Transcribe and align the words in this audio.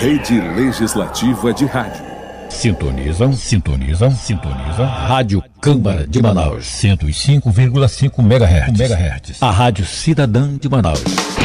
Rede 0.00 0.40
Legislativa 0.54 1.52
de 1.52 1.66
Rádio. 1.66 2.04
Sintonizam, 2.50 3.32
sintonizam, 3.32 4.10
sintonizam. 4.10 4.86
Rádio 4.86 5.42
Câmara 5.60 6.06
de 6.06 6.22
Manaus. 6.22 6.64
105,5 6.64 8.22
MHz. 8.22 8.80
MHz. 8.80 9.42
A 9.42 9.50
Rádio 9.50 9.84
Cidadã 9.84 10.56
de 10.56 10.68
Manaus. 10.68 11.35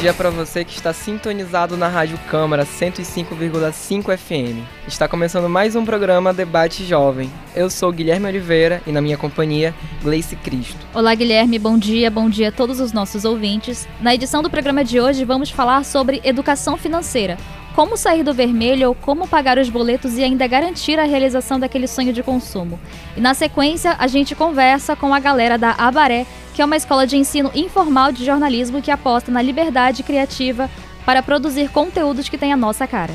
Dia 0.00 0.14
para 0.14 0.30
você 0.30 0.64
que 0.64 0.76
está 0.76 0.92
sintonizado 0.92 1.76
na 1.76 1.88
Rádio 1.88 2.16
Câmara 2.30 2.64
105,5 2.64 4.16
FM. 4.16 4.64
Está 4.86 5.08
começando 5.08 5.48
mais 5.48 5.74
um 5.74 5.84
programa 5.84 6.32
Debate 6.32 6.84
Jovem. 6.84 7.28
Eu 7.52 7.68
sou 7.68 7.90
Guilherme 7.90 8.28
Oliveira 8.28 8.80
e 8.86 8.92
na 8.92 9.00
minha 9.00 9.18
companhia 9.18 9.74
Gleice 10.00 10.36
Cristo. 10.36 10.76
Olá 10.94 11.12
Guilherme, 11.16 11.58
bom 11.58 11.76
dia, 11.76 12.12
bom 12.12 12.30
dia 12.30 12.50
a 12.50 12.52
todos 12.52 12.78
os 12.78 12.92
nossos 12.92 13.24
ouvintes. 13.24 13.88
Na 14.00 14.14
edição 14.14 14.40
do 14.40 14.48
programa 14.48 14.84
de 14.84 15.00
hoje 15.00 15.24
vamos 15.24 15.50
falar 15.50 15.84
sobre 15.84 16.20
educação 16.22 16.76
financeira. 16.76 17.36
Como 17.78 17.96
sair 17.96 18.24
do 18.24 18.34
vermelho 18.34 18.88
ou 18.88 18.94
como 18.96 19.28
pagar 19.28 19.56
os 19.56 19.70
boletos 19.70 20.18
e 20.18 20.24
ainda 20.24 20.48
garantir 20.48 20.98
a 20.98 21.04
realização 21.04 21.60
daquele 21.60 21.86
sonho 21.86 22.12
de 22.12 22.24
consumo. 22.24 22.76
E 23.16 23.20
na 23.20 23.34
sequência, 23.34 23.94
a 24.00 24.08
gente 24.08 24.34
conversa 24.34 24.96
com 24.96 25.14
a 25.14 25.20
galera 25.20 25.56
da 25.56 25.70
Abaré, 25.78 26.26
que 26.54 26.60
é 26.60 26.64
uma 26.64 26.76
escola 26.76 27.06
de 27.06 27.16
ensino 27.16 27.52
informal 27.54 28.10
de 28.10 28.24
jornalismo 28.24 28.82
que 28.82 28.90
aposta 28.90 29.30
na 29.30 29.40
liberdade 29.40 30.02
criativa 30.02 30.68
para 31.06 31.22
produzir 31.22 31.70
conteúdos 31.70 32.28
que 32.28 32.36
têm 32.36 32.52
a 32.52 32.56
nossa 32.56 32.84
cara. 32.84 33.14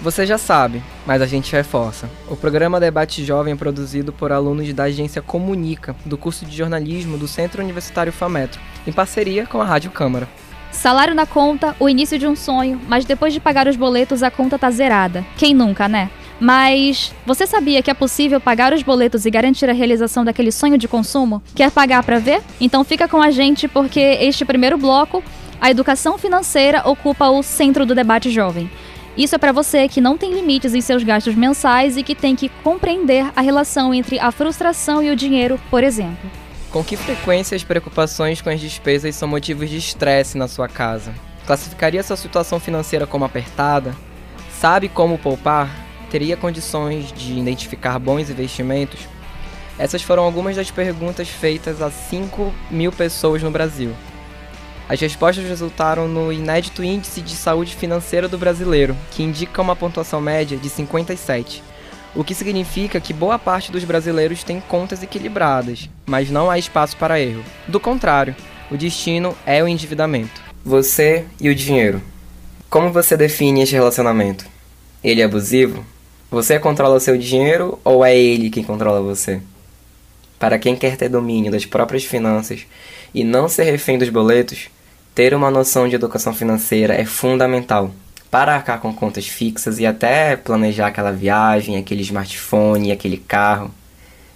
Você 0.00 0.24
já 0.24 0.38
sabe, 0.38 0.82
mas 1.04 1.20
a 1.20 1.26
gente 1.26 1.52
reforça. 1.52 2.08
O 2.30 2.36
programa 2.36 2.80
Debate 2.80 3.22
Jovem 3.26 3.52
é 3.52 3.56
produzido 3.56 4.10
por 4.10 4.32
alunos 4.32 4.72
da 4.72 4.84
agência 4.84 5.20
Comunica, 5.20 5.94
do 6.06 6.16
curso 6.16 6.46
de 6.46 6.56
jornalismo 6.56 7.18
do 7.18 7.28
Centro 7.28 7.62
Universitário 7.62 8.10
FAMetro, 8.10 8.58
em 8.86 8.92
parceria 8.92 9.46
com 9.46 9.60
a 9.60 9.66
Rádio 9.66 9.90
Câmara. 9.90 10.26
Salário 10.76 11.14
na 11.14 11.24
conta, 11.24 11.74
o 11.80 11.88
início 11.88 12.18
de 12.18 12.26
um 12.26 12.36
sonho, 12.36 12.80
mas 12.86 13.06
depois 13.06 13.32
de 13.32 13.40
pagar 13.40 13.66
os 13.66 13.76
boletos 13.76 14.22
a 14.22 14.30
conta 14.30 14.58
tá 14.58 14.70
zerada. 14.70 15.24
Quem 15.36 15.54
nunca, 15.54 15.88
né? 15.88 16.10
Mas 16.38 17.14
você 17.24 17.46
sabia 17.46 17.82
que 17.82 17.90
é 17.90 17.94
possível 17.94 18.38
pagar 18.38 18.74
os 18.74 18.82
boletos 18.82 19.24
e 19.24 19.30
garantir 19.30 19.68
a 19.70 19.72
realização 19.72 20.22
daquele 20.22 20.52
sonho 20.52 20.76
de 20.76 20.86
consumo? 20.86 21.42
Quer 21.54 21.70
pagar 21.70 22.04
para 22.04 22.18
ver? 22.18 22.42
Então 22.60 22.84
fica 22.84 23.08
com 23.08 23.22
a 23.22 23.30
gente 23.30 23.66
porque 23.66 23.98
este 23.98 24.44
primeiro 24.44 24.76
bloco, 24.76 25.24
a 25.58 25.70
educação 25.70 26.18
financeira 26.18 26.82
ocupa 26.84 27.30
o 27.30 27.42
centro 27.42 27.86
do 27.86 27.94
debate 27.94 28.30
jovem. 28.30 28.70
Isso 29.16 29.34
é 29.34 29.38
para 29.38 29.52
você 29.52 29.88
que 29.88 30.00
não 30.00 30.18
tem 30.18 30.34
limites 30.34 30.74
em 30.74 30.82
seus 30.82 31.02
gastos 31.02 31.34
mensais 31.34 31.96
e 31.96 32.02
que 32.02 32.14
tem 32.14 32.36
que 32.36 32.50
compreender 32.62 33.24
a 33.34 33.40
relação 33.40 33.94
entre 33.94 34.20
a 34.20 34.30
frustração 34.30 35.02
e 35.02 35.10
o 35.10 35.16
dinheiro, 35.16 35.58
por 35.70 35.82
exemplo. 35.82 36.30
Com 36.76 36.84
que 36.84 36.94
frequência 36.94 37.56
as 37.56 37.64
preocupações 37.64 38.42
com 38.42 38.50
as 38.50 38.60
despesas 38.60 39.16
são 39.16 39.26
motivos 39.26 39.70
de 39.70 39.78
estresse 39.78 40.36
na 40.36 40.46
sua 40.46 40.68
casa? 40.68 41.14
Classificaria 41.46 42.02
sua 42.02 42.18
situação 42.18 42.60
financeira 42.60 43.06
como 43.06 43.24
apertada? 43.24 43.96
Sabe 44.60 44.86
como 44.86 45.16
poupar? 45.16 45.74
teria 46.10 46.36
condições 46.36 47.10
de 47.14 47.32
identificar 47.32 47.98
bons 47.98 48.28
investimentos? 48.28 49.00
Essas 49.78 50.02
foram 50.02 50.22
algumas 50.22 50.54
das 50.54 50.70
perguntas 50.70 51.30
feitas 51.30 51.80
a 51.80 51.90
5 51.90 52.52
mil 52.70 52.92
pessoas 52.92 53.42
no 53.42 53.50
Brasil. 53.50 53.94
As 54.86 55.00
respostas 55.00 55.46
resultaram 55.46 56.06
no 56.06 56.30
inédito 56.30 56.84
Índice 56.84 57.22
de 57.22 57.36
Saúde 57.36 57.74
Financeira 57.74 58.28
do 58.28 58.36
Brasileiro, 58.36 58.94
que 59.12 59.22
indica 59.22 59.62
uma 59.62 59.74
pontuação 59.74 60.20
média 60.20 60.58
de 60.58 60.68
57, 60.68 61.62
o 62.16 62.24
que 62.24 62.34
significa 62.34 62.98
que 62.98 63.12
boa 63.12 63.38
parte 63.38 63.70
dos 63.70 63.84
brasileiros 63.84 64.42
tem 64.42 64.58
contas 64.58 65.02
equilibradas, 65.02 65.90
mas 66.06 66.30
não 66.30 66.50
há 66.50 66.58
espaço 66.58 66.96
para 66.96 67.20
erro. 67.20 67.44
Do 67.68 67.78
contrário, 67.78 68.34
o 68.70 68.76
destino 68.76 69.36
é 69.44 69.62
o 69.62 69.68
endividamento. 69.68 70.40
Você 70.64 71.26
e 71.38 71.50
o 71.50 71.54
dinheiro. 71.54 72.02
Como 72.70 72.90
você 72.90 73.16
define 73.16 73.62
este 73.62 73.74
relacionamento? 73.74 74.46
Ele 75.04 75.20
é 75.20 75.24
abusivo? 75.24 75.84
Você 76.30 76.58
controla 76.58 76.98
seu 76.98 77.16
dinheiro 77.18 77.78
ou 77.84 78.04
é 78.04 78.16
ele 78.16 78.50
quem 78.50 78.64
controla 78.64 79.00
você? 79.00 79.40
Para 80.38 80.58
quem 80.58 80.74
quer 80.74 80.96
ter 80.96 81.08
domínio 81.08 81.52
das 81.52 81.66
próprias 81.66 82.04
finanças 82.04 82.66
e 83.14 83.22
não 83.22 83.48
ser 83.48 83.64
refém 83.64 83.98
dos 83.98 84.08
boletos, 84.08 84.68
ter 85.14 85.34
uma 85.34 85.50
noção 85.50 85.88
de 85.88 85.94
educação 85.94 86.34
financeira 86.34 86.94
é 86.94 87.04
fundamental 87.04 87.92
para 88.30 88.54
arcar 88.54 88.80
com 88.80 88.92
contas 88.92 89.26
fixas 89.26 89.78
e 89.78 89.86
até 89.86 90.36
planejar 90.36 90.88
aquela 90.88 91.12
viagem, 91.12 91.76
aquele 91.76 92.02
smartphone, 92.02 92.92
aquele 92.92 93.16
carro. 93.16 93.70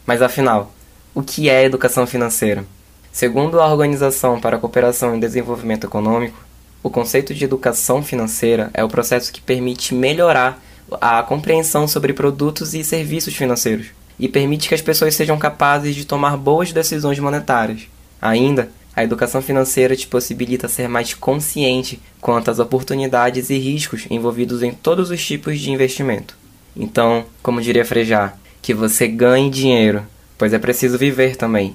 Mas 0.06 0.22
afinal, 0.22 0.72
o 1.14 1.22
que 1.22 1.48
é 1.48 1.64
educação 1.64 2.06
financeira? 2.06 2.64
Segundo 3.12 3.60
a 3.60 3.66
Organização 3.66 4.40
para 4.40 4.56
a 4.56 4.60
Cooperação 4.60 5.16
e 5.16 5.20
Desenvolvimento 5.20 5.86
Econômico, 5.86 6.38
o 6.82 6.88
conceito 6.88 7.34
de 7.34 7.44
educação 7.44 8.02
financeira 8.02 8.70
é 8.72 8.82
o 8.82 8.88
processo 8.88 9.32
que 9.32 9.40
permite 9.40 9.94
melhorar 9.94 10.62
a 11.00 11.22
compreensão 11.22 11.86
sobre 11.86 12.12
produtos 12.12 12.72
e 12.74 12.82
serviços 12.82 13.34
financeiros 13.34 13.88
e 14.18 14.28
permite 14.28 14.68
que 14.68 14.74
as 14.74 14.80
pessoas 14.80 15.14
sejam 15.14 15.38
capazes 15.38 15.94
de 15.94 16.04
tomar 16.04 16.36
boas 16.36 16.72
decisões 16.72 17.18
monetárias. 17.18 17.82
Ainda, 18.20 18.70
a 18.94 19.04
educação 19.04 19.40
financeira 19.40 19.96
te 19.96 20.06
possibilita 20.06 20.68
ser 20.68 20.88
mais 20.88 21.14
consciente 21.14 22.00
quanto 22.20 22.50
às 22.50 22.58
oportunidades 22.58 23.50
e 23.50 23.58
riscos 23.58 24.06
envolvidos 24.10 24.62
em 24.62 24.72
todos 24.72 25.10
os 25.10 25.24
tipos 25.24 25.58
de 25.60 25.70
investimento. 25.70 26.36
Então, 26.76 27.24
como 27.42 27.60
diria 27.60 27.84
Frejá, 27.84 28.34
que 28.60 28.74
você 28.74 29.06
ganhe 29.06 29.50
dinheiro, 29.50 30.02
pois 30.36 30.52
é 30.52 30.58
preciso 30.58 30.98
viver 30.98 31.36
também, 31.36 31.74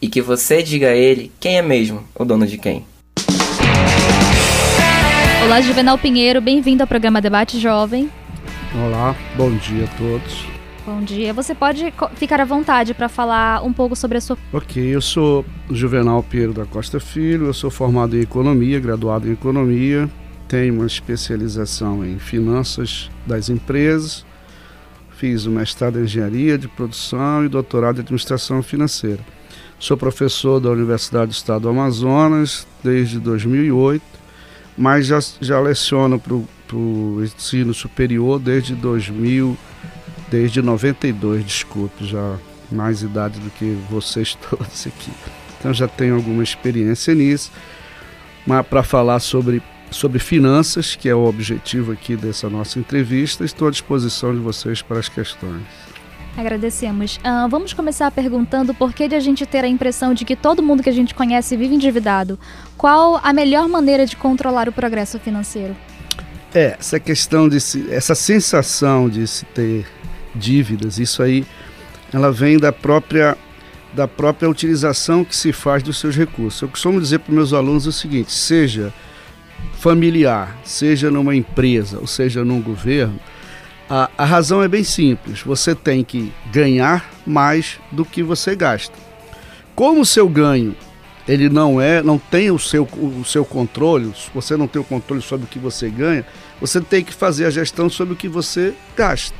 e 0.00 0.08
que 0.08 0.20
você 0.20 0.62
diga 0.62 0.88
a 0.88 0.96
ele 0.96 1.32
quem 1.40 1.56
é 1.56 1.62
mesmo 1.62 2.04
o 2.14 2.24
dono 2.24 2.46
de 2.46 2.58
quem. 2.58 2.84
Olá, 5.44 5.60
Juvenal 5.60 5.96
Pinheiro, 5.96 6.40
bem-vindo 6.40 6.82
ao 6.82 6.88
programa 6.88 7.20
Debate 7.20 7.60
Jovem. 7.60 8.10
Olá, 8.74 9.14
bom 9.36 9.56
dia 9.56 9.84
a 9.84 9.88
todos. 9.96 10.55
Bom 10.86 11.02
dia. 11.02 11.34
Você 11.34 11.52
pode 11.52 11.92
ficar 12.14 12.40
à 12.40 12.44
vontade 12.44 12.94
para 12.94 13.08
falar 13.08 13.60
um 13.64 13.72
pouco 13.72 13.96
sobre 13.96 14.18
a 14.18 14.20
sua. 14.20 14.38
Ok, 14.52 14.80
eu 14.80 15.00
sou 15.00 15.44
Juvenal 15.68 16.22
Pinheiro 16.22 16.52
da 16.52 16.64
Costa 16.64 17.00
Filho, 17.00 17.46
eu 17.46 17.52
sou 17.52 17.72
formado 17.72 18.16
em 18.16 18.20
Economia, 18.20 18.78
graduado 18.78 19.26
em 19.28 19.32
Economia, 19.32 20.08
tenho 20.46 20.74
uma 20.74 20.86
especialização 20.86 22.04
em 22.06 22.20
Finanças 22.20 23.10
das 23.26 23.48
Empresas, 23.48 24.24
fiz 25.16 25.44
o 25.44 25.50
mestrado 25.50 25.98
em 25.98 26.04
Engenharia 26.04 26.56
de 26.56 26.68
Produção 26.68 27.44
e 27.44 27.48
doutorado 27.48 27.96
em 27.96 28.02
Administração 28.02 28.62
Financeira. 28.62 29.20
Sou 29.80 29.96
professor 29.96 30.60
da 30.60 30.70
Universidade 30.70 31.32
do 31.32 31.34
Estado 31.34 31.62
do 31.62 31.68
Amazonas 31.68 32.64
desde 32.84 33.18
2008, 33.18 34.04
mas 34.78 35.08
já, 35.08 35.18
já 35.40 35.58
leciono 35.58 36.20
para 36.20 36.76
o 36.76 37.24
ensino 37.24 37.74
superior 37.74 38.38
desde 38.38 38.76
2000, 38.76 39.58
desde 40.28 40.62
92, 40.62 41.44
desculpe, 41.44 42.06
já 42.06 42.36
mais 42.70 43.02
idade 43.02 43.38
do 43.40 43.50
que 43.50 43.78
vocês 43.88 44.36
todos 44.48 44.86
aqui. 44.86 45.10
Então 45.58 45.72
já 45.72 45.88
tenho 45.88 46.14
alguma 46.14 46.42
experiência 46.42 47.14
nisso. 47.14 47.50
Mas 48.46 48.64
para 48.66 48.82
falar 48.82 49.18
sobre, 49.18 49.62
sobre 49.90 50.18
finanças, 50.18 50.94
que 50.94 51.08
é 51.08 51.14
o 51.14 51.24
objetivo 51.24 51.92
aqui 51.92 52.16
dessa 52.16 52.48
nossa 52.48 52.78
entrevista, 52.78 53.44
estou 53.44 53.68
à 53.68 53.70
disposição 53.70 54.32
de 54.32 54.40
vocês 54.40 54.82
para 54.82 54.98
as 54.98 55.08
questões. 55.08 55.64
Agradecemos. 56.36 57.16
Uh, 57.16 57.48
vamos 57.48 57.72
começar 57.72 58.10
perguntando 58.10 58.74
por 58.74 58.92
que 58.92 59.08
de 59.08 59.14
a 59.14 59.20
gente 59.20 59.46
ter 59.46 59.64
a 59.64 59.68
impressão 59.68 60.12
de 60.12 60.24
que 60.24 60.36
todo 60.36 60.62
mundo 60.62 60.82
que 60.82 60.90
a 60.90 60.92
gente 60.92 61.14
conhece 61.14 61.56
vive 61.56 61.74
endividado. 61.74 62.38
Qual 62.76 63.18
a 63.22 63.32
melhor 63.32 63.66
maneira 63.68 64.04
de 64.04 64.16
controlar 64.16 64.68
o 64.68 64.72
progresso 64.72 65.18
financeiro? 65.18 65.74
É, 66.54 66.76
essa 66.78 67.00
questão 67.00 67.48
de 67.48 67.58
se, 67.58 67.90
essa 67.90 68.14
sensação 68.14 69.08
de 69.08 69.26
se 69.26 69.46
ter 69.46 69.86
dívidas, 70.36 70.98
isso 70.98 71.22
aí, 71.22 71.44
ela 72.12 72.30
vem 72.30 72.58
da 72.58 72.72
própria 72.72 73.36
da 73.92 74.06
própria 74.06 74.48
utilização 74.48 75.24
que 75.24 75.34
se 75.34 75.54
faz 75.54 75.82
dos 75.82 75.96
seus 75.96 76.14
recursos. 76.14 76.60
Eu 76.60 76.68
costumo 76.68 77.00
dizer 77.00 77.20
para 77.20 77.34
meus 77.34 77.54
alunos 77.54 77.86
o 77.86 77.92
seguinte: 77.92 78.30
seja 78.30 78.92
familiar, 79.78 80.56
seja 80.64 81.10
numa 81.10 81.34
empresa, 81.34 81.98
ou 81.98 82.06
seja 82.06 82.44
num 82.44 82.60
governo, 82.60 83.18
a, 83.88 84.10
a 84.18 84.24
razão 84.24 84.62
é 84.62 84.68
bem 84.68 84.84
simples. 84.84 85.40
Você 85.42 85.74
tem 85.74 86.04
que 86.04 86.32
ganhar 86.52 87.10
mais 87.26 87.78
do 87.90 88.04
que 88.04 88.22
você 88.22 88.54
gasta. 88.54 88.94
Como 89.74 90.02
o 90.02 90.06
seu 90.06 90.28
ganho 90.28 90.76
ele 91.28 91.48
não 91.48 91.80
é, 91.80 92.02
não 92.02 92.18
tem 92.18 92.50
o 92.50 92.58
seu, 92.58 92.84
o 92.84 93.24
seu 93.24 93.44
controle, 93.44 94.12
você 94.32 94.56
não 94.56 94.68
tem 94.68 94.80
o 94.80 94.84
controle 94.84 95.20
sobre 95.20 95.46
o 95.46 95.48
que 95.48 95.58
você 95.58 95.88
ganha, 95.88 96.24
você 96.60 96.80
tem 96.80 97.02
que 97.02 97.12
fazer 97.12 97.46
a 97.46 97.50
gestão 97.50 97.90
sobre 97.90 98.14
o 98.14 98.16
que 98.16 98.28
você 98.28 98.74
gasta. 98.96 99.36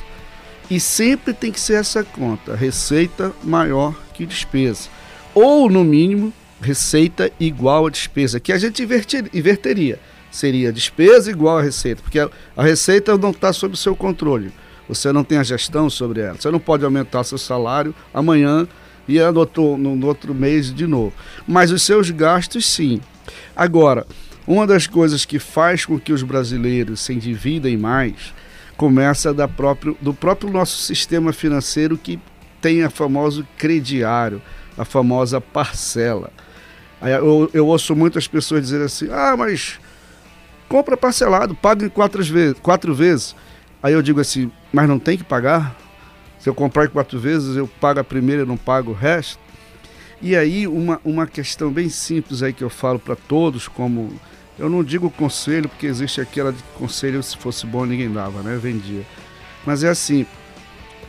E 0.71 0.81
sempre 0.81 1.33
tem 1.33 1.53
que 1.53 1.61
ser 1.61 1.75
essa 1.75 2.03
conta, 2.03 2.57
receita 2.57 3.33
maior 3.45 3.95
que 4.13 4.27
despesa. 4.27 4.89
Ou, 5.35 5.71
no 5.71 5.85
mínimo, 5.85 6.33
receita 6.61 7.31
igual 7.39 7.87
a 7.87 7.91
despesa, 7.91 8.41
que 8.41 8.53
a 8.53 8.59
gente 8.59 8.83
inverteria. 8.83 10.01
Seria 10.31 10.73
despesa 10.73 11.31
igual 11.31 11.59
a 11.59 11.63
receita, 11.63 12.03
porque 12.03 12.19
a, 12.19 12.63
receita 12.63 13.17
não 13.17 13.31
está 13.31 13.53
sob 13.53 13.75
o 13.75 13.77
seu 13.77 13.95
controle. 13.95 14.53
Você 14.89 15.13
não 15.13 15.25
tem 15.25 15.39
a 15.39 15.43
gestão 15.43 15.89
sobre 15.89 16.21
ela. 16.21 16.35
Você 16.35 16.51
não 16.51 16.59
pode 16.59 16.85
aumentar 16.85 17.25
seu 17.25 17.39
salário 17.39 17.95
amanhã 18.13 18.67
e 19.09 19.19
no 19.19 19.39
outro, 19.39 19.77
no 19.77 20.07
outro 20.07 20.35
mês 20.35 20.75
de 20.75 20.87
novo. 20.87 21.13
Mas 21.47 21.71
os 21.71 21.83
seus 21.83 22.11
gastos, 22.11 22.67
sim. 22.67 23.01
Agora, 23.55 24.07
uma 24.47 24.67
das 24.67 24.87
coisas 24.87 25.25
que 25.25 25.39
faz 25.39 25.85
com 25.85 25.99
que 25.99 26.13
os 26.13 26.23
brasileiros 26.23 27.01
se 27.01 27.13
endividem 27.13 27.77
mais 27.77 28.35
começa 28.76 29.32
da 29.32 29.49
próprio, 29.49 29.96
do 30.00 30.12
próprio 30.12 30.50
nosso 30.50 30.78
sistema 30.78 31.32
financeiro 31.32 31.96
que 31.96 32.19
tem 32.61 32.82
a 32.82 32.90
famoso 32.90 33.46
crediário, 33.56 34.43
a 34.76 34.84
famosa 34.84 35.40
parcela. 35.40 36.31
Eu, 37.00 37.50
eu 37.52 37.67
ouço 37.67 37.94
muitas 37.94 38.26
pessoas 38.26 38.62
dizer 38.62 38.82
assim: 38.82 39.08
ah, 39.11 39.34
mas 39.37 39.78
compra 40.69 40.96
parcelado, 40.96 41.55
paga 41.55 41.87
em 41.87 41.88
quatro 41.88 42.23
vezes, 42.23 42.56
quatro 42.61 42.94
vezes. 42.94 43.37
Aí 43.82 43.93
eu 43.93 44.02
digo 44.02 44.20
assim: 44.20 44.50
mas 44.73 44.88
não 44.88 44.99
tem 44.99 45.17
que 45.17 45.25
pagar? 45.25 45.76
Se 46.38 46.49
eu 46.49 46.55
comprar 46.55 46.87
em 46.87 46.88
quatro 46.88 47.19
vezes, 47.19 47.56
eu 47.56 47.67
pago 47.81 48.00
a 48.00 48.05
primeira 48.05 48.43
e 48.43 48.46
não 48.46 48.56
pago 48.56 48.93
o 48.93 48.94
resto? 48.94 49.38
E 50.20 50.34
aí, 50.34 50.67
uma, 50.67 51.00
uma 51.05 51.26
questão 51.26 51.70
bem 51.70 51.88
simples 51.88 52.43
aí 52.43 52.52
que 52.52 52.64
eu 52.64 52.70
falo 52.70 52.99
para 52.99 53.17
todos, 53.17 53.69
como. 53.69 54.12
Eu 54.58 54.70
não 54.70 54.82
digo 54.82 55.11
conselho, 55.11 55.69
porque 55.69 55.87
existe 55.87 56.20
aquela 56.20 56.53
de 56.53 56.62
conselho, 56.79 57.23
se 57.23 57.37
fosse 57.37 57.67
bom 57.67 57.85
ninguém 57.85 58.11
dava, 58.11 58.43
né? 58.43 58.56
Vendia. 58.56 59.03
Mas 59.67 59.85
é 59.85 59.88
assim: 59.88 60.26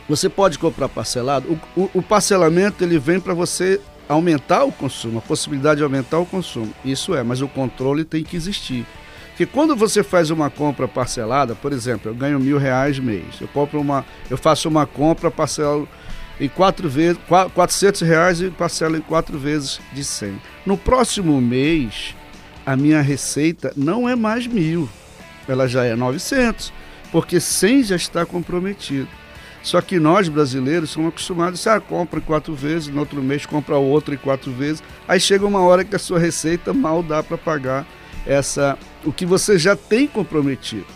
você 0.08 0.28
pode 0.28 0.58
comprar 0.58 0.88
parcelado. 0.88 1.58
O, 1.76 1.80
o, 1.82 1.90
o 1.94 2.02
parcelamento 2.02 2.84
ele 2.84 2.98
vem 2.98 3.20
para 3.20 3.34
você 3.34 3.80
aumentar 4.08 4.64
o 4.64 4.72
consumo, 4.72 5.18
a 5.18 5.22
possibilidade 5.22 5.78
de 5.78 5.84
aumentar 5.84 6.18
o 6.18 6.26
consumo. 6.26 6.72
Isso 6.84 7.14
é, 7.14 7.22
mas 7.22 7.42
o 7.42 7.48
controle 7.48 8.04
tem 8.04 8.24
que 8.24 8.36
existir. 8.36 8.86
Porque 9.28 9.46
quando 9.46 9.76
você 9.76 10.02
faz 10.02 10.30
uma 10.30 10.50
compra 10.50 10.88
parcelada, 10.88 11.54
por 11.54 11.72
exemplo, 11.72 12.10
eu 12.10 12.14
ganho 12.14 12.40
mil 12.40 12.58
reais 12.58 12.98
mês, 12.98 13.40
eu 13.40 13.46
compro 13.46 13.80
uma, 13.80 14.04
eu 14.28 14.36
faço 14.36 14.68
uma 14.68 14.84
compra 14.84 15.30
parcelo 15.30 15.88
em 16.40 16.48
quatro 16.48 16.88
vezes, 16.88 17.20
400 17.54 18.00
reais 18.00 18.40
e 18.40 18.50
parcelo 18.50 18.96
em 18.96 19.00
quatro 19.00 19.38
vezes 19.38 19.80
de 19.92 20.02
100. 20.02 20.40
No 20.66 20.76
próximo 20.76 21.40
mês, 21.40 22.16
a 22.68 22.76
minha 22.76 23.00
receita 23.00 23.72
não 23.74 24.06
é 24.06 24.14
mais 24.14 24.46
mil, 24.46 24.86
ela 25.48 25.66
já 25.66 25.84
é 25.84 25.96
900, 25.96 26.70
porque 27.10 27.40
100 27.40 27.84
já 27.84 27.96
está 27.96 28.26
comprometido. 28.26 29.08
Só 29.62 29.80
que 29.80 29.98
nós 29.98 30.28
brasileiros 30.28 30.90
somos 30.90 31.08
acostumados 31.08 31.66
a 31.66 31.76
ah, 31.76 31.80
compra 31.80 32.20
quatro 32.20 32.54
vezes, 32.54 32.88
no 32.88 33.00
outro 33.00 33.22
mês 33.22 33.46
compra 33.46 33.78
outra 33.78 34.14
e 34.14 34.18
quatro 34.18 34.52
vezes. 34.52 34.82
Aí 35.08 35.18
chega 35.18 35.46
uma 35.46 35.60
hora 35.60 35.82
que 35.82 35.96
a 35.96 35.98
sua 35.98 36.18
receita 36.18 36.74
mal 36.74 37.02
dá 37.02 37.22
para 37.22 37.38
pagar 37.38 37.86
essa 38.26 38.78
o 39.02 39.10
que 39.14 39.24
você 39.24 39.58
já 39.58 39.74
tem 39.74 40.06
comprometido. 40.06 40.86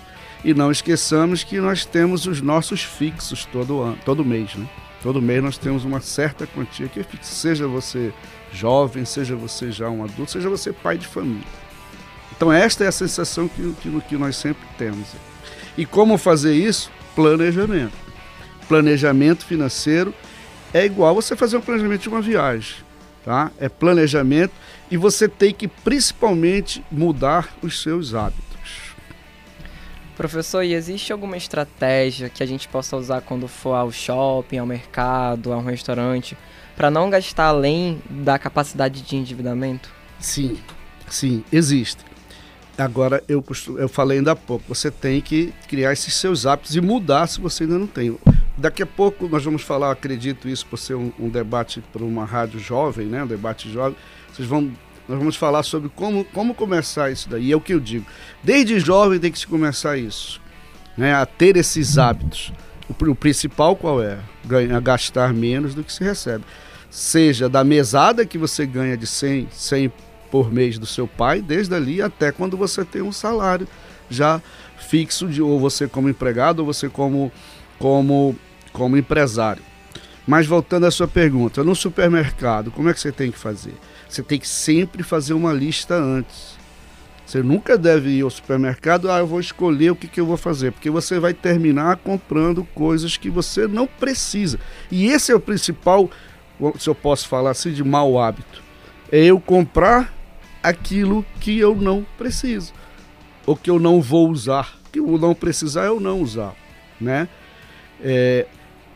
E 0.44 0.52
não 0.52 0.70
esqueçamos 0.70 1.42
que 1.42 1.58
nós 1.58 1.86
temos 1.86 2.26
os 2.26 2.42
nossos 2.42 2.82
fixos 2.82 3.46
todo 3.46 3.80
ano, 3.80 3.98
todo 4.04 4.22
mês, 4.22 4.54
né? 4.56 4.68
Todo 5.02 5.20
mês 5.20 5.42
nós 5.42 5.58
temos 5.58 5.84
uma 5.84 6.00
certa 6.00 6.46
quantia 6.46 6.86
que 6.86 7.04
seja 7.22 7.66
você 7.66 8.12
jovem, 8.52 9.04
seja 9.04 9.34
você 9.34 9.72
já 9.72 9.90
um 9.90 10.04
adulto, 10.04 10.30
seja 10.30 10.48
você 10.48 10.72
pai 10.72 10.96
de 10.96 11.06
família. 11.06 11.42
Então 12.36 12.52
esta 12.52 12.84
é 12.84 12.86
a 12.86 12.92
sensação 12.92 13.48
que, 13.48 13.74
que, 13.80 14.00
que 14.02 14.16
nós 14.16 14.36
sempre 14.36 14.62
temos. 14.78 15.08
E 15.76 15.84
como 15.84 16.16
fazer 16.16 16.54
isso? 16.54 16.90
Planejamento. 17.16 17.96
Planejamento 18.68 19.44
financeiro 19.44 20.14
é 20.72 20.84
igual 20.84 21.14
você 21.14 21.34
fazer 21.34 21.56
um 21.56 21.60
planejamento 21.60 22.02
de 22.02 22.08
uma 22.08 22.20
viagem. 22.20 22.76
Tá? 23.24 23.50
É 23.58 23.68
planejamento 23.68 24.52
e 24.90 24.96
você 24.96 25.28
tem 25.28 25.52
que 25.52 25.68
principalmente 25.68 26.84
mudar 26.90 27.48
os 27.62 27.82
seus 27.82 28.14
hábitos. 28.14 28.51
Professor, 30.22 30.62
e 30.62 30.72
existe 30.72 31.12
alguma 31.12 31.36
estratégia 31.36 32.28
que 32.28 32.44
a 32.44 32.46
gente 32.46 32.68
possa 32.68 32.96
usar 32.96 33.22
quando 33.22 33.48
for 33.48 33.74
ao 33.74 33.90
shopping, 33.90 34.58
ao 34.58 34.64
mercado, 34.64 35.52
a 35.52 35.56
um 35.56 35.64
restaurante, 35.64 36.38
para 36.76 36.92
não 36.92 37.10
gastar 37.10 37.46
além 37.46 38.00
da 38.08 38.38
capacidade 38.38 39.02
de 39.02 39.16
endividamento? 39.16 39.90
Sim, 40.20 40.60
sim, 41.08 41.42
existe. 41.50 42.04
Agora, 42.78 43.20
eu, 43.28 43.44
eu 43.76 43.88
falei 43.88 44.18
ainda 44.18 44.30
há 44.30 44.36
pouco, 44.36 44.64
você 44.68 44.92
tem 44.92 45.20
que 45.20 45.52
criar 45.66 45.92
esses 45.92 46.14
seus 46.14 46.46
hábitos 46.46 46.76
e 46.76 46.80
mudar 46.80 47.26
se 47.26 47.40
você 47.40 47.64
ainda 47.64 47.76
não 47.76 47.88
tem. 47.88 48.16
Daqui 48.56 48.84
a 48.84 48.86
pouco 48.86 49.26
nós 49.26 49.44
vamos 49.44 49.62
falar, 49.62 49.90
acredito 49.90 50.48
isso 50.48 50.64
por 50.66 50.76
ser 50.76 50.94
um, 50.94 51.10
um 51.18 51.28
debate 51.28 51.82
para 51.92 52.04
uma 52.04 52.24
rádio 52.24 52.60
jovem, 52.60 53.08
né? 53.08 53.24
um 53.24 53.26
debate 53.26 53.68
jovem. 53.68 53.96
Vocês 54.32 54.46
vão, 54.46 54.70
nós 55.12 55.18
vamos 55.18 55.36
falar 55.36 55.62
sobre 55.62 55.90
como, 55.90 56.24
como 56.24 56.54
começar 56.54 57.10
isso 57.10 57.28
daí. 57.28 57.52
É 57.52 57.56
o 57.56 57.60
que 57.60 57.74
eu 57.74 57.80
digo. 57.80 58.06
Desde 58.42 58.80
jovem 58.80 59.20
tem 59.20 59.30
que 59.30 59.38
se 59.38 59.46
começar 59.46 59.98
isso, 59.98 60.40
né? 60.96 61.12
a 61.14 61.26
ter 61.26 61.54
esses 61.58 61.98
hábitos. 61.98 62.50
O, 62.88 63.10
o 63.10 63.14
principal 63.14 63.76
qual 63.76 64.02
é? 64.02 64.18
Ganhar, 64.42 64.80
gastar 64.80 65.34
menos 65.34 65.74
do 65.74 65.84
que 65.84 65.92
se 65.92 66.02
recebe. 66.02 66.44
Seja 66.90 67.46
da 67.46 67.62
mesada 67.62 68.24
que 68.24 68.38
você 68.38 68.64
ganha 68.64 68.96
de 68.96 69.06
100, 69.06 69.48
100 69.52 69.92
por 70.30 70.50
mês 70.50 70.78
do 70.78 70.86
seu 70.86 71.06
pai, 71.06 71.42
desde 71.42 71.74
ali 71.74 72.00
até 72.00 72.32
quando 72.32 72.56
você 72.56 72.82
tem 72.82 73.02
um 73.02 73.12
salário 73.12 73.68
já 74.08 74.40
fixo, 74.78 75.28
de, 75.28 75.42
ou 75.42 75.60
você 75.60 75.86
como 75.86 76.08
empregado, 76.08 76.60
ou 76.60 76.64
você 76.64 76.88
como, 76.88 77.30
como, 77.78 78.34
como 78.72 78.96
empresário. 78.96 79.62
Mas 80.26 80.46
voltando 80.46 80.86
à 80.86 80.90
sua 80.90 81.06
pergunta, 81.06 81.62
no 81.62 81.74
supermercado, 81.74 82.70
como 82.70 82.88
é 82.88 82.94
que 82.94 83.00
você 83.00 83.12
tem 83.12 83.30
que 83.30 83.38
fazer? 83.38 83.74
Você 84.12 84.22
tem 84.22 84.38
que 84.38 84.46
sempre 84.46 85.02
fazer 85.02 85.32
uma 85.32 85.54
lista 85.54 85.94
antes. 85.94 86.58
Você 87.24 87.42
nunca 87.42 87.78
deve 87.78 88.10
ir 88.10 88.20
ao 88.20 88.28
supermercado, 88.28 89.10
ah, 89.10 89.20
eu 89.20 89.26
vou 89.26 89.40
escolher 89.40 89.90
o 89.90 89.96
que, 89.96 90.06
que 90.06 90.20
eu 90.20 90.26
vou 90.26 90.36
fazer, 90.36 90.70
porque 90.70 90.90
você 90.90 91.18
vai 91.18 91.32
terminar 91.32 91.96
comprando 91.96 92.62
coisas 92.74 93.16
que 93.16 93.30
você 93.30 93.66
não 93.66 93.86
precisa. 93.86 94.60
E 94.90 95.06
esse 95.06 95.32
é 95.32 95.34
o 95.34 95.40
principal, 95.40 96.10
se 96.78 96.90
eu 96.90 96.94
posso 96.94 97.26
falar 97.26 97.52
assim, 97.52 97.72
de 97.72 97.82
mau 97.82 98.20
hábito. 98.20 98.62
É 99.10 99.24
eu 99.24 99.40
comprar 99.40 100.12
aquilo 100.62 101.24
que 101.40 101.58
eu 101.58 101.74
não 101.74 102.06
preciso, 102.18 102.74
ou 103.46 103.56
que 103.56 103.70
eu 103.70 103.78
não 103.78 104.02
vou 104.02 104.28
usar. 104.28 104.78
Que 104.92 105.00
o 105.00 105.16
não 105.16 105.34
precisar 105.34 105.86
eu 105.86 105.98
não 105.98 106.20
usar, 106.20 106.54
né? 107.00 107.26
É, 107.98 108.46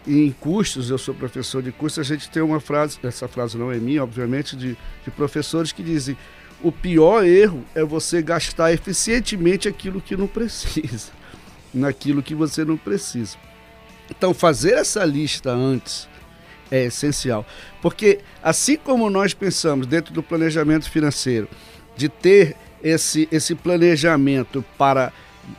em 0.07 0.31
custos, 0.31 0.91
eu 0.91 0.99
sou 0.99 1.15
professor 1.15 1.63
de 1.63 1.73
custos, 1.73 1.99
a 1.99 2.15
gente 2.15 2.31
tem 2.31 2.43
uma 2.43 2.61
frase, 2.61 2.99
essa 3.03 3.27
frase 3.27 3.59
não 3.59 3.73
é 3.73 3.77
minha, 3.77 4.03
obviamente, 4.03 4.57
de, 4.57 4.77
de 5.05 5.11
professores 5.11 5.73
que 5.73 5.83
dizem 5.83 6.17
o 6.63 6.73
pior 6.73 7.25
erro 7.25 7.65
é 7.75 7.85
você 7.85 8.23
gastar 8.23 8.73
eficientemente 8.73 9.69
aquilo 9.69 10.01
que 10.01 10.17
não 10.17 10.27
precisa, 10.27 11.11
naquilo 11.75 12.23
que 12.23 12.35
você 12.35 12.65
não 12.65 12.77
precisa. 12.77 13.37
Então, 14.11 14.33
fazer 14.33 14.75
essa 14.75 15.05
lista 15.05 15.51
antes 15.51 16.09
é 16.71 16.85
essencial. 16.85 17.45
Porque, 17.83 18.21
assim 18.43 18.77
como 18.77 19.11
nós 19.11 19.35
pensamos 19.35 19.87
dentro 19.87 20.15
do 20.15 20.23
planejamento 20.23 20.89
financeiro, 20.89 21.49
de 21.97 22.09
ter 22.09 22.57
esse, 22.83 23.29
esse 23.33 23.55
planejamento 23.55 24.65
para 24.79 25.13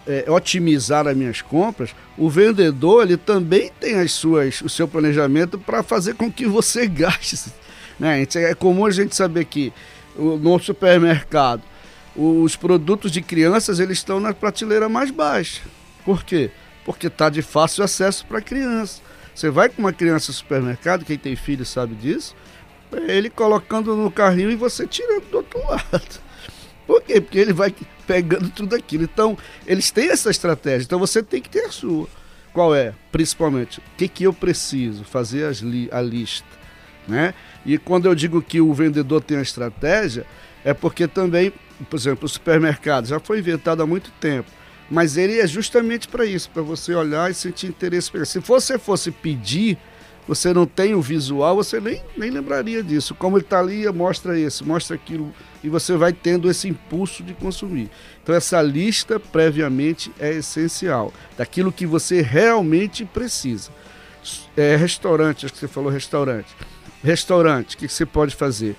é, 0.05 0.25
otimizar 0.29 1.07
as 1.07 1.15
minhas 1.15 1.41
compras, 1.41 1.95
o 2.17 2.29
vendedor 2.29 3.03
ele 3.03 3.17
também 3.17 3.71
tem 3.79 3.95
as 3.95 4.11
suas, 4.11 4.61
o 4.61 4.69
seu 4.69 4.87
planejamento 4.87 5.57
para 5.57 5.83
fazer 5.83 6.15
com 6.15 6.31
que 6.31 6.45
você 6.45 6.87
gaste. 6.87 7.51
Né? 7.99 8.25
É 8.35 8.53
comum 8.53 8.85
a 8.85 8.91
gente 8.91 9.15
saber 9.15 9.45
que 9.45 9.73
no 10.17 10.59
supermercado 10.59 11.61
os 12.15 12.55
produtos 12.55 13.11
de 13.11 13.21
crianças 13.21 13.79
eles 13.79 13.99
estão 13.99 14.19
na 14.19 14.33
prateleira 14.33 14.89
mais 14.89 15.11
baixa. 15.11 15.61
Por 16.03 16.23
quê? 16.23 16.49
Porque 16.83 17.07
está 17.07 17.29
de 17.29 17.41
fácil 17.41 17.83
acesso 17.83 18.25
para 18.25 18.41
criança. 18.41 19.01
Você 19.35 19.51
vai 19.51 19.69
com 19.69 19.81
uma 19.81 19.93
criança 19.93 20.31
no 20.31 20.35
supermercado, 20.35 21.05
quem 21.05 21.17
tem 21.17 21.35
filho 21.35 21.63
sabe 21.63 21.93
disso, 21.93 22.35
é 22.91 23.15
ele 23.15 23.29
colocando 23.29 23.95
no 23.95 24.09
carrinho 24.09 24.49
e 24.49 24.55
você 24.55 24.87
tirando 24.87 25.29
do 25.29 25.37
outro 25.37 25.59
lado. 25.67 26.19
Por 26.87 27.01
quê? 27.03 27.21
Porque 27.21 27.37
ele 27.37 27.53
vai 27.53 27.69
pegando 28.07 28.49
tudo 28.49 28.75
aquilo. 28.75 29.03
Então, 29.03 29.37
eles 29.67 29.91
têm 29.91 30.09
essa 30.09 30.31
estratégia. 30.31 30.85
Então, 30.85 30.97
você 30.97 31.21
tem 31.21 31.41
que 31.41 31.49
ter 31.49 31.65
a 31.65 31.71
sua. 31.71 32.07
Qual 32.53 32.73
é? 32.73 32.93
Principalmente, 33.11 33.79
o 33.79 33.83
que, 33.97 34.07
que 34.07 34.23
eu 34.23 34.33
preciso? 34.33 35.03
Fazer 35.03 35.53
li 35.61 35.89
a 35.91 36.01
lista. 36.01 36.47
Né? 37.07 37.33
E 37.65 37.77
quando 37.77 38.07
eu 38.07 38.15
digo 38.15 38.41
que 38.41 38.59
o 38.59 38.73
vendedor 38.73 39.21
tem 39.21 39.37
a 39.37 39.41
estratégia, 39.41 40.25
é 40.65 40.73
porque 40.73 41.07
também, 41.07 41.53
por 41.89 41.97
exemplo, 41.97 42.25
o 42.25 42.29
supermercado 42.29 43.05
já 43.05 43.19
foi 43.19 43.39
inventado 43.39 43.83
há 43.83 43.85
muito 43.85 44.09
tempo. 44.19 44.49
Mas 44.89 45.17
ele 45.17 45.39
é 45.39 45.45
justamente 45.45 46.07
para 46.07 46.25
isso, 46.25 46.49
para 46.49 46.61
você 46.61 46.95
olhar 46.95 47.29
e 47.29 47.33
sentir 47.33 47.67
interesse. 47.67 48.09
Se 48.25 48.39
você 48.39 48.79
fosse 48.79 49.11
pedir, 49.11 49.77
você 50.27 50.53
não 50.53 50.65
tem 50.65 50.93
o 50.93 51.01
visual, 51.01 51.55
você 51.55 51.79
nem, 51.79 52.01
nem 52.17 52.29
lembraria 52.29 52.83
disso. 52.83 53.15
Como 53.15 53.37
ele 53.37 53.45
está 53.45 53.59
ali, 53.59 53.87
mostra 53.91 54.37
esse, 54.37 54.63
mostra 54.63 54.95
aquilo, 54.95 55.33
e 55.63 55.69
você 55.69 55.95
vai 55.95 56.11
tendo 56.11 56.49
esse 56.49 56.67
impulso 56.67 57.23
de 57.23 57.33
consumir. 57.33 57.89
Então, 58.21 58.35
essa 58.35 58.61
lista 58.61 59.19
previamente 59.19 60.11
é 60.19 60.33
essencial, 60.33 61.13
daquilo 61.37 61.71
que 61.71 61.85
você 61.85 62.21
realmente 62.21 63.05
precisa. 63.05 63.71
É, 64.55 64.75
restaurante, 64.75 65.45
acho 65.45 65.53
que 65.53 65.59
você 65.59 65.67
falou 65.67 65.89
restaurante. 65.89 66.53
Restaurante, 67.03 67.75
o 67.75 67.77
que 67.77 67.87
você 67.87 68.05
pode 68.05 68.35
fazer? 68.35 68.75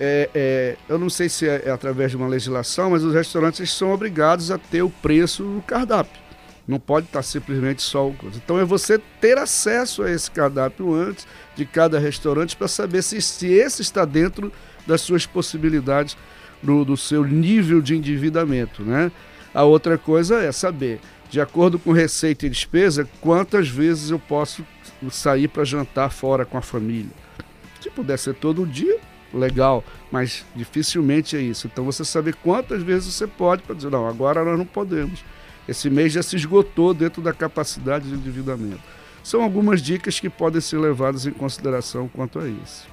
é, 0.00 0.30
é, 0.34 0.76
eu 0.88 0.98
não 0.98 1.10
sei 1.10 1.28
se 1.28 1.46
é, 1.46 1.64
é, 1.66 1.70
através 1.70 2.10
de 2.10 2.16
uma 2.16 2.26
legislação, 2.26 2.90
mas 2.90 3.04
os 3.04 3.12
restaurantes 3.12 3.70
são 3.70 3.92
obrigados 3.92 4.50
a 4.50 4.56
ter 4.56 4.80
o 4.80 4.88
preço 4.88 5.44
no 5.44 5.60
cardápio. 5.60 6.18
Não 6.70 6.78
pode 6.78 7.06
estar 7.06 7.22
simplesmente 7.22 7.82
só 7.82 8.08
o 8.08 8.14
coisa. 8.14 8.40
Então 8.42 8.58
é 8.58 8.64
você 8.64 8.96
ter 9.20 9.36
acesso 9.36 10.04
a 10.04 10.10
esse 10.10 10.30
cardápio 10.30 10.94
antes 10.94 11.26
de 11.56 11.66
cada 11.66 11.98
restaurante 11.98 12.56
para 12.56 12.68
saber 12.68 13.02
se, 13.02 13.20
se 13.20 13.48
esse 13.48 13.82
está 13.82 14.04
dentro 14.04 14.52
das 14.86 15.00
suas 15.00 15.26
possibilidades, 15.26 16.16
do, 16.62 16.84
do 16.84 16.96
seu 16.96 17.24
nível 17.24 17.80
de 17.80 17.96
endividamento. 17.96 18.82
Né? 18.82 19.10
A 19.52 19.64
outra 19.64 19.98
coisa 19.98 20.40
é 20.40 20.52
saber, 20.52 21.00
de 21.28 21.40
acordo 21.40 21.78
com 21.78 21.90
receita 21.90 22.46
e 22.46 22.50
despesa, 22.50 23.08
quantas 23.20 23.68
vezes 23.68 24.10
eu 24.10 24.18
posso 24.18 24.64
sair 25.10 25.48
para 25.48 25.64
jantar 25.64 26.10
fora 26.10 26.44
com 26.44 26.56
a 26.56 26.62
família. 26.62 27.10
Se 27.80 27.90
puder 27.90 28.18
ser 28.18 28.34
todo 28.34 28.66
dia, 28.66 28.98
legal, 29.32 29.82
mas 30.10 30.44
dificilmente 30.54 31.36
é 31.36 31.40
isso. 31.40 31.66
Então 31.66 31.84
você 31.84 32.04
saber 32.04 32.34
quantas 32.34 32.82
vezes 32.82 33.12
você 33.12 33.26
pode 33.26 33.62
para 33.62 33.74
dizer, 33.74 33.90
não, 33.90 34.06
agora 34.06 34.44
nós 34.44 34.58
não 34.58 34.66
podemos. 34.66 35.24
Esse 35.70 35.88
mês 35.88 36.12
já 36.12 36.20
se 36.20 36.34
esgotou 36.34 36.92
dentro 36.92 37.22
da 37.22 37.32
capacidade 37.32 38.08
de 38.08 38.14
endividamento. 38.16 38.82
São 39.22 39.40
algumas 39.40 39.80
dicas 39.80 40.18
que 40.18 40.28
podem 40.28 40.60
ser 40.60 40.78
levadas 40.78 41.26
em 41.26 41.30
consideração 41.30 42.08
quanto 42.08 42.40
a 42.40 42.48
isso. 42.48 42.88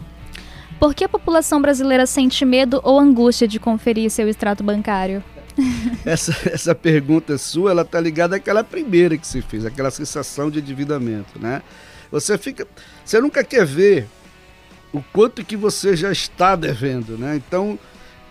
Por 0.80 0.94
que 0.94 1.04
a 1.04 1.10
população 1.10 1.60
brasileira 1.60 2.06
sente 2.06 2.46
medo 2.46 2.80
ou 2.84 3.00
angústia 3.00 3.48
de 3.48 3.60
conferir 3.60 4.12
seu 4.12 4.30
extrato 4.30 4.64
bancário? 4.64 5.24
essa, 6.06 6.32
essa 6.52 6.76
pergunta 6.76 7.36
sua, 7.40 7.72
ela 7.72 7.82
está 7.82 8.00
ligada 8.00 8.36
àquela 8.36 8.64
primeira 8.64 9.18
que 9.18 9.26
se 9.26 9.42
fez, 9.42 9.66
aquela 9.66 9.90
sensação 9.90 10.52
de 10.52 10.60
endividamento, 10.60 11.40
né? 11.40 11.64
Você 12.12 12.38
fica, 12.38 12.68
você 13.04 13.20
nunca 13.20 13.44
quer 13.44 13.66
ver 13.66 14.08
o 14.94 15.02
quanto 15.02 15.44
que 15.44 15.58
você 15.58 15.96
já 15.96 16.12
está 16.12 16.56
devendo, 16.56 17.18
né? 17.18 17.38
Então, 17.38 17.80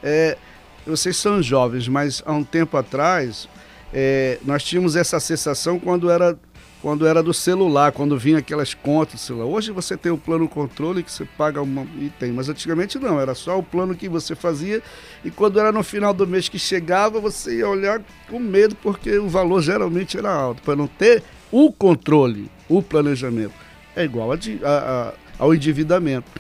é, 0.04 0.38
vocês 0.86 1.16
são 1.16 1.42
jovens, 1.42 1.88
mas 1.88 2.22
há 2.24 2.32
um 2.32 2.44
tempo 2.44 2.76
atrás 2.76 3.48
é, 3.92 4.38
nós 4.44 4.62
tínhamos 4.64 4.96
essa 4.96 5.18
sensação 5.20 5.78
quando 5.78 6.10
era 6.10 6.36
quando 6.82 7.06
era 7.06 7.20
do 7.20 7.34
celular, 7.34 7.90
quando 7.90 8.16
vinha 8.16 8.38
aquelas 8.38 8.72
contas 8.72 9.14
do 9.14 9.18
celular. 9.18 9.46
Hoje 9.46 9.72
você 9.72 9.96
tem 9.96 10.12
o 10.12 10.18
plano 10.18 10.48
controle 10.48 11.02
que 11.02 11.10
você 11.10 11.24
paga 11.24 11.60
uma 11.60 11.84
e 11.98 12.10
tem, 12.10 12.30
mas 12.30 12.48
antigamente 12.48 12.98
não, 12.98 13.18
era 13.18 13.34
só 13.34 13.58
o 13.58 13.62
plano 13.62 13.94
que 13.96 14.08
você 14.08 14.36
fazia 14.36 14.80
e 15.24 15.30
quando 15.30 15.58
era 15.58 15.72
no 15.72 15.82
final 15.82 16.14
do 16.14 16.26
mês 16.26 16.48
que 16.48 16.58
chegava, 16.58 17.18
você 17.18 17.58
ia 17.58 17.68
olhar 17.68 18.00
com 18.28 18.38
medo 18.38 18.76
porque 18.76 19.18
o 19.18 19.28
valor 19.28 19.62
geralmente 19.62 20.16
era 20.16 20.30
alto, 20.30 20.62
para 20.62 20.76
não 20.76 20.86
ter 20.86 21.24
o 21.50 21.72
controle, 21.72 22.48
o 22.68 22.82
planejamento. 22.82 23.54
É 23.96 24.04
igual 24.04 24.30
a, 24.30 24.36
a, 24.36 25.08
a, 25.08 25.12
ao 25.38 25.54
endividamento. 25.54 26.30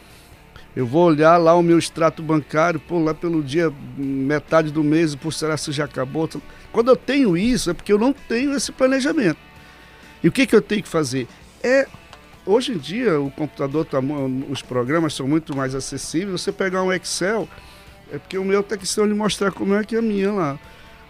Eu 0.76 0.86
vou 0.86 1.06
olhar 1.06 1.38
lá 1.38 1.54
o 1.54 1.62
meu 1.62 1.78
extrato 1.78 2.22
bancário, 2.22 2.78
pô, 2.78 2.98
lá 2.98 3.14
pelo 3.14 3.42
dia, 3.42 3.72
metade 3.96 4.70
do 4.70 4.84
mês, 4.84 5.14
por 5.14 5.32
será 5.32 5.56
se 5.56 5.72
já 5.72 5.86
acabou? 5.86 6.28
Quando 6.70 6.90
eu 6.90 6.96
tenho 6.96 7.34
isso, 7.34 7.70
é 7.70 7.74
porque 7.74 7.90
eu 7.90 7.98
não 7.98 8.12
tenho 8.12 8.54
esse 8.54 8.70
planejamento. 8.70 9.38
E 10.22 10.28
o 10.28 10.32
que, 10.32 10.46
que 10.46 10.54
eu 10.54 10.60
tenho 10.60 10.82
que 10.82 10.88
fazer? 10.88 11.26
É. 11.62 11.86
Hoje 12.44 12.72
em 12.72 12.78
dia, 12.78 13.18
o 13.18 13.30
computador, 13.30 13.86
tá, 13.86 13.98
os 14.50 14.62
programas 14.62 15.14
são 15.14 15.26
muito 15.26 15.56
mais 15.56 15.74
acessíveis. 15.74 16.42
Você 16.42 16.52
pegar 16.52 16.82
um 16.82 16.92
Excel, 16.92 17.48
é 18.12 18.18
porque 18.18 18.36
o 18.36 18.44
meu 18.44 18.60
está 18.60 18.76
questão 18.76 19.08
de 19.08 19.14
mostrar 19.14 19.50
como 19.52 19.74
é 19.74 19.82
que 19.82 19.96
é 19.96 19.98
a 19.98 20.02
minha 20.02 20.30
lá. 20.30 20.58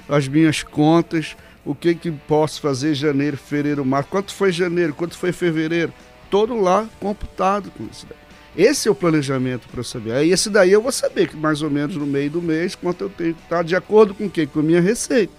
As 0.09 0.29
minhas 0.29 0.63
contas, 0.63 1.37
o 1.65 1.75
que, 1.75 1.95
que 1.95 2.11
posso 2.11 2.61
fazer 2.61 2.95
janeiro, 2.95 3.37
fevereiro, 3.37 3.85
março. 3.85 4.09
Quanto 4.09 4.33
foi 4.33 4.53
janeiro, 4.53 4.95
quanto 4.95 5.19
foi 5.19 5.33
fevereiro? 5.33 5.93
Todo 6.31 6.59
lá 6.59 6.89
computado 7.01 7.71
com 7.73 7.85
isso 7.85 8.07
daí. 8.09 8.26
Esse 8.57 8.89
é 8.89 8.91
o 8.91 8.95
planejamento 8.95 9.69
para 9.69 9.81
eu 9.81 9.85
saber. 9.85 10.13
Aí 10.13 10.31
esse 10.31 10.49
daí 10.49 10.73
eu 10.73 10.81
vou 10.81 10.91
saber 10.91 11.29
que 11.29 11.37
mais 11.37 11.61
ou 11.61 11.71
menos 11.71 11.97
no 11.97 12.07
meio 12.07 12.31
do 12.31 12.41
mês 12.41 12.75
quanto 12.75 13.05
eu 13.05 13.11
tenho 13.11 13.35
que 13.35 13.43
estar 13.43 13.63
de 13.63 13.77
acordo 13.77 14.15
com 14.15 14.27
o 14.27 14.31
quê? 14.31 14.47
Com 14.47 14.61
a 14.61 14.63
minha 14.63 14.81
receita. 14.81 15.33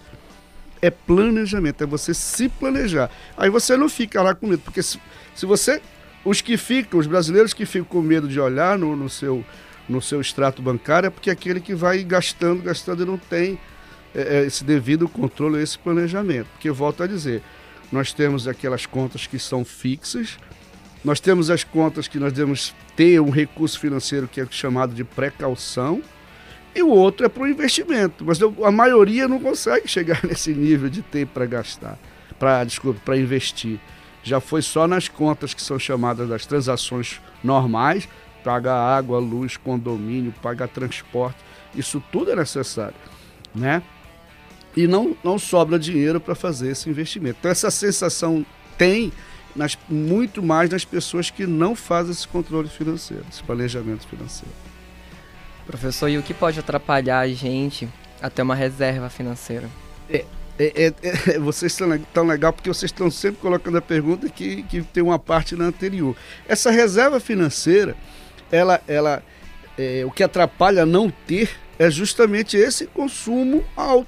É 0.79 0.91
planejamento, 0.91 1.83
é 1.83 1.87
você 1.87 2.13
se 2.13 2.47
planejar. 2.47 3.09
Aí 3.35 3.49
você 3.49 3.75
não 3.75 3.89
fica 3.89 4.21
lá 4.21 4.35
com 4.35 4.45
medo, 4.45 4.61
porque 4.61 4.83
se, 4.83 4.99
se 5.35 5.45
você. 5.45 5.81
Os 6.23 6.41
que 6.41 6.57
ficam, 6.57 6.99
os 6.99 7.07
brasileiros 7.07 7.53
que 7.53 7.65
ficam 7.65 7.85
com 7.85 8.01
medo 8.01 8.27
de 8.27 8.39
olhar 8.39 8.77
no, 8.77 8.95
no 8.95 9.09
seu, 9.09 9.45
no 9.87 10.01
seu 10.01 10.19
extrato 10.19 10.61
bancário 10.61 11.07
é 11.07 11.09
porque 11.09 11.29
é 11.29 11.33
aquele 11.33 11.61
que 11.61 11.73
vai 11.73 12.03
gastando, 12.03 12.61
gastando 12.61 13.03
e 13.03 13.05
não 13.05 13.17
tem 13.17 13.57
é, 14.13 14.39
é 14.39 14.45
esse 14.45 14.63
devido 14.63 15.07
controle, 15.07 15.61
esse 15.63 15.79
planejamento. 15.79 16.47
Porque, 16.53 16.69
volto 16.69 17.01
a 17.01 17.07
dizer, 17.07 17.41
nós 17.91 18.11
temos 18.11 18.47
aquelas 18.47 18.85
contas 18.85 19.25
que 19.25 19.39
são 19.39 19.63
fixas, 19.63 20.37
nós 21.03 21.19
temos 21.19 21.49
as 21.49 21.63
contas 21.63 22.07
que 22.07 22.19
nós 22.19 22.33
devemos 22.33 22.73
ter 22.95 23.19
um 23.19 23.29
recurso 23.29 23.79
financeiro 23.79 24.27
que 24.27 24.41
é 24.41 24.47
chamado 24.49 24.93
de 24.93 25.03
precaução, 25.03 26.01
e 26.75 26.83
o 26.83 26.89
outro 26.89 27.25
é 27.25 27.29
para 27.29 27.43
o 27.43 27.47
investimento. 27.47 28.23
Mas 28.23 28.39
a 28.41 28.71
maioria 28.71 29.27
não 29.27 29.39
consegue 29.39 29.87
chegar 29.87 30.21
nesse 30.25 30.53
nível 30.53 30.89
de 30.89 31.01
ter 31.01 31.25
para 31.25 31.45
gastar, 31.45 31.97
para 32.37 32.63
desculpa, 32.63 32.99
para 33.03 33.17
investir. 33.17 33.79
Já 34.23 34.39
foi 34.39 34.61
só 34.61 34.87
nas 34.87 35.07
contas 35.07 35.53
que 35.53 35.61
são 35.61 35.79
chamadas 35.79 36.29
das 36.29 36.45
transações 36.45 37.19
normais, 37.43 38.07
pagar 38.43 38.75
água, 38.75 39.19
luz, 39.19 39.57
condomínio, 39.57 40.33
pagar 40.41 40.67
transporte. 40.67 41.37
Isso 41.73 42.03
tudo 42.11 42.31
é 42.31 42.35
necessário, 42.35 42.95
né? 43.55 43.81
E 44.75 44.85
não, 44.85 45.17
não 45.23 45.39
sobra 45.39 45.79
dinheiro 45.79 46.19
para 46.19 46.35
fazer 46.35 46.71
esse 46.71 46.87
investimento. 46.89 47.37
Então 47.39 47.49
essa 47.49 47.71
sensação 47.71 48.45
tem 48.77 49.11
nas, 49.57 49.77
muito 49.89 50.41
mais 50.41 50.69
nas 50.69 50.85
pessoas 50.85 51.29
que 51.29 51.45
não 51.45 51.75
fazem 51.75 52.11
esse 52.11 52.27
controle 52.27 52.69
financeiro, 52.69 53.25
esse 53.29 53.43
planejamento 53.43 54.07
financeiro. 54.07 54.53
Professor, 55.65 56.07
e 56.07 56.17
o 56.17 56.23
que 56.23 56.33
pode 56.33 56.59
atrapalhar 56.59 57.19
a 57.19 57.27
gente 57.27 57.89
a 58.21 58.29
ter 58.29 58.43
uma 58.43 58.55
reserva 58.55 59.09
financeira? 59.09 59.69
É, 60.09 60.23
é, 60.57 60.85
é, 60.85 60.93
é 61.35 61.39
vocês 61.39 61.73
estão 61.73 61.97
tão 62.13 62.25
legal 62.25 62.53
porque 62.53 62.69
vocês 62.69 62.91
estão 62.91 63.11
sempre 63.11 63.41
colocando 63.41 63.77
a 63.77 63.81
pergunta 63.81 64.29
que, 64.29 64.63
que 64.63 64.81
tem 64.81 65.03
uma 65.03 65.19
parte 65.19 65.55
na 65.55 65.65
anterior. 65.65 66.15
Essa 66.47 66.71
reserva 66.71 67.19
financeira, 67.19 67.97
ela, 68.51 68.79
ela, 68.87 69.21
é, 69.77 70.03
o 70.05 70.11
que 70.11 70.23
atrapalha 70.23 70.85
não 70.85 71.09
ter 71.09 71.49
é 71.77 71.89
justamente 71.91 72.55
esse 72.55 72.87
consumo 72.87 73.63
alto. 73.75 74.07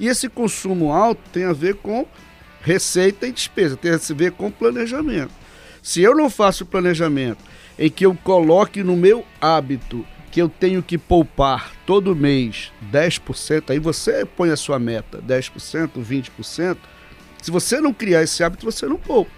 E 0.00 0.08
esse 0.08 0.28
consumo 0.28 0.92
alto 0.92 1.20
tem 1.32 1.44
a 1.44 1.52
ver 1.52 1.76
com 1.76 2.06
receita 2.64 3.26
e 3.26 3.32
despesa, 3.32 3.76
tem 3.76 3.92
a 3.92 3.98
ver 4.14 4.32
com 4.32 4.50
planejamento. 4.50 5.30
Se 5.82 6.00
eu 6.00 6.16
não 6.16 6.30
faço 6.30 6.64
planejamento 6.64 7.44
em 7.78 7.90
que 7.90 8.06
eu 8.06 8.16
coloque 8.24 8.82
no 8.82 8.96
meu 8.96 9.24
hábito 9.38 10.04
que 10.32 10.40
eu 10.40 10.48
tenho 10.48 10.82
que 10.82 10.96
poupar 10.98 11.72
todo 11.86 12.16
mês 12.16 12.72
10%, 12.90 13.70
aí 13.70 13.78
você 13.78 14.24
põe 14.24 14.50
a 14.50 14.56
sua 14.56 14.78
meta, 14.78 15.22
10%, 15.22 15.90
20%. 16.02 16.76
Se 17.40 17.50
você 17.50 17.80
não 17.80 17.92
criar 17.92 18.22
esse 18.22 18.42
hábito, 18.42 18.64
você 18.64 18.86
não 18.86 18.96
poupa. 18.96 19.30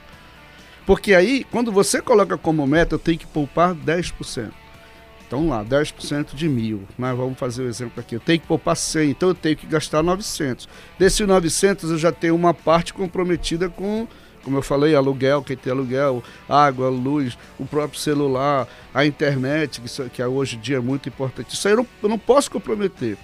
Porque 0.87 1.13
aí, 1.13 1.45
quando 1.51 1.73
você 1.73 2.01
coloca 2.01 2.39
como 2.39 2.65
meta, 2.67 2.95
eu 2.95 2.99
tenho 2.99 3.19
que 3.19 3.27
poupar 3.27 3.75
10%. 3.75 4.53
Então 5.27 5.49
lá, 5.49 5.65
10% 5.65 6.35
de 6.35 6.49
mil. 6.49 6.85
Mas 6.97 7.17
vamos 7.17 7.39
fazer 7.39 7.63
o 7.63 7.67
um 7.67 7.69
exemplo 7.69 8.01
aqui. 8.01 8.15
Eu 8.15 8.21
tenho 8.21 8.41
que 8.41 8.47
poupar 8.47 8.77
100, 8.77 9.11
então 9.11 9.31
eu 9.31 9.35
tenho 9.35 9.57
que 9.57 9.67
gastar 9.67 10.03
900. 10.03 10.69
Desses 10.99 11.27
900 11.27 11.91
eu 11.91 11.99
já 11.99 12.13
tenho 12.13 12.35
uma 12.35 12.55
parte 12.55 12.95
comprometida 12.95 13.69
com, 13.69 14.07
como 14.45 14.57
eu 14.57 14.63
falei, 14.63 14.95
aluguel, 14.95 15.43
quem 15.43 15.57
tem 15.57 15.73
aluguel, 15.73 16.23
água, 16.49 16.89
luz, 16.89 17.37
o 17.59 17.67
próprio 17.67 17.99
celular, 17.99 18.69
a 18.95 19.05
internet, 19.05 19.81
que, 19.81 20.11
que 20.11 20.23
hoje 20.23 20.57
em 20.57 20.61
dia 20.61 20.77
é 20.77 20.81
muito 20.81 21.09
importante. 21.09 21.55
Isso 21.55 21.67
aí 21.67 21.75
eu 21.75 21.79
não, 21.79 21.87
eu 22.05 22.09
não 22.09 22.19
posso 22.19 22.51
comprometer. 22.51 23.19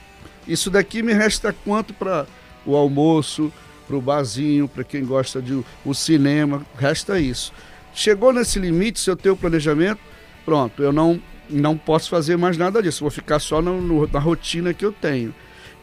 Isso 0.47 0.71
daqui 0.71 1.02
me 1.02 1.12
resta 1.12 1.54
quanto 1.64 1.94
para 1.94 2.26
o 2.66 2.75
almoço, 2.75 3.52
para 3.87 3.97
o 3.97 4.00
barzinho, 4.00 4.66
para 4.66 4.82
quem 4.82 5.04
gosta 5.04 5.40
de 5.40 5.62
o 5.85 5.94
cinema, 5.94 6.66
resta 6.76 7.21
isso. 7.21 7.52
Chegou 7.94 8.32
nesse 8.32 8.59
limite, 8.59 8.99
se 8.99 9.09
eu 9.09 9.14
tenho 9.14 9.37
planejamento, 9.37 10.00
pronto, 10.44 10.82
eu 10.82 10.92
não 10.92 11.21
não 11.49 11.77
posso 11.77 12.09
fazer 12.09 12.37
mais 12.37 12.57
nada 12.57 12.83
disso, 12.83 13.01
vou 13.01 13.11
ficar 13.11 13.39
só 13.39 13.61
no, 13.61 13.81
no, 13.81 14.07
na 14.07 14.19
rotina 14.19 14.73
que 14.73 14.85
eu 14.85 14.93
tenho. 14.93 15.35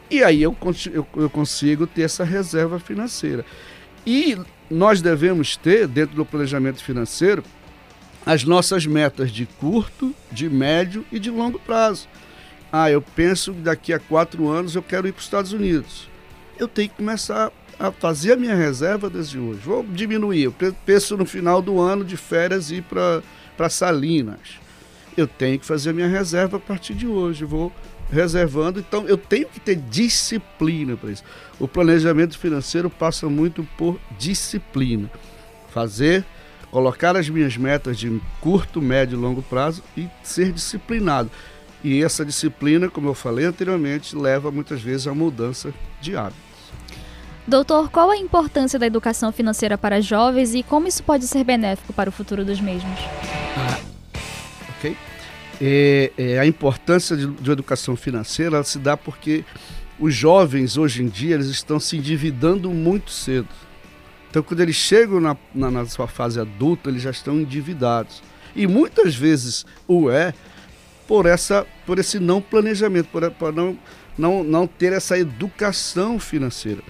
E 0.10 0.24
aí 0.24 0.42
eu, 0.42 0.56
eu, 0.92 1.08
eu 1.16 1.30
consigo 1.30 1.86
ter 1.86 2.02
essa 2.02 2.24
reserva 2.24 2.80
financeira. 2.80 3.46
E 4.06 4.38
nós 4.70 5.02
devemos 5.02 5.56
ter, 5.56 5.88
dentro 5.88 6.16
do 6.16 6.26
planejamento 6.26 6.84
financeiro, 6.84 7.44
as 8.26 8.44
nossas 8.44 8.86
metas 8.86 9.32
de 9.32 9.46
curto, 9.46 10.14
de 10.32 10.50
médio 10.50 11.06
e 11.12 11.20
de 11.20 11.30
longo 11.30 11.60
prazo. 11.60 12.08
Ah, 12.72 12.90
eu 12.90 13.02
penso 13.02 13.54
que 13.54 13.62
daqui 13.62 13.94
a 13.94 14.00
quatro 14.00 14.48
anos 14.50 14.76
eu 14.76 14.82
quero 14.82 15.08
ir 15.08 15.12
para 15.12 15.20
os 15.20 15.26
Estados 15.26 15.54
Unidos. 15.54 16.08
Eu 16.58 16.68
tenho 16.68 16.90
que 16.90 16.96
começar 16.96 17.52
a 17.80 17.92
fazer 17.92 18.34
a 18.34 18.38
minha 18.38 18.56
reserva 18.56 19.10
desde 19.10 19.40
hoje. 19.40 19.60
Vou 19.64 19.84
diminuir. 19.84 20.44
Eu 20.44 20.76
penso 20.86 21.16
no 21.16 21.26
final 21.26 21.62
do 21.62 21.80
ano 21.80 22.04
de 22.04 22.18
férias 22.18 22.72
ir 22.72 22.84
para 22.84 23.70
Salinas 23.70 24.60
eu 25.20 25.28
tenho 25.28 25.60
que 25.60 25.66
fazer 25.66 25.92
a 25.92 25.94
minha 25.94 26.08
reserva 26.08 26.58
a 26.58 26.60
partir 26.60 26.94
de 26.94 27.08
hoje. 27.08 27.46
Vou 27.46 27.72
reservando, 28.12 28.80
então 28.80 29.08
eu 29.08 29.18
tenho 29.18 29.48
que 29.48 29.60
ter 29.60 29.76
disciplina 29.76 30.98
para 30.98 31.12
isso. 31.12 31.24
O 31.60 31.68
planejamento 31.68 32.38
financeiro 32.38 32.90
passa 32.90 33.30
muito 33.30 33.64
por 33.78 34.00
disciplina. 34.18 35.10
Fazer, 35.72 36.26
colocar 36.72 37.16
as 37.16 37.30
minhas 37.30 37.56
metas 37.56 37.98
de 37.98 38.20
curto, 38.42 38.82
médio 38.82 39.16
e 39.16 39.22
longo 39.22 39.42
prazo 39.44 39.84
e 39.96 40.08
ser 40.24 40.52
disciplinado. 40.52 41.30
E 41.84 42.04
essa 42.04 42.26
disciplina, 42.26 42.90
como 42.90 43.08
eu 43.08 43.14
falei 43.14 43.46
anteriormente, 43.46 44.16
leva 44.16 44.52
muitas 44.52 44.82
vezes 44.82 45.08
a 45.08 45.14
mudança 45.14 45.74
de 46.02 46.16
hábitos. 46.16 46.50
Doutor, 47.48 47.90
qual 47.90 48.12
a 48.12 48.18
importância 48.18 48.78
da 48.78 48.86
educação 48.86 49.32
financeira 49.32 49.78
para 49.78 50.02
jovens 50.02 50.54
e 50.54 50.62
como 50.62 50.88
isso 50.88 51.02
pode 51.04 51.26
ser 51.26 51.44
benéfico 51.44 51.94
para 51.94 52.10
o 52.10 52.12
futuro 52.12 52.46
dos 52.46 52.60
mesmos? 52.60 53.00
Ah, 53.58 53.80
ok. 54.78 54.96
É, 55.62 56.12
é, 56.18 56.40
a 56.40 56.46
importância 56.46 57.18
de, 57.18 57.28
de 57.28 57.52
educação 57.52 57.96
financeira 57.96 58.64
se 58.64 58.80
dá 58.80 58.96
porque 58.96 59.44
os 60.00 60.16
jovens 60.16 60.78
hoje 60.78 61.04
em 61.04 61.08
dia 61.08 61.36
eles 61.36 61.48
estão 61.48 61.80
se 61.80 61.98
endividando 61.98 62.72
muito 62.72 63.12
cedo. 63.12 63.50
Então, 64.30 64.42
quando 64.42 64.62
eles 64.62 64.76
chegam 64.76 65.20
na, 65.20 65.36
na, 65.54 65.70
na 65.72 65.86
sua 65.86 66.08
fase 66.08 66.40
adulta, 66.40 66.90
eles 66.90 67.02
já 67.02 67.10
estão 67.10 67.40
endividados. 67.40 68.22
E 68.56 68.68
muitas 68.68 69.16
vezes 69.16 69.66
o 69.88 70.10
é 70.10 70.34
por, 71.08 71.26
essa, 71.26 71.66
por 71.86 72.00
esse 72.00 72.20
não 72.20 72.40
planejamento, 72.40 73.10
por, 73.10 73.30
por 73.32 73.52
não, 73.52 73.78
não, 74.18 74.44
não 74.44 74.68
ter 74.68 74.94
essa 74.94 75.18
educação 75.18 76.20
financeira. 76.20 76.82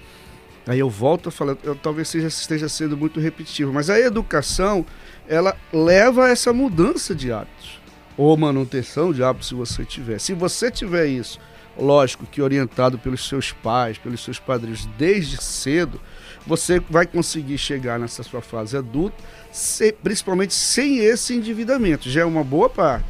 Aí 0.66 0.78
eu 0.78 0.90
volto 0.90 1.30
a 1.30 1.32
falar, 1.32 1.56
eu 1.64 1.74
talvez 1.74 2.08
seja, 2.08 2.28
esteja 2.28 2.68
sendo 2.68 2.96
muito 2.96 3.18
repetitivo, 3.18 3.72
mas 3.72 3.88
a 3.88 3.98
educação 3.98 4.84
ela 5.26 5.56
leva 5.72 6.26
a 6.26 6.28
essa 6.28 6.52
mudança 6.52 7.14
de 7.14 7.32
hábitos 7.32 7.79
ou 8.20 8.36
manutenção 8.36 9.14
de 9.14 9.22
se 9.40 9.54
você 9.54 9.82
tiver. 9.82 10.18
Se 10.18 10.34
você 10.34 10.70
tiver 10.70 11.06
isso, 11.06 11.40
lógico 11.78 12.26
que 12.26 12.42
orientado 12.42 12.98
pelos 12.98 13.26
seus 13.26 13.50
pais, 13.50 13.96
pelos 13.96 14.22
seus 14.22 14.38
padrinhos 14.38 14.84
desde 14.98 15.42
cedo, 15.42 15.98
você 16.46 16.78
vai 16.80 17.06
conseguir 17.06 17.56
chegar 17.56 17.98
nessa 17.98 18.22
sua 18.22 18.42
fase 18.42 18.76
adulta, 18.76 19.16
se, 19.50 19.90
principalmente 19.90 20.52
sem 20.52 20.98
esse 20.98 21.34
endividamento. 21.34 22.10
Já 22.10 22.20
é 22.20 22.24
uma 22.26 22.44
boa 22.44 22.68
parte, 22.68 23.06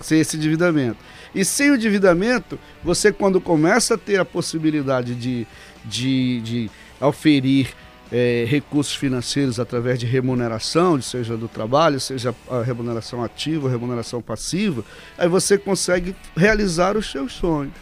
sem 0.00 0.20
esse 0.20 0.36
endividamento. 0.36 0.98
E 1.34 1.44
sem 1.44 1.72
o 1.72 1.74
endividamento, 1.74 2.56
você 2.84 3.10
quando 3.10 3.40
começa 3.40 3.94
a 3.94 3.98
ter 3.98 4.20
a 4.20 4.24
possibilidade 4.24 5.16
de, 5.16 5.44
de, 5.84 6.40
de 6.42 6.70
oferir 7.00 7.74
é, 8.12 8.44
recursos 8.46 8.94
financeiros 8.94 9.58
através 9.58 9.98
de 9.98 10.04
remuneração, 10.04 11.00
seja 11.00 11.34
do 11.34 11.48
trabalho, 11.48 11.98
seja 11.98 12.34
a 12.50 12.62
remuneração 12.62 13.24
ativa, 13.24 13.70
remuneração 13.70 14.20
passiva, 14.20 14.84
aí 15.16 15.26
você 15.26 15.56
consegue 15.56 16.14
realizar 16.36 16.94
os 16.94 17.10
seus 17.10 17.32
sonhos. 17.32 17.72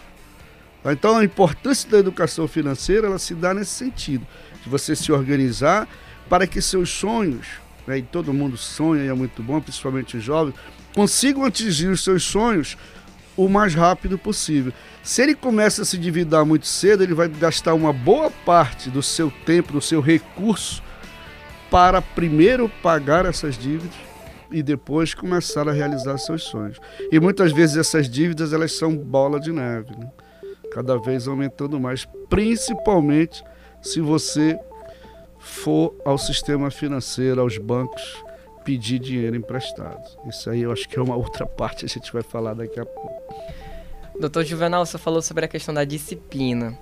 Então 0.85 1.17
a 1.17 1.25
importância 1.25 1.91
da 1.91 1.99
educação 1.99 2.47
financeira 2.47 3.09
ela 3.09 3.19
se 3.19 3.35
dá 3.35 3.53
nesse 3.53 3.73
sentido 3.73 4.25
de 4.63 4.71
você 4.71 4.95
se 4.95 5.11
organizar 5.11 5.89
para 6.29 6.47
que 6.47 6.63
seus 6.63 6.91
sonhos, 6.91 7.49
né, 7.87 7.99
e 7.99 8.03
todo 8.03 8.33
mundo 8.33 8.57
sonha 8.57 9.05
e 9.05 9.09
é 9.09 9.13
muito 9.13 9.43
bom, 9.43 9.61
principalmente 9.61 10.17
os 10.17 10.23
jovens, 10.23 10.55
consigam 10.95 11.45
atingir 11.45 11.89
os 11.89 12.05
seus 12.05 12.23
sonhos 12.23 12.79
o 13.37 13.49
mais 13.49 13.75
rápido 13.75 14.19
possível. 14.19 14.73
Se 15.03 15.23
ele 15.23 15.35
começa 15.35 15.83
a 15.83 15.85
se 15.85 15.97
endividar 15.97 16.45
muito 16.45 16.67
cedo, 16.67 17.03
ele 17.03 17.15
vai 17.15 17.29
gastar 17.29 17.75
uma 17.75 17.93
boa 17.93 18.31
parte 18.31 18.91
do 18.91 19.03
seu 19.03 19.31
tempo, 19.45 19.73
do 19.73 19.81
seu 19.81 20.01
recurso, 20.01 20.83
para 21.71 22.03
primeiro 22.03 22.69
pagar 22.83 23.25
essas 23.25 23.57
dívidas 23.57 23.95
e 24.51 24.63
depois 24.63 25.15
começar 25.15 25.69
a 25.69 25.73
realizar 25.73 26.19
seus 26.19 26.43
sonhos. 26.45 26.79
E 27.11 27.21
muitas 27.21 27.53
vezes 27.53 27.77
essas 27.77 28.09
dívidas 28.09 28.53
elas 28.53 28.73
são 28.73 28.97
bola 28.97 29.39
de 29.39 29.53
neve, 29.53 29.91
né? 29.97 30.11
cada 30.73 30.99
vez 30.99 31.27
aumentando 31.27 31.79
mais, 31.81 32.07
principalmente 32.29 33.43
se 33.83 34.01
você 34.01 34.59
for 35.39 35.95
ao 36.05 36.19
sistema 36.19 36.71
financeiro, 36.71 37.41
aos 37.41 37.57
bancos, 37.59 38.23
pedir 38.65 38.99
dinheiro 38.99 39.37
emprestado. 39.37 40.03
Isso 40.29 40.51
aí 40.51 40.63
eu 40.63 40.73
acho 40.73 40.89
que 40.89 40.99
é 40.99 41.03
uma 41.03 41.17
outra 41.17 41.47
parte, 41.47 41.85
a 41.85 41.89
gente 41.89 42.13
vai 42.13 42.23
falar 42.23 42.55
daqui 42.55 42.79
a 42.79 42.87
pouco. 42.87 43.23
Doutor 44.19 44.45
Juvenal, 44.45 44.85
você 44.85 44.99
falou 44.99 45.23
sobre 45.23 45.45
a 45.45 45.49
questão 45.49 45.75
da 45.75 45.85
disciplina. 45.85 46.79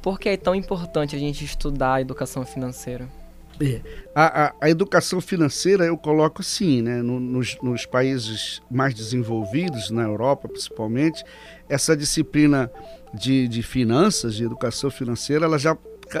Por 0.00 0.18
que 0.18 0.28
é 0.28 0.36
tão 0.36 0.54
importante 0.54 1.14
a 1.14 1.18
gente 1.18 1.44
estudar 1.44 1.94
a 1.94 2.00
educação 2.00 2.44
financeira? 2.44 3.08
É. 3.60 3.80
A, 4.14 4.46
a, 4.46 4.54
a, 4.62 4.70
educação 4.70 5.20
financeira 5.20 5.84
eu 5.84 5.96
coloco 5.96 6.40
assim, 6.40 6.82
né? 6.82 7.02
No, 7.02 7.20
nos, 7.20 7.56
nos, 7.62 7.86
países 7.86 8.60
mais 8.68 8.94
desenvolvidos, 8.94 9.90
na 9.90 10.02
Europa 10.02 10.48
principalmente, 10.48 11.22
essa 11.68 11.96
disciplina 11.96 12.70
de, 13.14 13.46
de 13.46 13.62
finanças, 13.62 14.34
de 14.34 14.44
educação 14.44 14.90
financeira, 14.90 15.44
ela 15.44 15.58
já 15.58 15.76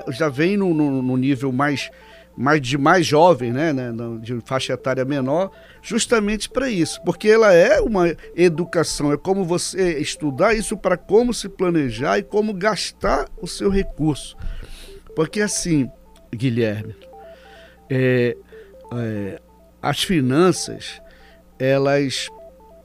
já 0.08 0.28
vem 0.28 0.56
no, 0.56 0.72
no, 0.72 1.02
no 1.02 1.16
nível 1.16 1.52
mais, 1.52 1.90
mais 2.36 2.60
de 2.60 2.78
mais 2.78 3.06
jovem, 3.06 3.52
né, 3.52 3.72
né, 3.72 3.92
de 4.20 4.40
faixa 4.44 4.72
etária 4.72 5.04
menor, 5.04 5.50
justamente 5.82 6.48
para 6.48 6.70
isso, 6.70 7.00
porque 7.04 7.28
ela 7.28 7.52
é 7.52 7.80
uma 7.80 8.14
educação, 8.34 9.12
é 9.12 9.16
como 9.16 9.44
você 9.44 9.98
estudar 9.98 10.54
isso 10.54 10.76
para 10.76 10.96
como 10.96 11.34
se 11.34 11.48
planejar 11.48 12.18
e 12.18 12.22
como 12.22 12.54
gastar 12.54 13.28
o 13.40 13.46
seu 13.46 13.68
recurso. 13.68 14.36
Porque 15.14 15.40
assim, 15.40 15.90
Guilherme, 16.34 16.94
é, 17.90 18.36
é, 18.94 19.40
as 19.80 20.02
finanças, 20.02 21.00
elas, 21.58 22.28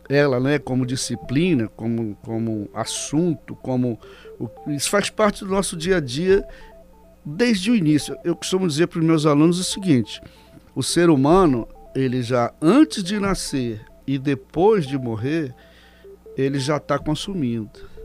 ela, 0.09 0.39
né, 0.39 0.59
como 0.59 0.85
disciplina, 0.85 1.69
como, 1.69 2.15
como 2.21 2.69
assunto, 2.73 3.55
como 3.55 3.97
isso 4.67 4.89
faz 4.89 5.09
parte 5.09 5.45
do 5.45 5.51
nosso 5.51 5.77
dia 5.77 5.97
a 5.97 5.99
dia 6.01 6.45
desde 7.27 7.69
o 7.69 7.75
início. 7.75 8.17
Eu 8.23 8.35
costumo 8.35 8.65
dizer 8.67 8.87
para 8.87 8.99
os 8.99 9.05
meus 9.05 9.25
alunos 9.25 9.59
o 9.59 9.63
seguinte: 9.63 10.21
o 10.73 10.81
ser 10.81 11.09
humano, 11.09 11.67
ele 11.93 12.21
já 12.21 12.53
antes 12.61 13.03
de 13.03 13.19
nascer 13.19 13.81
e 14.05 14.17
depois 14.17 14.87
de 14.87 14.97
morrer, 14.97 15.53
ele 16.37 16.59
já 16.59 16.77
está 16.77 16.97
consumindo. 16.97 17.97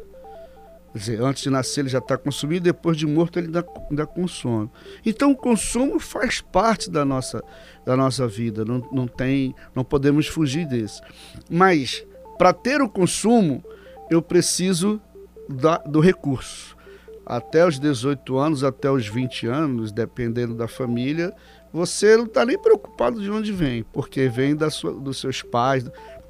Quer 0.92 0.98
dizer, 0.98 1.22
antes 1.22 1.42
de 1.44 1.48
nascer 1.48 1.80
ele 1.80 1.88
já 1.88 1.98
está 1.98 2.18
consumindo, 2.18 2.64
depois 2.64 2.98
de 2.98 3.06
morto 3.06 3.38
ele 3.38 3.46
ainda, 3.46 3.64
ainda 3.88 4.06
consome. 4.06 4.68
Então 5.06 5.30
o 5.30 5.36
consumo 5.36 5.98
faz 5.98 6.40
parte 6.40 6.90
da 6.90 7.04
nossa, 7.04 7.42
da 7.86 7.96
nossa 7.96 8.26
vida, 8.26 8.62
não, 8.64 8.86
não, 8.92 9.06
tem, 9.06 9.54
não 9.74 9.84
podemos 9.84 10.26
fugir 10.26 10.66
desse. 10.66 11.00
Mas 11.48 12.04
para 12.36 12.52
ter 12.52 12.82
o 12.82 12.90
consumo, 12.90 13.64
eu 14.10 14.20
preciso 14.20 15.00
da, 15.48 15.78
do 15.78 15.98
recurso 15.98 16.76
até 17.24 17.66
os 17.66 17.78
18 17.78 18.36
anos, 18.36 18.64
até 18.64 18.90
os 18.90 19.06
20 19.06 19.46
anos, 19.46 19.92
dependendo 19.92 20.54
da 20.54 20.66
família, 20.66 21.32
você 21.72 22.16
não 22.16 22.24
está 22.24 22.44
nem 22.44 22.58
preocupado 22.58 23.20
de 23.20 23.30
onde 23.30 23.52
vem, 23.52 23.82
porque 23.82 24.28
vem 24.28 24.54
da 24.54 24.70
sua, 24.70 24.92
dos 24.92 25.18
seus 25.18 25.42
pais, 25.42 25.84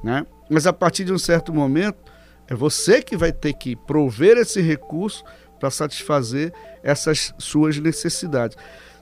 né? 0.04 0.26
Mas 0.48 0.66
a 0.66 0.72
partir 0.72 1.04
de 1.04 1.12
um 1.12 1.18
certo 1.18 1.52
momento, 1.52 1.98
é 2.46 2.54
você 2.54 3.02
que 3.02 3.16
vai 3.16 3.32
ter 3.32 3.54
que 3.54 3.74
prover 3.74 4.36
esse 4.36 4.60
recurso 4.60 5.24
para 5.58 5.70
satisfazer 5.70 6.52
essas 6.82 7.32
suas 7.38 7.78
necessidades. 7.78 8.56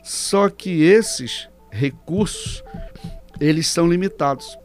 Só 0.04 0.48
que 0.48 0.82
esses 0.82 1.48
recursos, 1.70 2.62
eles 3.40 3.66
são 3.66 3.88
limitados. 3.88 4.58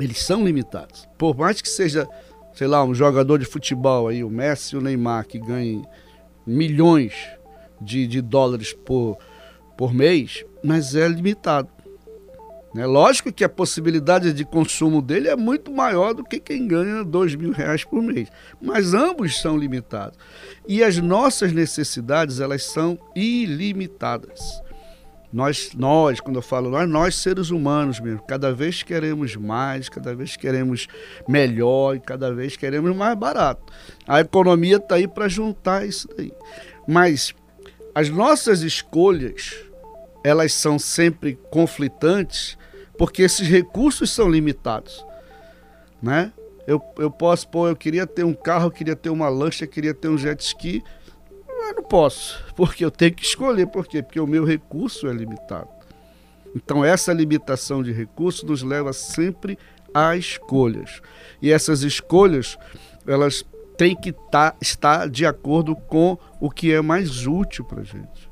Eles 0.00 0.22
são 0.22 0.44
limitados. 0.44 1.08
Por 1.18 1.36
mais 1.36 1.60
que 1.60 1.68
seja 1.68 2.08
sei 2.58 2.66
lá, 2.66 2.82
um 2.82 2.92
jogador 2.92 3.38
de 3.38 3.44
futebol 3.44 4.08
aí, 4.08 4.24
o 4.24 4.28
Messi 4.28 4.74
e 4.74 4.78
o 4.78 4.80
Neymar, 4.80 5.24
que 5.28 5.38
ganhem 5.38 5.80
milhões 6.44 7.14
de, 7.80 8.04
de 8.04 8.20
dólares 8.20 8.72
por, 8.72 9.16
por 9.76 9.94
mês, 9.94 10.44
mas 10.64 10.96
é 10.96 11.06
limitado. 11.06 11.68
É 12.76 12.84
lógico 12.84 13.32
que 13.32 13.44
a 13.44 13.48
possibilidade 13.48 14.32
de 14.32 14.44
consumo 14.44 15.00
dele 15.00 15.28
é 15.28 15.36
muito 15.36 15.70
maior 15.70 16.12
do 16.12 16.24
que 16.24 16.40
quem 16.40 16.66
ganha 16.66 17.04
dois 17.04 17.32
mil 17.36 17.52
reais 17.52 17.84
por 17.84 18.02
mês, 18.02 18.28
mas 18.60 18.92
ambos 18.92 19.40
são 19.40 19.56
limitados. 19.56 20.18
E 20.66 20.82
as 20.82 20.98
nossas 20.98 21.52
necessidades 21.52 22.40
elas 22.40 22.64
são 22.64 22.98
ilimitadas. 23.14 24.60
Nós, 25.32 25.72
nós, 25.74 26.20
quando 26.20 26.36
eu 26.36 26.42
falo 26.42 26.70
nós, 26.70 26.88
nós 26.88 27.14
seres 27.14 27.50
humanos 27.50 28.00
mesmo, 28.00 28.22
cada 28.26 28.52
vez 28.52 28.82
queremos 28.82 29.36
mais, 29.36 29.88
cada 29.88 30.14
vez 30.14 30.36
queremos 30.36 30.88
melhor 31.28 31.96
e 31.96 32.00
cada 32.00 32.32
vez 32.32 32.56
queremos 32.56 32.96
mais 32.96 33.16
barato. 33.16 33.62
A 34.06 34.20
economia 34.20 34.76
está 34.76 34.94
aí 34.94 35.06
para 35.06 35.28
juntar 35.28 35.86
isso 35.86 36.08
daí. 36.16 36.32
Mas 36.86 37.34
as 37.94 38.08
nossas 38.08 38.62
escolhas, 38.62 39.54
elas 40.24 40.54
são 40.54 40.78
sempre 40.78 41.38
conflitantes 41.50 42.56
porque 42.96 43.22
esses 43.22 43.46
recursos 43.46 44.10
são 44.10 44.28
limitados, 44.30 45.04
né? 46.02 46.32
Eu, 46.66 46.82
eu 46.98 47.10
posso, 47.10 47.48
pô, 47.48 47.66
eu 47.66 47.76
queria 47.76 48.06
ter 48.06 48.24
um 48.24 48.34
carro, 48.34 48.66
eu 48.66 48.70
queria 48.70 48.94
ter 48.94 49.08
uma 49.08 49.28
lancha, 49.28 49.64
eu 49.64 49.68
queria 49.68 49.94
ter 49.94 50.08
um 50.08 50.18
jet 50.18 50.40
ski, 50.42 50.82
eu 51.68 51.74
não 51.74 51.82
posso, 51.82 52.44
porque 52.56 52.84
eu 52.84 52.90
tenho 52.90 53.14
que 53.14 53.24
escolher. 53.24 53.66
Por 53.66 53.86
quê? 53.86 54.02
Porque 54.02 54.20
o 54.20 54.26
meu 54.26 54.44
recurso 54.44 55.06
é 55.06 55.12
limitado. 55.12 55.68
Então, 56.54 56.84
essa 56.84 57.12
limitação 57.12 57.82
de 57.82 57.92
recursos 57.92 58.42
nos 58.42 58.62
leva 58.62 58.92
sempre 58.92 59.58
a 59.92 60.16
escolhas. 60.16 61.00
E 61.40 61.50
essas 61.50 61.82
escolhas, 61.82 62.56
elas 63.06 63.44
têm 63.76 63.94
que 63.94 64.12
tá, 64.12 64.54
estar 64.60 65.08
de 65.08 65.24
acordo 65.24 65.76
com 65.76 66.18
o 66.40 66.50
que 66.50 66.72
é 66.72 66.82
mais 66.82 67.26
útil 67.26 67.64
para 67.64 67.80
a 67.80 67.84
gente. 67.84 68.28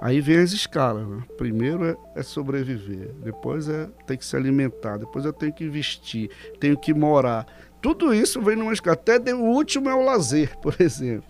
Aí 0.00 0.20
vem 0.20 0.38
as 0.38 0.52
escalas. 0.52 1.06
Né? 1.08 1.22
Primeiro 1.36 1.84
é, 1.84 1.96
é, 2.16 2.22
sobreviver, 2.22 3.12
depois 3.22 3.68
é 3.68 3.88
ter 4.06 4.16
que 4.16 4.24
se 4.24 4.36
alimentar, 4.36 4.96
depois 4.96 5.24
eu 5.24 5.32
tenho 5.32 5.52
que 5.52 5.64
investir, 5.64 6.30
tenho 6.60 6.78
que 6.78 6.94
morar. 6.94 7.46
Tudo 7.80 8.12
isso 8.12 8.40
vem 8.40 8.56
numa 8.56 8.72
escala. 8.72 8.94
Até 8.94 9.34
o 9.34 9.40
último 9.40 9.88
é 9.88 9.94
o 9.94 10.04
lazer, 10.04 10.56
por 10.60 10.74
exemplo. 10.78 11.28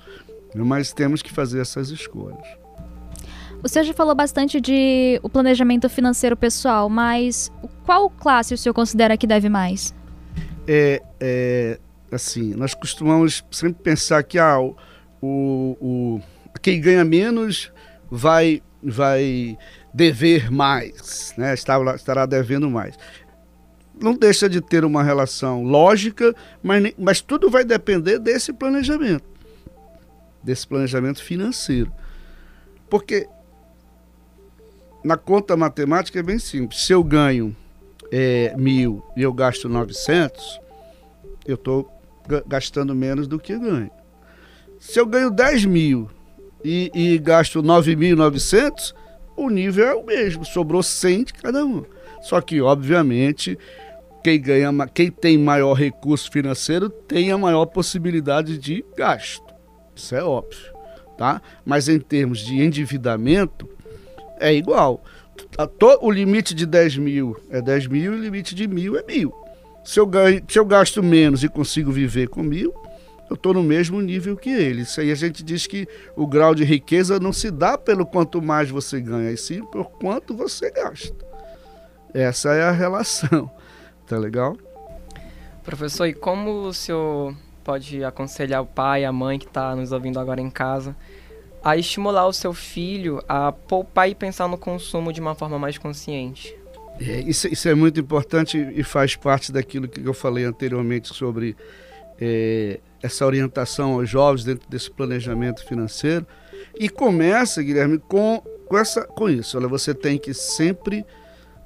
Mas 0.55 0.93
temos 0.93 1.23
que 1.23 1.33
fazer 1.33 1.61
essas 1.61 1.91
escolhas. 1.91 2.47
O 3.63 3.69
senhor 3.69 3.85
já 3.85 3.93
falou 3.93 4.15
bastante 4.15 4.61
de 4.61 5.19
o 5.23 5.29
planejamento 5.29 5.89
financeiro 5.89 6.37
pessoal, 6.37 6.89
mas 6.89 7.51
qual 7.85 8.09
classe 8.09 8.55
o 8.55 8.59
senhor 8.59 8.73
considera 8.73 9.17
que 9.17 9.27
deve 9.27 9.49
mais? 9.49 9.95
É, 10.67 11.03
é 11.19 11.79
assim, 12.13 12.55
nós 12.55 12.75
costumamos 12.75 13.45
sempre 13.51 13.83
pensar 13.83 14.23
que 14.23 14.39
ah, 14.39 14.61
o, 14.61 14.77
o, 15.21 16.21
quem 16.63 16.81
ganha 16.81 17.05
menos 17.05 17.73
vai 18.11 18.63
vai 18.81 19.59
dever 19.93 20.51
mais, 20.51 21.35
né? 21.37 21.53
estará, 21.55 21.95
estará 21.95 22.27
devendo 22.27 22.71
mais. 22.71 22.95
Não 24.01 24.15
deixa 24.15 24.49
de 24.49 24.61
ter 24.61 24.85
uma 24.85 25.03
relação 25.03 25.65
lógica, 25.65 26.33
mas, 26.63 26.93
mas 26.97 27.21
tudo 27.21 27.51
vai 27.51 27.65
depender 27.65 28.21
desse 28.21 28.53
planejamento, 28.53 29.25
desse 30.49 30.67
planejamento 30.67 31.23
financeiro. 31.23 31.93
Porque 32.89 33.29
na 35.05 35.15
conta 35.15 35.55
matemática 35.59 36.19
é 36.19 36.23
bem 36.23 36.39
simples. 36.39 36.81
Se 36.81 36.93
eu 36.93 37.05
ganho 37.05 37.55
é, 38.11 38.55
mil 38.57 39.05
e 39.15 39.23
eu 39.23 39.33
gasto 39.33 39.69
900, 39.69 40.59
eu 41.47 41.57
estou 41.57 41.93
gastando 42.47 42.95
menos 42.95 43.29
do 43.29 43.39
que 43.39 43.59
ganho. 43.59 43.91
Se 44.81 44.99
eu 44.99 45.05
ganho 45.05 45.31
10 45.31 45.67
mil 45.67 46.09
e, 46.65 46.91
e 46.95 47.19
gasto 47.19 47.63
9.900, 47.63 48.95
o 49.37 49.51
nível 49.51 49.87
é 49.87 49.95
o 49.95 50.05
mesmo, 50.05 50.47
sobrou 50.47 50.83
100 50.83 51.25
de 51.25 51.33
cada 51.35 51.65
um. 51.65 51.85
Só 52.23 52.41
que, 52.41 52.61
obviamente, 52.61 53.59
quem, 54.25 54.41
ganha, 54.41 54.73
quem 54.95 55.11
tem 55.11 55.37
maior 55.37 55.75
recurso 55.75 56.31
financeiro 56.31 56.89
tem 56.89 57.31
a 57.31 57.39
maior 57.39 57.67
possibilidade 57.67 58.57
de 58.57 58.85
gasto. 58.97 59.48
Isso 59.99 60.15
é 60.15 60.23
óbvio. 60.23 60.73
Tá? 61.17 61.43
Mas 61.65 61.89
em 61.89 61.99
termos 61.99 62.39
de 62.39 62.63
endividamento, 62.63 63.69
é 64.39 64.55
igual. 64.55 65.03
O 66.01 66.11
limite 66.11 66.55
de 66.55 66.65
10 66.65 66.99
mil 66.99 67.37
é 67.51 67.61
10 67.61 67.89
mil 67.89 68.15
e 68.15 68.17
o 68.17 68.23
limite 68.23 68.55
de 68.55 68.67
mil 68.69 68.97
é 68.97 69.03
mil. 69.03 69.35
Se 69.85 69.99
eu, 69.99 70.07
ganho, 70.07 70.43
se 70.49 70.59
eu 70.59 70.65
gasto 70.65 71.03
menos 71.03 71.43
e 71.43 71.49
consigo 71.49 71.91
viver 71.91 72.29
com 72.29 72.43
mil, 72.43 72.73
eu 73.29 73.35
estou 73.35 73.53
no 73.53 73.63
mesmo 73.63 74.01
nível 74.01 74.37
que 74.37 74.51
ele. 74.51 74.83
Isso 74.83 75.01
aí 75.01 75.11
a 75.11 75.15
gente 75.15 75.43
diz 75.43 75.67
que 75.67 75.89
o 76.17 76.27
grau 76.27 76.55
de 76.55 76.65
riqueza 76.65 77.19
não 77.19 77.33
se 77.33 77.51
dá 77.51 77.77
pelo 77.77 78.07
quanto 78.07 78.41
mais 78.41 78.71
você 78.71 79.01
ganha, 79.01 79.31
e 79.31 79.37
sim 79.37 79.65
por 79.65 79.91
quanto 79.91 80.35
você 80.35 80.71
gasta. 80.71 81.27
Essa 82.15 82.55
é 82.55 82.63
a 82.63 82.71
relação. 82.71 83.51
Tá 84.07 84.17
legal? 84.17 84.57
Professor, 85.63 86.07
e 86.07 86.15
como 86.15 86.63
o 86.63 86.73
senhor 86.73 87.37
pode 87.69 88.03
aconselhar 88.03 88.63
o 88.63 88.67
pai, 88.67 89.05
a 89.05 89.13
mãe 89.13 89.39
que 89.39 89.45
está 89.45 89.77
nos 89.77 89.93
ouvindo 89.93 90.19
agora 90.19 90.41
em 90.41 90.49
casa 90.49 90.97
a 91.63 91.77
estimular 91.77 92.27
o 92.27 92.33
seu 92.33 92.55
filho 92.55 93.23
a 93.29 93.53
poupar 93.53 94.09
e 94.09 94.15
pensar 94.15 94.49
no 94.49 94.57
consumo 94.57 95.13
de 95.13 95.21
uma 95.21 95.35
forma 95.35 95.59
mais 95.59 95.77
consciente? 95.77 96.57
É, 96.99 97.21
isso, 97.21 97.47
isso, 97.47 97.69
é 97.69 97.75
muito 97.75 98.01
importante 98.01 98.57
e 98.75 98.83
faz 98.83 99.17
parte 99.17 99.53
daquilo 99.53 99.87
que 99.87 100.03
eu 100.03 100.15
falei 100.15 100.45
anteriormente 100.45 101.09
sobre 101.15 101.55
é, 102.19 102.81
essa 103.03 103.27
orientação 103.27 103.93
aos 104.01 104.09
jovens 104.09 104.45
dentro 104.45 104.67
desse 104.67 104.91
planejamento 104.91 105.63
financeiro. 105.67 106.27
E 106.75 106.89
começa, 106.89 107.63
Guilherme, 107.63 107.99
com, 107.99 108.43
com, 108.67 108.79
essa, 108.79 109.03
com 109.03 109.29
isso. 109.29 109.59
Olha, 109.59 109.69
você 109.69 109.93
tem 109.93 110.17
que 110.17 110.33
sempre 110.33 111.05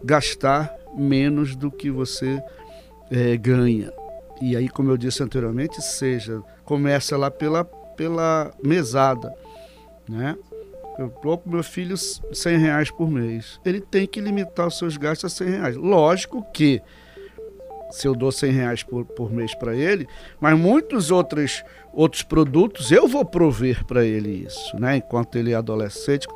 gastar 0.03 0.69
menos 0.99 1.55
do 1.55 1.71
que 1.71 1.93
você 1.93 2.43
é, 3.09 3.37
ganha. 3.37 4.02
E 4.45 4.57
aí, 4.57 4.69
como 4.69 4.91
eu 4.91 4.97
disse 4.97 5.23
anteriormente, 5.23 5.81
seja, 5.81 6.43
começa 6.65 7.17
lá 7.17 7.31
pela, 7.31 7.65
pela 7.65 8.53
mesada. 8.61 9.33
Né? 10.09 10.37
Eu 10.99 11.15
dou 11.23 11.39
para 11.39 11.53
meu 11.53 11.63
filho 11.63 11.97
100 11.97 12.59
reais 12.59 12.91
por 12.91 13.09
mês. 13.09 13.61
Ele 13.65 13.81
tem 13.81 14.05
que 14.05 14.21
limitar 14.21 14.67
os 14.67 14.77
seus 14.77 14.97
gastos 14.97 15.33
a 15.33 15.37
100 15.45 15.49
reais. 15.49 15.77
Lógico 15.77 16.45
que 16.53 16.83
se 17.93 18.09
eu 18.09 18.17
dou 18.17 18.33
100 18.33 18.51
reais 18.51 18.83
por, 18.83 19.05
por 19.05 19.31
mês 19.31 19.55
para 19.55 19.77
ele, 19.77 20.09
mas 20.41 20.59
muitos 20.59 21.13
outros, 21.13 21.63
outros 21.93 22.23
produtos 22.23 22.91
eu 22.91 23.07
vou 23.07 23.25
prover 23.25 23.85
para 23.85 24.05
ele 24.05 24.47
isso, 24.47 24.77
né? 24.79 24.97
Enquanto 24.97 25.37
ele 25.37 25.53
é 25.53 25.55
adolescente. 25.55 26.27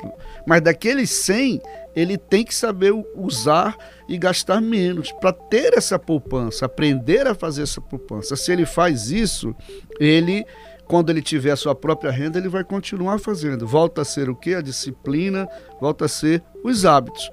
Mas 0.45 0.61
daqueles 0.61 1.09
100, 1.09 1.61
ele 1.95 2.17
tem 2.17 2.43
que 2.43 2.53
saber 2.53 2.93
usar 3.15 3.75
e 4.07 4.17
gastar 4.17 4.61
menos 4.61 5.11
para 5.13 5.33
ter 5.33 5.73
essa 5.73 5.97
poupança, 5.97 6.65
aprender 6.65 7.25
a 7.27 7.33
fazer 7.35 7.63
essa 7.63 7.81
poupança. 7.81 8.35
Se 8.35 8.51
ele 8.51 8.65
faz 8.65 9.11
isso, 9.11 9.55
ele 9.99 10.45
quando 10.85 11.09
ele 11.09 11.21
tiver 11.21 11.51
a 11.51 11.57
sua 11.57 11.75
própria 11.75 12.09
renda, 12.09 12.37
ele 12.37 12.47
vai 12.47 12.63
continuar 12.63 13.19
fazendo. 13.19 13.67
Volta 13.67 14.03
a 14.03 14.05
ser 14.05 14.29
o 14.29 14.35
que? 14.35 14.55
A 14.55 14.61
disciplina, 14.61 15.45
volta 15.81 16.05
a 16.05 16.07
ser 16.07 16.41
os 16.63 16.85
hábitos. 16.85 17.29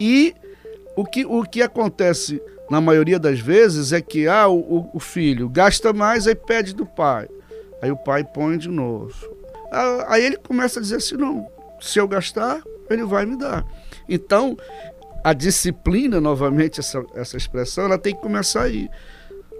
E 0.00 0.34
o 0.96 1.04
que, 1.04 1.26
o 1.26 1.42
que 1.42 1.60
acontece 1.60 2.40
na 2.70 2.80
maioria 2.80 3.18
das 3.18 3.38
vezes, 3.38 3.92
é 3.92 4.00
que 4.00 4.26
ah, 4.26 4.48
o, 4.48 4.90
o 4.92 5.00
filho 5.00 5.48
gasta 5.48 5.92
mais, 5.92 6.26
aí 6.26 6.34
pede 6.34 6.74
do 6.74 6.86
pai. 6.86 7.28
Aí 7.84 7.90
o 7.90 7.96
pai 7.98 8.24
põe 8.24 8.56
de 8.56 8.70
novo. 8.70 9.12
Aí 10.08 10.24
ele 10.24 10.38
começa 10.38 10.78
a 10.78 10.82
dizer 10.82 10.96
assim: 10.96 11.16
não, 11.18 11.46
se 11.78 11.98
eu 11.98 12.08
gastar, 12.08 12.62
ele 12.88 13.04
vai 13.04 13.26
me 13.26 13.36
dar. 13.36 13.62
Então, 14.08 14.56
a 15.22 15.34
disciplina, 15.34 16.18
novamente, 16.18 16.80
essa, 16.80 17.04
essa 17.14 17.36
expressão, 17.36 17.84
ela 17.84 17.98
tem 17.98 18.14
que 18.14 18.22
começar 18.22 18.62
aí. 18.62 18.88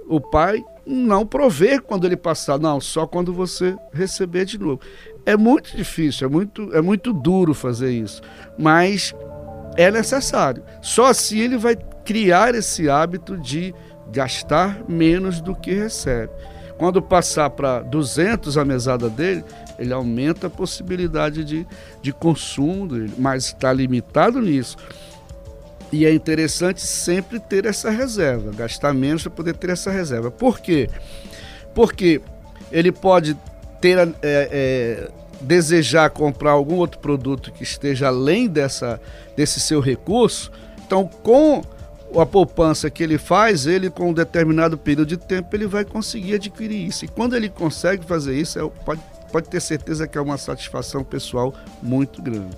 O 0.08 0.22
pai 0.22 0.64
não 0.87 1.26
prover 1.26 1.82
quando 1.82 2.06
ele 2.06 2.16
passar, 2.16 2.58
não, 2.58 2.80
só 2.80 3.06
quando 3.06 3.30
você 3.30 3.76
receber 3.92 4.46
de 4.46 4.58
novo. 4.58 4.80
É 5.26 5.37
muito 5.37 5.76
difícil, 5.76 6.26
é 6.26 6.30
muito, 6.30 6.74
é 6.74 6.80
muito 6.80 7.12
duro 7.12 7.52
fazer 7.52 7.90
isso, 7.90 8.22
mas 8.58 9.14
é 9.76 9.90
necessário. 9.90 10.62
Só 10.80 11.08
assim 11.08 11.40
ele 11.40 11.58
vai 11.58 11.76
criar 12.06 12.54
esse 12.54 12.88
hábito 12.88 13.37
de 13.37 13.74
gastar 14.10 14.82
menos 14.88 15.42
do 15.42 15.54
que 15.54 15.74
recebe. 15.74 16.32
Quando 16.76 17.00
passar 17.00 17.50
para 17.50 17.80
200 17.80 18.58
a 18.58 18.64
mesada 18.64 19.08
dele, 19.08 19.44
ele 19.78 19.92
aumenta 19.92 20.48
a 20.48 20.50
possibilidade 20.50 21.44
de, 21.44 21.66
de 22.02 22.12
consumo 22.12 22.88
mas 23.16 23.46
está 23.46 23.72
limitado 23.72 24.40
nisso. 24.40 24.76
E 25.92 26.04
é 26.04 26.12
interessante 26.12 26.80
sempre 26.80 27.38
ter 27.38 27.66
essa 27.66 27.90
reserva, 27.90 28.50
gastar 28.52 28.92
menos 28.92 29.22
para 29.22 29.30
poder 29.30 29.54
ter 29.54 29.70
essa 29.70 29.90
reserva. 29.90 30.30
Por 30.30 30.58
quê? 30.58 30.90
Porque 31.72 32.20
ele 32.72 32.90
pode 32.90 33.37
ter 33.80 33.98
é, 33.98 34.12
é, 34.22 35.10
desejar 35.40 36.10
comprar 36.10 36.52
algum 36.52 36.76
outro 36.76 36.98
produto 36.98 37.52
que 37.52 37.62
esteja 37.62 38.08
além 38.08 38.48
dessa, 38.48 39.00
desse 39.37 39.60
seu 39.60 39.78
recurso. 39.78 40.50
Então, 40.84 41.06
com 41.06 41.62
a 42.20 42.27
poupança 42.27 42.90
que 42.90 43.03
ele 43.03 43.18
faz, 43.18 43.66
ele 43.66 43.90
com 43.90 44.11
um 44.11 44.12
determinado 44.12 44.79
período 44.79 45.09
de 45.09 45.16
tempo 45.16 45.55
ele 45.55 45.66
vai 45.66 45.85
conseguir 45.85 46.35
adquirir 46.35 46.87
isso. 46.87 47.05
E 47.05 47.09
quando 47.09 47.35
ele 47.37 47.48
consegue 47.48 48.05
fazer 48.05 48.38
isso, 48.38 48.59
é, 48.59 48.68
pode, 48.85 49.00
pode 49.33 49.48
ter 49.48 49.61
certeza 49.61 50.07
que 50.07 50.16
é 50.16 50.20
uma 50.20 50.38
satisfação 50.38 51.03
pessoal 51.03 51.55
muito 51.83 52.22
grande. 52.22 52.57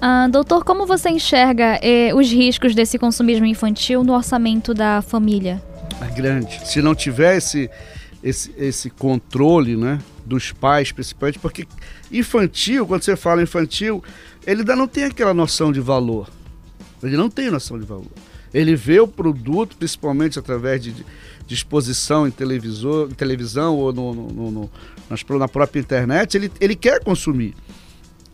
Ah, 0.00 0.26
doutor, 0.28 0.64
como 0.64 0.84
você 0.84 1.10
enxerga 1.10 1.78
eh, 1.80 2.12
os 2.12 2.28
riscos 2.28 2.74
desse 2.74 2.98
consumismo 2.98 3.46
infantil 3.46 4.02
no 4.02 4.14
orçamento 4.14 4.74
da 4.74 5.00
família? 5.00 5.62
É 6.00 6.12
grande. 6.12 6.60
Se 6.66 6.82
não 6.82 6.92
tiver 6.92 7.36
esse, 7.36 7.70
esse, 8.20 8.52
esse 8.58 8.90
controle 8.90 9.76
né, 9.76 10.00
dos 10.26 10.50
pais, 10.50 10.90
principalmente, 10.90 11.38
porque 11.38 11.68
infantil, 12.10 12.84
quando 12.84 13.02
você 13.02 13.14
fala 13.14 13.42
infantil, 13.42 14.02
ele 14.44 14.62
ainda 14.62 14.74
não 14.74 14.88
tem 14.88 15.04
aquela 15.04 15.32
noção 15.32 15.70
de 15.70 15.80
valor. 15.80 16.28
Ele 17.02 17.16
não 17.16 17.28
tem 17.28 17.50
noção 17.50 17.78
de 17.78 17.84
valor. 17.84 18.06
Ele 18.52 18.76
vê 18.76 19.00
o 19.00 19.08
produto, 19.08 19.76
principalmente 19.76 20.38
através 20.38 20.82
de, 20.82 20.92
de 20.92 21.54
exposição 21.54 22.26
em, 22.26 22.30
televisor, 22.30 23.08
em 23.10 23.14
televisão 23.14 23.76
ou 23.76 23.92
no, 23.92 24.14
no, 24.14 24.50
no, 24.50 24.70
na 25.38 25.48
própria 25.48 25.80
internet, 25.80 26.36
ele, 26.36 26.52
ele 26.60 26.76
quer 26.76 27.02
consumir. 27.02 27.54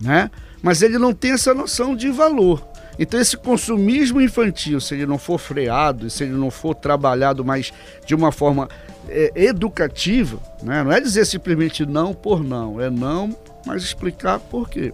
Né? 0.00 0.30
Mas 0.60 0.82
ele 0.82 0.98
não 0.98 1.12
tem 1.12 1.32
essa 1.32 1.54
noção 1.54 1.94
de 1.94 2.10
valor. 2.10 2.66
Então, 2.98 3.20
esse 3.20 3.36
consumismo 3.36 4.20
infantil, 4.20 4.80
se 4.80 4.94
ele 4.94 5.06
não 5.06 5.18
for 5.18 5.38
freado, 5.38 6.10
se 6.10 6.24
ele 6.24 6.32
não 6.32 6.50
for 6.50 6.74
trabalhado 6.74 7.44
mais 7.44 7.72
de 8.04 8.12
uma 8.12 8.32
forma 8.32 8.68
é, 9.08 9.30
educativa, 9.36 10.40
né? 10.64 10.82
não 10.82 10.90
é 10.90 11.00
dizer 11.00 11.24
simplesmente 11.24 11.86
não 11.86 12.12
por 12.12 12.42
não, 12.42 12.80
é 12.80 12.90
não, 12.90 13.36
mas 13.64 13.84
explicar 13.84 14.40
por 14.40 14.68
quê 14.68 14.92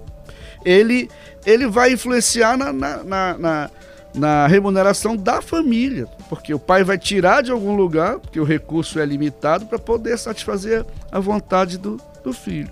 ele, 0.64 1.11
ele 1.44 1.66
vai 1.66 1.92
influenciar 1.92 2.57
na, 2.57 2.72
na, 2.72 3.05
na, 3.05 3.38
na, 3.38 3.70
na 4.14 4.46
remuneração 4.46 5.16
da 5.16 5.42
família, 5.42 6.07
porque 6.29 6.55
o 6.55 6.59
pai 6.59 6.85
vai 6.85 6.96
tirar 6.96 7.42
de 7.42 7.50
algum 7.50 7.74
lugar, 7.77 8.18
porque 8.18 8.40
o 8.40 8.44
recurso 8.44 8.98
é 8.98 9.05
limitado, 9.05 9.66
para 9.66 9.79
poder 9.79 10.18
satisfazer 10.18 10.85
a 11.11 11.20
vontade 11.20 11.77
do, 11.77 12.00
do 12.22 12.33
filho. 12.33 12.70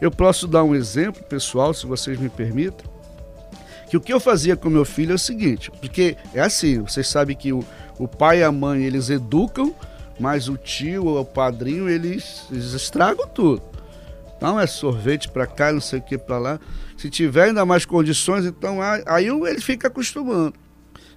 Eu 0.00 0.10
posso 0.10 0.46
dar 0.46 0.62
um 0.64 0.74
exemplo 0.74 1.22
pessoal, 1.24 1.74
se 1.74 1.86
vocês 1.86 2.18
me 2.18 2.28
permitem, 2.28 2.86
que 3.88 3.96
o 3.96 4.00
que 4.00 4.12
eu 4.12 4.20
fazia 4.20 4.56
com 4.56 4.68
meu 4.68 4.84
filho 4.84 5.12
é 5.12 5.14
o 5.14 5.18
seguinte, 5.18 5.70
porque 5.80 6.16
é 6.34 6.40
assim, 6.40 6.80
vocês 6.80 7.08
sabem 7.08 7.34
que 7.34 7.52
o, 7.52 7.64
o 7.98 8.06
pai 8.06 8.40
e 8.40 8.44
a 8.44 8.52
mãe, 8.52 8.84
eles 8.84 9.08
educam, 9.08 9.74
mas 10.20 10.48
o 10.48 10.56
tio 10.56 11.06
ou 11.06 11.20
o 11.20 11.24
padrinho, 11.24 11.88
eles, 11.88 12.44
eles 12.50 12.72
estragam 12.72 13.26
tudo. 13.28 13.62
Então 14.36 14.58
é 14.58 14.66
sorvete 14.66 15.28
para 15.28 15.46
cá, 15.46 15.72
não 15.72 15.80
sei 15.80 15.98
o 15.98 16.02
que 16.02 16.16
para 16.18 16.38
lá. 16.38 16.60
Se 16.98 17.08
tiver 17.08 17.44
ainda 17.44 17.64
mais 17.64 17.86
condições, 17.86 18.44
então 18.44 18.80
aí 19.06 19.28
ele 19.28 19.60
fica 19.60 19.86
acostumando. 19.86 20.54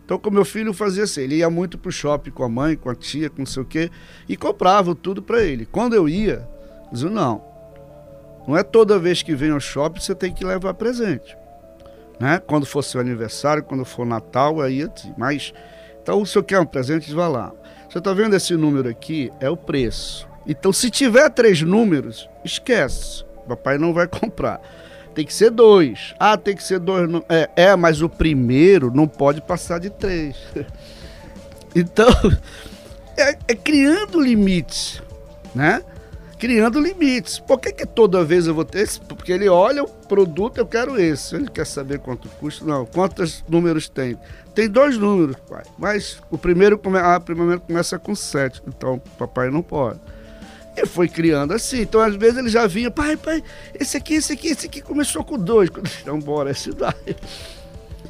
Então, 0.05 0.19
com 0.19 0.29
meu 0.29 0.45
filho 0.45 0.73
fazia 0.73 1.05
assim, 1.05 1.21
ele 1.21 1.37
ia 1.37 1.49
muito 1.49 1.75
pro 1.77 1.91
shopping 1.91 2.29
com 2.29 2.43
a 2.43 2.49
mãe, 2.49 2.75
com 2.75 2.87
a 2.87 2.93
tia, 2.93 3.31
com 3.31 3.39
não 3.39 3.45
sei 3.47 3.63
o 3.63 3.65
quê, 3.65 3.89
e 4.29 4.37
comprava 4.37 4.93
tudo 4.93 5.23
para 5.23 5.41
ele. 5.41 5.65
Quando 5.65 5.95
eu 5.95 6.07
ia, 6.07 6.47
dizia, 6.91 7.09
não, 7.09 7.43
não 8.47 8.55
é 8.55 8.61
toda 8.61 8.99
vez 8.99 9.23
que 9.23 9.33
vem 9.33 9.49
ao 9.49 9.59
shopping 9.59 9.99
você 9.99 10.13
tem 10.13 10.31
que 10.31 10.45
levar 10.45 10.75
presente. 10.75 11.35
Né? 12.19 12.39
Quando 12.45 12.67
for 12.67 12.83
seu 12.83 13.01
aniversário, 13.01 13.63
quando 13.63 13.83
for 13.83 14.05
Natal, 14.05 14.61
aí 14.61 14.83
assim, 14.83 15.11
mas 15.17 15.51
então 15.99 16.23
se 16.23 16.37
eu 16.37 16.43
quer 16.43 16.59
um 16.59 16.65
presente, 16.65 17.11
vá 17.11 17.27
lá. 17.27 17.51
Você 17.89 17.97
está 17.97 18.13
vendo 18.13 18.35
esse 18.35 18.55
número 18.55 18.87
aqui? 18.87 19.31
É 19.39 19.49
o 19.49 19.57
preço. 19.57 20.29
Então, 20.45 20.71
se 20.71 20.91
tiver 20.91 21.29
três 21.29 21.61
números, 21.61 22.29
esquece. 22.45 23.25
Papai 23.47 23.77
não 23.77 23.93
vai 23.93 24.05
comprar. 24.07 24.61
Tem 25.13 25.25
que 25.25 25.33
ser 25.33 25.51
dois. 25.51 26.15
Ah, 26.19 26.37
tem 26.37 26.55
que 26.55 26.63
ser 26.63 26.79
dois. 26.79 27.09
É, 27.27 27.49
é 27.55 27.75
mas 27.75 28.01
o 28.01 28.09
primeiro 28.09 28.91
não 28.93 29.07
pode 29.07 29.41
passar 29.41 29.79
de 29.79 29.89
três. 29.89 30.35
então, 31.75 32.09
é, 33.17 33.37
é 33.47 33.55
criando 33.55 34.19
limites, 34.19 35.01
né? 35.53 35.83
criando 36.41 36.81
limites. 36.81 37.37
Por 37.37 37.59
que, 37.59 37.71
que 37.71 37.85
toda 37.85 38.23
vez 38.23 38.47
eu 38.47 38.55
vou 38.55 38.65
ter 38.65 38.79
esse? 38.79 38.99
Porque 38.99 39.31
ele 39.31 39.47
olha 39.47 39.83
o 39.83 39.87
produto, 39.87 40.57
eu 40.57 40.65
quero 40.65 40.99
esse. 40.99 41.35
Ele 41.35 41.47
quer 41.47 41.67
saber 41.67 41.99
quanto 41.99 42.27
custa. 42.29 42.65
Não, 42.65 42.83
quantos 42.83 43.45
números 43.47 43.87
tem? 43.87 44.17
Tem 44.55 44.67
dois 44.67 44.97
números, 44.97 45.35
pai. 45.47 45.61
Mas 45.77 46.19
o 46.31 46.39
primeiro, 46.39 46.79
come... 46.79 46.97
ah, 46.97 47.17
o 47.17 47.21
primeiro 47.21 47.61
começa 47.61 47.99
com 47.99 48.15
sete. 48.15 48.59
Então, 48.67 48.99
papai 49.19 49.51
não 49.51 49.61
pode. 49.61 49.99
E 50.75 50.85
foi 50.85 51.07
criando 51.07 51.53
assim. 51.53 51.81
Então, 51.81 52.01
às 52.01 52.15
vezes, 52.15 52.37
ele 52.37 52.49
já 52.49 52.65
vinha, 52.67 52.89
pai, 52.89 53.17
pai, 53.17 53.43
esse 53.79 53.97
aqui, 53.97 54.15
esse 54.15 54.33
aqui, 54.33 54.47
esse 54.47 54.65
aqui 54.67 54.81
começou 54.81 55.23
com 55.23 55.37
dois. 55.37 55.69
Então, 56.01 56.19
bora, 56.19 56.51
é 56.51 56.53
cidade. 56.53 57.15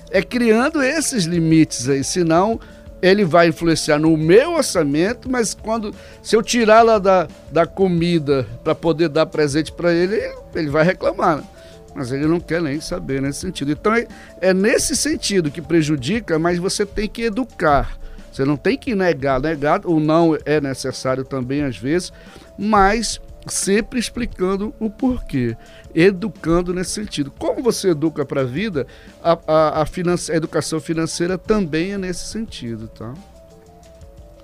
É 0.10 0.21
criando 0.21 0.82
esses 0.82 1.26
limites 1.26 1.88
aí, 1.88 2.04
senão 2.04 2.60
ele 3.02 3.26
vai 3.26 3.47
influenciar 3.47 3.97
no 3.97 4.15
meu 4.15 4.54
orçamento, 4.54 5.30
mas 5.30 5.54
quando 5.54 5.93
se 6.21 6.36
eu 6.36 6.43
tirar 6.43 6.84
lá 6.84 7.00
da, 7.00 7.28
da 7.52 7.65
comida 7.65 8.47
para 8.63 8.76
poder 8.76 9.10
dar 9.10 9.26
presente 9.26 9.71
para 9.71 9.91
ele, 9.91 10.21
ele 10.54 10.69
vai 10.69 10.84
reclamar. 10.84 11.38
Né? 11.38 11.43
Mas 11.95 12.12
ele 12.12 12.26
não 12.26 12.39
quer 12.39 12.62
nem 12.62 12.80
saber 12.80 13.21
nesse 13.21 13.39
sentido. 13.39 13.71
Então 13.71 13.93
é, 13.93 14.08
é 14.39 14.54
nesse 14.54 14.95
sentido 14.95 15.52
que 15.52 15.62
prejudica, 15.62 16.38
mas 16.38 16.60
você 16.60 16.86
tem 16.86 17.08
que 17.08 17.24
educar. 17.24 17.97
Você 18.32 18.45
não 18.45 18.56
tem 18.56 18.78
que 18.78 18.95
negar. 18.95 19.41
Negar 19.41 19.82
ou 19.86 20.00
não 20.00 20.38
é 20.45 20.62
necessário 20.62 21.26
também 21.26 21.63
às 21.63 21.78
vezes, 21.78 22.13
mas 22.62 23.19
sempre 23.47 24.00
explicando 24.00 24.71
o 24.80 24.88
porquê, 24.88 25.58
educando 25.95 26.74
nesse 26.76 26.91
sentido. 26.91 27.32
Como 27.32 27.63
você 27.63 27.89
educa 27.89 28.24
para 28.24 28.41
a 28.41 28.43
vida, 28.43 28.86
a, 29.24 29.32
a, 29.47 29.82
a, 29.82 30.36
educação 30.36 30.80
financeira 30.80 31.39
também 31.39 31.93
é 31.93 31.97
nesse 31.97 32.28
sentido, 32.28 32.88
tá? 32.88 33.15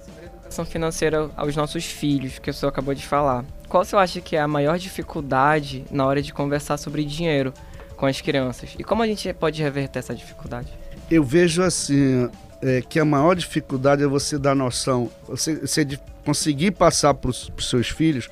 Sobre 0.03 0.23
a 0.23 0.25
educação 0.25 0.65
financeira 0.65 1.29
aos 1.37 1.55
nossos 1.55 1.85
filhos, 1.85 2.39
que 2.39 2.49
o 2.49 2.53
senhor 2.53 2.69
acabou 2.69 2.95
de 2.95 3.05
falar, 3.05 3.45
qual 3.69 3.85
você 3.85 3.95
acha 3.95 4.19
que 4.19 4.35
é 4.35 4.41
a 4.41 4.47
maior 4.47 4.79
dificuldade 4.79 5.85
na 5.91 6.03
hora 6.03 6.21
de 6.21 6.33
conversar 6.33 6.77
sobre 6.77 7.05
dinheiro 7.05 7.53
com 7.95 8.07
as 8.07 8.19
crianças? 8.19 8.73
E 8.79 8.83
como 8.83 9.03
a 9.03 9.07
gente 9.07 9.31
pode 9.33 9.61
reverter 9.61 9.99
essa 9.99 10.15
dificuldade? 10.15 10.73
Eu 11.11 11.23
vejo 11.23 11.61
assim, 11.61 12.29
é, 12.63 12.81
que 12.81 12.99
a 12.99 13.05
maior 13.05 13.35
dificuldade 13.35 14.03
é 14.03 14.07
você 14.07 14.39
dar 14.39 14.55
noção, 14.55 15.11
você, 15.27 15.55
você 15.55 15.85
conseguir 16.27 16.71
passar 16.71 17.13
para 17.13 17.29
os 17.29 17.49
seus 17.59 17.87
filhos 17.87 18.27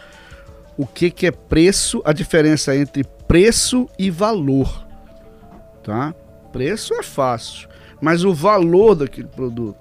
o 0.77 0.85
que, 0.85 1.09
que 1.09 1.27
é 1.27 1.31
preço, 1.31 2.01
a 2.03 2.11
diferença 2.11 2.75
entre 2.75 3.05
preço 3.25 3.87
e 3.97 4.11
valor. 4.11 4.85
Tá? 5.81 6.13
Preço 6.51 6.93
é 6.93 7.01
fácil, 7.01 7.69
mas 8.01 8.25
o 8.25 8.33
valor 8.33 8.95
daquele 8.95 9.29
produto. 9.29 9.77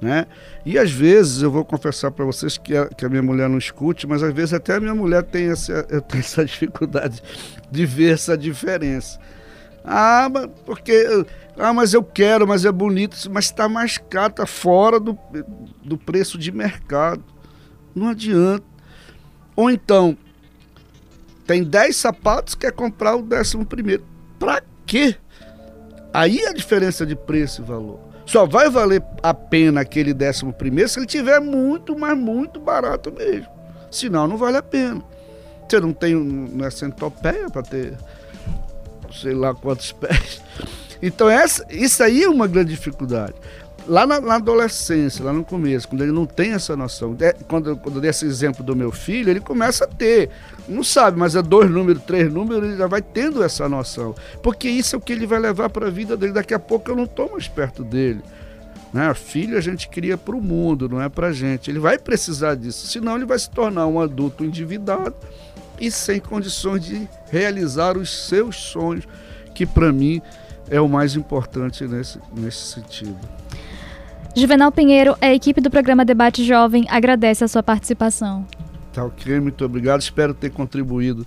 Né? 0.00 0.26
E 0.66 0.76
às 0.76 0.90
vezes, 0.90 1.42
eu 1.42 1.52
vou 1.52 1.64
confessar 1.64 2.10
para 2.10 2.24
vocês 2.24 2.58
que 2.58 2.76
a, 2.76 2.88
que 2.88 3.04
a, 3.04 3.08
minha 3.08 3.22
mulher 3.22 3.48
não 3.48 3.58
escute, 3.58 4.04
mas 4.04 4.24
às 4.24 4.34
vezes 4.34 4.52
até 4.52 4.74
a 4.74 4.80
minha 4.80 4.94
mulher 4.96 5.22
tem 5.22 5.48
essa, 5.48 5.84
tem 5.84 6.18
essa 6.18 6.44
dificuldade 6.44 7.22
de 7.70 7.86
ver 7.86 8.14
essa 8.14 8.36
diferença. 8.36 9.20
Ah, 9.84 10.28
mas 10.28 10.48
porque. 10.66 11.24
Ah, 11.56 11.72
mas 11.72 11.94
eu 11.94 12.02
quero, 12.02 12.48
mas 12.48 12.64
é 12.64 12.72
bonito, 12.72 13.16
mas 13.30 13.44
está 13.44 13.68
mais 13.68 13.98
caro, 13.98 14.30
está 14.30 14.46
fora 14.46 14.98
do, 14.98 15.16
do 15.84 15.96
preço 15.96 16.36
de 16.36 16.50
mercado. 16.50 17.31
Não 17.94 18.08
adianta. 18.08 18.64
Ou 19.54 19.70
então, 19.70 20.16
tem 21.46 21.62
10 21.62 21.96
sapatos, 21.96 22.54
quer 22.54 22.72
comprar 22.72 23.16
o 23.16 23.22
décimo 23.22 23.64
primeiro. 23.66 24.04
Para 24.38 24.62
quê? 24.86 25.16
Aí 26.12 26.38
é 26.38 26.48
a 26.48 26.52
diferença 26.52 27.04
de 27.04 27.16
preço 27.16 27.62
e 27.62 27.64
valor. 27.64 28.00
Só 28.24 28.46
vai 28.46 28.70
valer 28.70 29.02
a 29.22 29.34
pena 29.34 29.80
aquele 29.80 30.14
décimo 30.14 30.52
primeiro 30.52 30.88
se 30.88 30.98
ele 30.98 31.06
tiver 31.06 31.40
muito, 31.40 31.98
mas 31.98 32.16
muito 32.16 32.60
barato 32.60 33.12
mesmo. 33.12 33.48
Senão 33.90 34.26
não 34.26 34.36
vale 34.36 34.56
a 34.56 34.62
pena. 34.62 35.02
Você 35.68 35.80
não 35.80 35.92
tem 35.92 36.14
não 36.14 36.64
é 36.64 36.70
centopeia 36.70 37.50
para 37.50 37.62
ter 37.62 37.96
sei 39.12 39.34
lá 39.34 39.54
quantos 39.54 39.92
pés. 39.92 40.40
Então 41.00 41.28
essa, 41.28 41.66
isso 41.68 42.02
aí 42.02 42.22
é 42.22 42.28
uma 42.28 42.46
grande 42.46 42.70
dificuldade 42.70 43.34
lá 43.86 44.06
na, 44.06 44.20
na, 44.20 44.34
adolescência, 44.36 45.24
lá 45.24 45.32
no 45.32 45.44
começo, 45.44 45.88
quando 45.88 46.02
ele 46.02 46.12
não 46.12 46.26
tem 46.26 46.52
essa 46.52 46.76
noção, 46.76 47.14
de, 47.14 47.32
quando, 47.48 47.76
quando 47.76 47.96
eu 47.96 48.00
dei 48.00 48.10
esse 48.10 48.24
exemplo 48.24 48.64
do 48.64 48.76
meu 48.76 48.92
filho, 48.92 49.30
ele 49.30 49.40
começa 49.40 49.84
a 49.84 49.88
ter. 49.88 50.30
Não 50.68 50.84
sabe, 50.84 51.18
mas 51.18 51.34
é 51.34 51.42
dois 51.42 51.70
números, 51.70 52.02
três 52.04 52.32
números, 52.32 52.68
ele 52.68 52.76
já 52.76 52.86
vai 52.86 53.02
tendo 53.02 53.42
essa 53.42 53.68
noção. 53.68 54.14
Porque 54.42 54.68
isso 54.68 54.96
é 54.96 54.98
o 54.98 55.00
que 55.00 55.12
ele 55.12 55.26
vai 55.26 55.40
levar 55.40 55.68
para 55.70 55.88
a 55.88 55.90
vida 55.90 56.16
dele. 56.16 56.32
Daqui 56.32 56.54
a 56.54 56.58
pouco 56.58 56.90
eu 56.90 56.96
não 56.96 57.04
estou 57.04 57.30
mais 57.32 57.48
perto 57.48 57.82
dele. 57.82 58.20
Né? 58.92 59.12
Filho 59.14 59.56
a 59.56 59.60
gente 59.60 59.88
cria 59.88 60.18
para 60.18 60.36
o 60.36 60.40
mundo, 60.40 60.88
não 60.88 61.00
é 61.00 61.08
para 61.08 61.28
a 61.28 61.32
gente. 61.32 61.70
Ele 61.70 61.78
vai 61.78 61.98
precisar 61.98 62.54
disso, 62.54 62.86
senão 62.86 63.16
ele 63.16 63.24
vai 63.24 63.38
se 63.38 63.50
tornar 63.50 63.86
um 63.86 64.00
adulto 64.00 64.44
endividado 64.44 65.14
e 65.80 65.90
sem 65.90 66.20
condições 66.20 66.84
de 66.84 67.08
realizar 67.30 67.96
os 67.96 68.28
seus 68.28 68.56
sonhos, 68.56 69.08
que 69.54 69.66
para 69.66 69.92
mim 69.92 70.20
é 70.70 70.80
o 70.80 70.88
mais 70.88 71.16
importante 71.16 71.84
nesse, 71.84 72.20
nesse 72.32 72.72
sentido. 72.72 73.18
Juvenal 74.34 74.72
Pinheiro, 74.72 75.14
a 75.20 75.32
equipe 75.32 75.60
do 75.60 75.70
programa 75.70 76.06
Debate 76.06 76.42
Jovem 76.42 76.86
agradece 76.88 77.44
a 77.44 77.48
sua 77.48 77.62
participação. 77.62 78.46
Tá 78.92 79.04
ok, 79.04 79.38
muito 79.40 79.62
obrigado. 79.62 80.00
Espero 80.00 80.32
ter 80.32 80.50
contribuído 80.50 81.26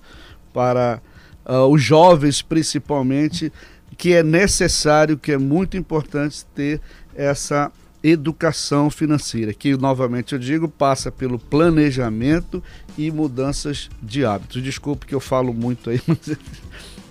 para 0.52 1.00
uh, 1.48 1.66
os 1.66 1.80
jovens, 1.80 2.42
principalmente, 2.42 3.52
que 3.96 4.12
é 4.12 4.24
necessário, 4.24 5.16
que 5.16 5.30
é 5.30 5.38
muito 5.38 5.76
importante 5.76 6.44
ter 6.46 6.80
essa 7.14 7.70
educação 8.02 8.90
financeira, 8.90 9.54
que 9.54 9.76
novamente 9.76 10.32
eu 10.32 10.38
digo, 10.38 10.68
passa 10.68 11.10
pelo 11.10 11.38
planejamento 11.38 12.62
e 12.98 13.10
mudanças 13.12 13.88
de 14.02 14.24
hábitos. 14.24 14.62
Desculpe 14.62 15.06
que 15.06 15.14
eu 15.14 15.20
falo 15.20 15.54
muito 15.54 15.90
aí, 15.90 16.00
mas 16.06 16.36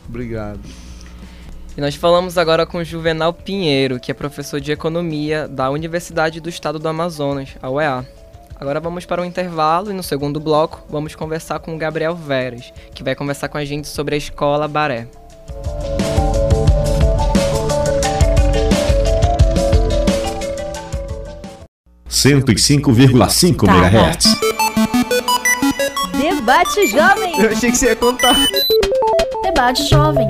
obrigado. 0.08 0.60
E 1.78 1.82
nós 1.82 1.94
falamos 1.94 2.38
agora 2.38 2.66
com 2.66 2.82
Juvenal 2.86 3.34
Pinheiro, 3.34 4.00
que 4.00 4.10
é 4.10 4.14
professor 4.14 4.62
de 4.62 4.72
economia 4.72 5.46
da 5.46 5.70
Universidade 5.70 6.40
do 6.40 6.48
Estado 6.48 6.80
do 6.80 6.88
Amazonas, 6.88 7.50
a 7.62 7.70
UEA. 7.70 8.06
Agora 8.58 8.80
vamos 8.80 9.06
para 9.06 9.20
o 9.20 9.26
um 9.26 9.28
intervalo 9.28 9.92
e 9.92 9.94
no 9.94 10.02
segundo 10.02 10.40
bloco 10.40 10.86
vamos 10.90 11.16
conversar 11.16 11.60
com 11.60 11.76
o 11.76 11.78
Gabriel 11.78 12.16
Veras, 12.16 12.72
que 12.94 13.04
vai 13.04 13.14
conversar 13.14 13.50
com 13.50 13.58
a 13.58 13.66
gente 13.66 13.90
sobre 13.90 14.16
a 14.16 14.18
escola 14.18 14.70
Baré. 14.70 15.06
Cento 22.08 22.54
e 22.54 22.58
cinco 22.58 22.94
vírgula 22.94 23.28
cinco 23.28 23.70
megahertz. 23.70 24.28
Debate 26.18 26.88
jovem. 26.88 27.38
Eu 27.38 27.50
achei 27.50 27.70
que 27.70 27.78
você 27.78 27.88
ia 27.88 27.96
contar. 27.98 28.38
Debate 29.44 29.84
jovem. 29.90 30.26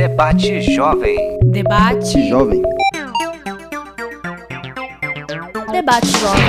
Debate 0.00 0.62
Jovem. 0.62 1.38
Debate 1.44 2.26
Jovem. 2.30 2.62
Debate 5.70 6.06
Jovem. 6.06 6.42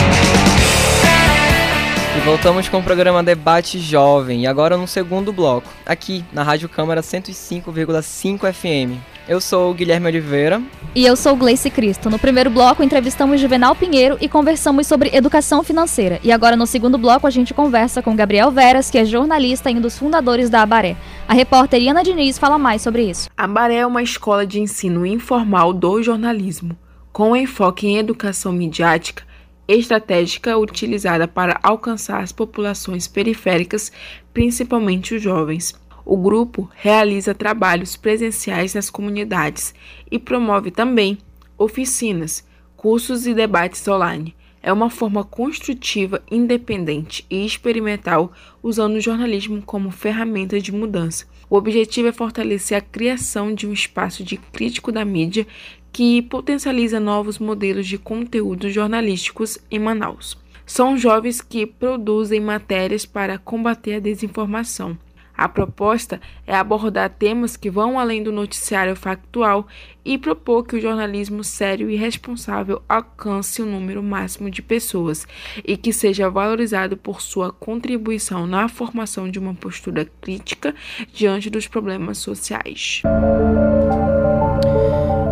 E 2.16 2.20
voltamos 2.22 2.70
com 2.70 2.78
o 2.78 2.84
programa 2.84 3.22
Debate 3.22 3.78
Jovem, 3.78 4.44
e 4.44 4.48
agora 4.48 4.78
no 4.78 4.88
segundo 4.88 5.34
bloco, 5.34 5.68
aqui 5.86 6.24
na 6.32 6.44
Rádio 6.44 6.70
Câmara 6.70 7.02
105,5 7.02 8.54
FM. 8.54 9.11
Eu 9.28 9.40
sou 9.40 9.70
o 9.70 9.74
Guilherme 9.74 10.08
Oliveira. 10.08 10.62
E 10.96 11.06
eu 11.06 11.16
sou 11.16 11.36
Gleice 11.36 11.70
Cristo. 11.70 12.10
No 12.10 12.18
primeiro 12.18 12.50
bloco, 12.50 12.84
entrevistamos 12.84 13.40
Juvenal 13.40 13.76
Pinheiro 13.76 14.18
e 14.20 14.28
conversamos 14.28 14.88
sobre 14.88 15.16
educação 15.16 15.64
financeira. 15.64 16.20
E 16.24 16.32
agora, 16.32 16.56
no 16.56 16.66
segundo 16.66 16.98
bloco, 16.98 17.28
a 17.28 17.30
gente 17.30 17.54
conversa 17.54 18.02
com 18.02 18.16
Gabriel 18.16 18.52
Veras, 18.52 18.90
que 18.90 18.98
é 18.98 19.06
jornalista 19.06 19.70
e 19.70 19.76
um 19.76 19.82
dos 19.82 19.98
fundadores 19.98 20.50
da 20.50 20.64
Abaré. 20.64 20.98
A 21.28 21.34
repórter 21.34 21.82
Iana 21.82 22.04
Diniz 22.04 22.38
fala 22.38 22.58
mais 22.58 22.82
sobre 22.82 23.04
isso. 23.10 23.30
A 23.38 23.46
Abaré 23.46 23.76
é 23.76 23.86
uma 23.86 24.02
escola 24.02 24.46
de 24.46 24.60
ensino 24.60 25.06
informal 25.06 25.72
do 25.72 26.02
jornalismo, 26.02 26.76
com 27.14 27.36
enfoque 27.36 27.88
em 27.88 27.98
educação 27.98 28.52
midiática 28.52 29.24
estratégica 29.68 30.58
utilizada 30.58 31.28
para 31.28 31.60
alcançar 31.64 32.22
as 32.22 32.32
populações 32.32 33.08
periféricas, 33.08 33.92
principalmente 34.34 35.16
os 35.16 35.22
jovens. 35.22 35.74
O 36.06 36.18
grupo 36.18 36.70
realiza 36.76 37.34
trabalhos 37.34 37.96
presenciais 37.96 38.74
nas 38.74 38.90
comunidades 38.90 39.74
e 40.10 40.18
promove 40.18 40.72
também 40.72 41.18
oficinas, 41.58 42.46
cursos 42.76 43.28
e 43.28 43.34
debates 43.34 43.88
online. 43.88 44.36
É 44.64 44.72
uma 44.72 44.90
forma 44.90 45.24
construtiva, 45.24 46.22
independente 46.30 47.26
e 47.30 47.46
experimental, 47.46 48.32
usando 48.62 48.96
o 48.96 49.02
jornalismo 49.02 49.62
como 49.62 49.90
ferramenta 49.90 50.60
de 50.60 50.72
mudança. 50.72 51.26
O 51.50 51.56
objetivo 51.56 52.08
é 52.08 52.12
fortalecer 52.12 52.78
a 52.78 52.82
criação 52.82 53.54
de 53.54 53.68
um 53.68 53.74
espaço 53.74 54.24
de 54.24 54.38
crítico 54.38 54.92
da 54.92 55.04
mídia 55.04 55.48
que 55.92 56.22
potencializa 56.22 57.00
novos 57.00 57.40
modelos 57.40 57.88
de 57.88 57.98
conteúdos 57.98 58.74
jornalísticos 58.74 59.58
em 59.70 59.80
Manaus. 59.80 60.38
São 60.66 60.96
jovens 60.96 61.42
que 61.42 61.66
produzem 61.66 62.40
matérias 62.40 63.06
para 63.06 63.38
combater 63.38 63.96
a 63.96 64.00
desinformação. 64.00 64.98
A 65.42 65.50
proposta 65.50 66.22
é 66.46 66.56
abordar 66.56 67.10
temas 67.10 67.58
que 67.58 67.68
vão 67.68 67.98
além 67.98 68.22
do 68.22 68.32
noticiário 68.32 68.96
factual 68.96 69.66
e 70.06 70.16
propor 70.16 70.64
que 70.64 70.76
o 70.76 70.80
jornalismo 70.80 71.44
sério 71.44 71.90
e 71.90 71.96
responsável 71.96 72.80
alcance 72.88 73.60
o 73.60 73.66
um 73.66 73.72
número 73.72 74.04
máximo 74.04 74.52
de 74.52 74.62
pessoas 74.62 75.28
e 75.66 75.76
que 75.76 75.92
seja 75.92 76.30
valorizado 76.30 76.96
por 76.96 77.22
sua 77.22 77.52
contribuição 77.52 78.46
na 78.46 78.68
formação 78.68 79.32
de 79.32 79.40
uma 79.40 79.56
postura 79.56 80.06
crítica 80.22 80.76
diante 81.12 81.50
dos 81.50 81.68
problemas 81.68 82.20
sociais. 82.20 83.02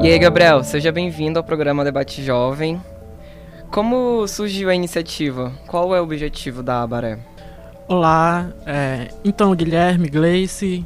E 0.02 0.08
aí, 0.08 0.17
Gabriel, 0.17 0.63
seja 0.63 0.91
bem-vindo 0.91 1.38
ao 1.38 1.45
programa 1.45 1.84
Debate 1.84 2.24
Jovem. 2.24 2.82
Como 3.69 4.28
surgiu 4.28 4.72
a 4.72 4.74
iniciativa? 4.74 5.52
Qual 5.67 5.95
é 5.95 6.02
o 6.02 6.04
objetivo 6.04 6.63
da 6.63 6.82
Abaré? 6.82 7.19
Olá, 7.89 8.52
é, 8.67 9.08
então 9.25 9.56
Guilherme, 9.56 10.08
Gleice. 10.10 10.86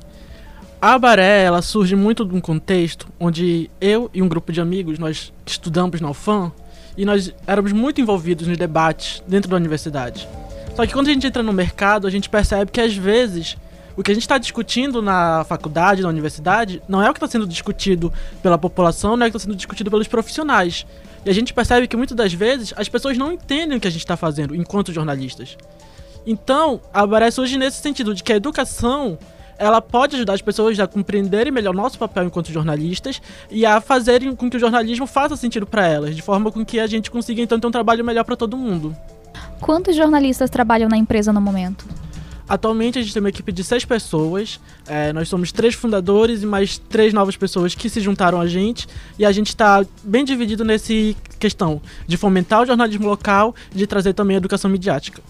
A 0.81 0.93
Abaré, 0.93 1.43
ela 1.43 1.61
surge 1.61 1.97
muito 1.97 2.23
de 2.23 2.33
um 2.33 2.39
contexto 2.39 3.09
onde 3.19 3.69
eu 3.81 4.09
e 4.13 4.21
um 4.21 4.27
grupo 4.29 4.53
de 4.53 4.61
amigos, 4.61 4.97
nós 4.97 5.33
estudamos 5.45 5.99
na 5.99 6.09
UFAM, 6.09 6.49
e 6.97 7.03
nós 7.03 7.33
éramos 7.45 7.73
muito 7.73 7.99
envolvidos 7.99 8.47
nos 8.47 8.57
debates 8.57 9.21
dentro 9.27 9.51
da 9.51 9.57
universidade. 9.57 10.25
Só 10.77 10.87
que 10.87 10.93
quando 10.93 11.09
a 11.09 11.13
gente 11.13 11.27
entra 11.27 11.43
no 11.43 11.51
mercado, 11.51 12.07
a 12.07 12.09
gente 12.09 12.29
percebe 12.29 12.71
que 12.71 12.79
às 12.79 12.95
vezes 12.95 13.57
o 13.97 14.01
que 14.01 14.11
a 14.11 14.13
gente 14.13 14.23
está 14.23 14.37
discutindo 14.37 15.01
na 15.01 15.43
faculdade, 15.43 16.01
na 16.01 16.07
universidade, 16.07 16.81
não 16.87 17.03
é 17.03 17.09
o 17.09 17.13
que 17.13 17.17
está 17.17 17.27
sendo 17.27 17.45
discutido 17.45 18.13
pela 18.41 18.57
população, 18.57 19.17
não 19.17 19.25
é 19.25 19.27
o 19.27 19.31
que 19.31 19.35
está 19.35 19.45
sendo 19.45 19.57
discutido 19.57 19.91
pelos 19.91 20.07
profissionais. 20.07 20.85
E 21.25 21.29
a 21.29 21.33
gente 21.33 21.53
percebe 21.53 21.85
que 21.85 21.97
muitas 21.97 22.15
das 22.15 22.31
vezes 22.31 22.73
as 22.77 22.87
pessoas 22.87 23.17
não 23.17 23.29
entendem 23.29 23.77
o 23.77 23.81
que 23.81 23.89
a 23.89 23.91
gente 23.91 23.99
está 23.99 24.15
fazendo 24.15 24.55
enquanto 24.55 24.93
jornalistas. 24.93 25.57
Então, 26.25 26.79
a 26.93 27.05
Baré 27.05 27.29
surge 27.31 27.57
nesse 27.57 27.81
sentido 27.81 28.13
de 28.13 28.23
que 28.23 28.31
a 28.31 28.35
educação 28.35 29.17
ela 29.57 29.81
pode 29.81 30.15
ajudar 30.15 30.33
as 30.33 30.41
pessoas 30.41 30.79
a 30.79 30.87
compreenderem 30.87 31.51
melhor 31.51 31.73
nosso 31.73 31.97
papel 31.97 32.25
enquanto 32.25 32.51
jornalistas 32.51 33.21
e 33.51 33.65
a 33.65 33.79
fazerem 33.79 34.35
com 34.35 34.49
que 34.49 34.57
o 34.57 34.59
jornalismo 34.59 35.05
faça 35.05 35.35
sentido 35.35 35.65
para 35.65 35.87
elas, 35.87 36.15
de 36.15 36.21
forma 36.21 36.51
com 36.51 36.65
que 36.65 36.79
a 36.79 36.87
gente 36.87 37.11
consiga 37.11 37.41
então 37.41 37.59
ter 37.59 37.67
um 37.67 37.71
trabalho 37.71 38.03
melhor 38.03 38.23
para 38.23 38.35
todo 38.35 38.57
mundo. 38.57 38.95
Quantos 39.61 39.95
jornalistas 39.95 40.49
trabalham 40.49 40.89
na 40.89 40.97
empresa 40.97 41.31
no 41.31 41.39
momento? 41.39 41.85
Atualmente 42.47 42.99
a 42.99 43.01
gente 43.01 43.13
tem 43.13 43.21
uma 43.21 43.29
equipe 43.29 43.51
de 43.51 43.63
seis 43.63 43.85
pessoas. 43.85 44.59
É, 44.85 45.13
nós 45.13 45.29
somos 45.29 45.51
três 45.51 45.73
fundadores 45.73 46.43
e 46.43 46.45
mais 46.45 46.77
três 46.77 47.13
novas 47.13 47.37
pessoas 47.37 47.73
que 47.73 47.89
se 47.89 48.01
juntaram 48.01 48.39
a 48.39 48.45
gente. 48.45 48.87
E 49.17 49.25
a 49.25 49.31
gente 49.31 49.47
está 49.47 49.83
bem 50.03 50.25
dividido 50.25 50.65
nesse 50.65 51.15
questão 51.39 51.81
de 52.05 52.17
fomentar 52.17 52.61
o 52.61 52.65
jornalismo 52.65 53.07
local 53.07 53.55
e 53.73 53.77
de 53.77 53.87
trazer 53.87 54.13
também 54.13 54.35
a 54.35 54.39
educação 54.39 54.69
midiática. 54.69 55.21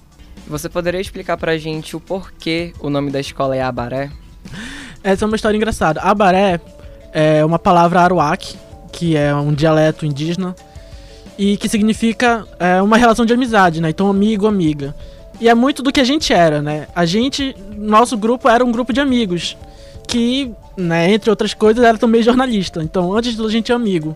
Você 0.47 0.69
poderia 0.69 0.99
explicar 0.99 1.37
pra 1.37 1.57
gente 1.57 1.95
o 1.95 1.99
porquê 1.99 2.73
o 2.79 2.89
nome 2.89 3.09
da 3.09 3.19
escola 3.19 3.55
é 3.55 3.61
Abaré? 3.61 4.11
Essa 5.03 5.25
é 5.25 5.27
uma 5.27 5.35
história 5.35 5.57
engraçada. 5.57 6.01
Abaré 6.01 6.59
é 7.11 7.43
uma 7.43 7.59
palavra 7.59 8.01
aruac, 8.01 8.55
que 8.91 9.15
é 9.15 9.33
um 9.33 9.53
dialeto 9.53 10.05
indígena, 10.05 10.55
e 11.37 11.57
que 11.57 11.67
significa 11.67 12.45
é, 12.59 12.81
uma 12.81 12.97
relação 12.97 13.25
de 13.25 13.33
amizade, 13.33 13.81
né? 13.81 13.89
Então, 13.89 14.09
amigo, 14.09 14.45
amiga. 14.47 14.95
E 15.39 15.49
é 15.49 15.53
muito 15.55 15.81
do 15.81 15.91
que 15.91 15.99
a 15.99 16.03
gente 16.03 16.31
era, 16.31 16.61
né? 16.61 16.87
A 16.95 17.05
gente, 17.05 17.55
nosso 17.75 18.17
grupo 18.17 18.47
era 18.47 18.63
um 18.63 18.71
grupo 18.71 18.93
de 18.93 19.01
amigos 19.01 19.57
que, 20.07 20.51
né, 20.77 21.11
entre 21.11 21.29
outras 21.29 21.53
coisas, 21.53 21.83
era 21.83 21.97
também 21.97 22.21
jornalista. 22.21 22.83
Então, 22.83 23.13
antes 23.13 23.35
de 23.35 23.43
a 23.43 23.49
gente 23.49 23.71
é 23.71 23.75
amigo. 23.75 24.15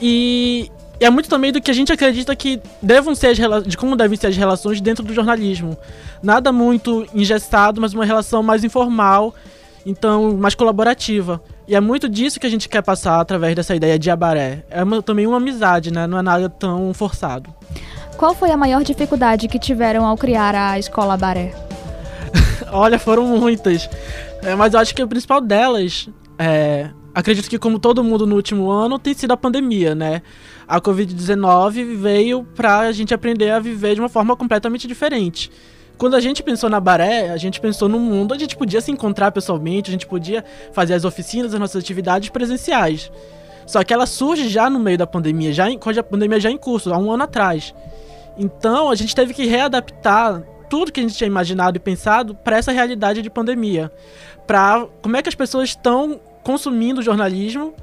E, 0.00 0.70
e 1.00 1.04
é 1.04 1.10
muito 1.10 1.28
também 1.28 1.52
do 1.52 1.60
que 1.60 1.70
a 1.70 1.74
gente 1.74 1.92
acredita 1.92 2.34
que 2.34 2.60
devam 2.82 3.14
ser 3.14 3.28
as 3.28 3.64
de 3.64 3.76
como 3.76 3.94
devem 3.94 4.18
ser 4.18 4.28
as 4.28 4.36
relações 4.36 4.80
dentro 4.80 5.04
do 5.04 5.14
jornalismo. 5.14 5.76
Nada 6.22 6.50
muito 6.50 7.06
engessado, 7.14 7.80
mas 7.80 7.94
uma 7.94 8.04
relação 8.04 8.42
mais 8.42 8.64
informal, 8.64 9.34
então 9.86 10.36
mais 10.36 10.54
colaborativa. 10.54 11.40
E 11.68 11.74
é 11.74 11.80
muito 11.80 12.08
disso 12.08 12.40
que 12.40 12.46
a 12.46 12.50
gente 12.50 12.68
quer 12.68 12.82
passar 12.82 13.20
através 13.20 13.54
dessa 13.54 13.76
ideia 13.76 13.98
de 13.98 14.10
abaré. 14.10 14.64
É 14.70 14.82
uma, 14.82 15.02
também 15.02 15.26
uma 15.26 15.36
amizade, 15.36 15.92
né? 15.92 16.06
Não 16.06 16.18
é 16.18 16.22
nada 16.22 16.48
tão 16.48 16.92
forçado. 16.94 17.54
Qual 18.16 18.34
foi 18.34 18.50
a 18.50 18.56
maior 18.56 18.82
dificuldade 18.82 19.46
que 19.46 19.58
tiveram 19.58 20.04
ao 20.04 20.16
criar 20.16 20.54
a 20.54 20.78
escola 20.78 21.16
Baré? 21.16 21.54
Olha, 22.72 22.98
foram 22.98 23.24
muitas. 23.24 23.88
É, 24.42 24.56
mas 24.56 24.74
eu 24.74 24.80
acho 24.80 24.92
que 24.92 25.02
o 25.02 25.06
principal 25.06 25.40
delas, 25.40 26.08
é, 26.36 26.90
acredito 27.14 27.48
que 27.48 27.58
como 27.58 27.78
todo 27.78 28.02
mundo 28.02 28.26
no 28.26 28.34
último 28.34 28.70
ano, 28.70 28.98
tem 28.98 29.14
sido 29.14 29.30
a 29.32 29.36
pandemia, 29.36 29.94
né? 29.94 30.22
A 30.68 30.80
Covid-19 30.82 31.96
veio 31.96 32.44
pra 32.44 32.80
a 32.80 32.92
gente 32.92 33.14
aprender 33.14 33.50
a 33.50 33.58
viver 33.58 33.94
de 33.94 34.00
uma 34.00 34.08
forma 34.08 34.36
completamente 34.36 34.86
diferente. 34.86 35.50
Quando 35.96 36.14
a 36.14 36.20
gente 36.20 36.42
pensou 36.42 36.68
na 36.68 36.78
Baré, 36.78 37.30
a 37.30 37.38
gente 37.38 37.58
pensou 37.58 37.88
num 37.88 37.98
mundo 37.98 38.34
onde 38.34 38.44
a 38.44 38.46
gente 38.46 38.56
podia 38.56 38.80
se 38.82 38.90
encontrar 38.90 39.32
pessoalmente, 39.32 39.90
a 39.90 39.92
gente 39.92 40.06
podia 40.06 40.44
fazer 40.72 40.92
as 40.92 41.06
oficinas, 41.06 41.54
as 41.54 41.58
nossas 41.58 41.82
atividades 41.82 42.28
presenciais. 42.28 43.10
Só 43.66 43.82
que 43.82 43.94
ela 43.94 44.04
surge 44.04 44.48
já 44.48 44.68
no 44.68 44.78
meio 44.78 44.98
da 44.98 45.06
pandemia, 45.06 45.54
já 45.54 45.70
em, 45.70 45.78
quando 45.78 45.98
a 45.98 46.02
pandemia 46.02 46.38
já 46.38 46.50
em 46.50 46.58
curso, 46.58 46.92
há 46.92 46.98
um 46.98 47.10
ano 47.10 47.24
atrás. 47.24 47.74
Então 48.36 48.90
a 48.90 48.94
gente 48.94 49.14
teve 49.14 49.32
que 49.32 49.46
readaptar 49.46 50.42
tudo 50.68 50.92
que 50.92 51.00
a 51.00 51.02
gente 51.02 51.16
tinha 51.16 51.26
imaginado 51.26 51.78
e 51.78 51.80
pensado 51.80 52.34
para 52.34 52.58
essa 52.58 52.72
realidade 52.72 53.22
de 53.22 53.30
pandemia. 53.30 53.90
Para 54.46 54.86
como 55.00 55.16
é 55.16 55.22
que 55.22 55.28
as 55.30 55.34
pessoas 55.34 55.70
estão 55.70 56.20
consumindo 56.42 57.02
jornalismo 57.02 57.74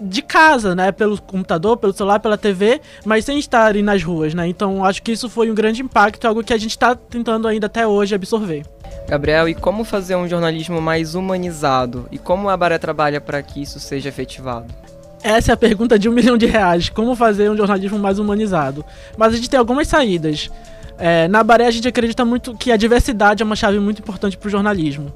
de 0.00 0.22
casa, 0.22 0.74
né, 0.74 0.90
pelo 0.92 1.20
computador, 1.20 1.76
pelo 1.76 1.92
celular, 1.92 2.18
pela 2.18 2.36
TV, 2.36 2.80
mas 3.04 3.24
sem 3.24 3.38
estarem 3.38 3.82
nas 3.82 4.02
ruas, 4.02 4.34
né? 4.34 4.46
Então 4.46 4.84
acho 4.84 5.02
que 5.02 5.12
isso 5.12 5.28
foi 5.28 5.50
um 5.50 5.54
grande 5.54 5.82
impacto, 5.82 6.26
algo 6.26 6.42
que 6.42 6.52
a 6.52 6.58
gente 6.58 6.70
está 6.70 6.94
tentando 6.94 7.46
ainda 7.46 7.66
até 7.66 7.86
hoje 7.86 8.14
absorver. 8.14 8.64
Gabriel, 9.08 9.48
e 9.48 9.54
como 9.54 9.84
fazer 9.84 10.16
um 10.16 10.28
jornalismo 10.28 10.80
mais 10.80 11.14
humanizado? 11.14 12.08
E 12.10 12.18
como 12.18 12.48
a 12.48 12.56
Baré 12.56 12.78
trabalha 12.78 13.20
para 13.20 13.42
que 13.42 13.62
isso 13.62 13.78
seja 13.78 14.08
efetivado? 14.08 14.72
Essa 15.22 15.52
é 15.52 15.54
a 15.54 15.56
pergunta 15.56 15.98
de 15.98 16.08
um 16.08 16.12
milhão 16.14 16.36
de 16.36 16.46
reais. 16.46 16.88
Como 16.88 17.14
fazer 17.14 17.50
um 17.50 17.56
jornalismo 17.56 17.98
mais 17.98 18.18
humanizado? 18.18 18.84
Mas 19.16 19.32
a 19.32 19.36
gente 19.36 19.48
tem 19.48 19.58
algumas 19.58 19.88
saídas. 19.88 20.50
É, 20.98 21.26
na 21.28 21.42
Baré 21.42 21.66
a 21.66 21.70
gente 21.70 21.88
acredita 21.88 22.24
muito 22.24 22.54
que 22.54 22.70
a 22.70 22.76
diversidade 22.76 23.42
é 23.42 23.46
uma 23.46 23.56
chave 23.56 23.78
muito 23.80 24.00
importante 24.00 24.36
para 24.36 24.46
o 24.46 24.50
jornalismo. 24.50 25.12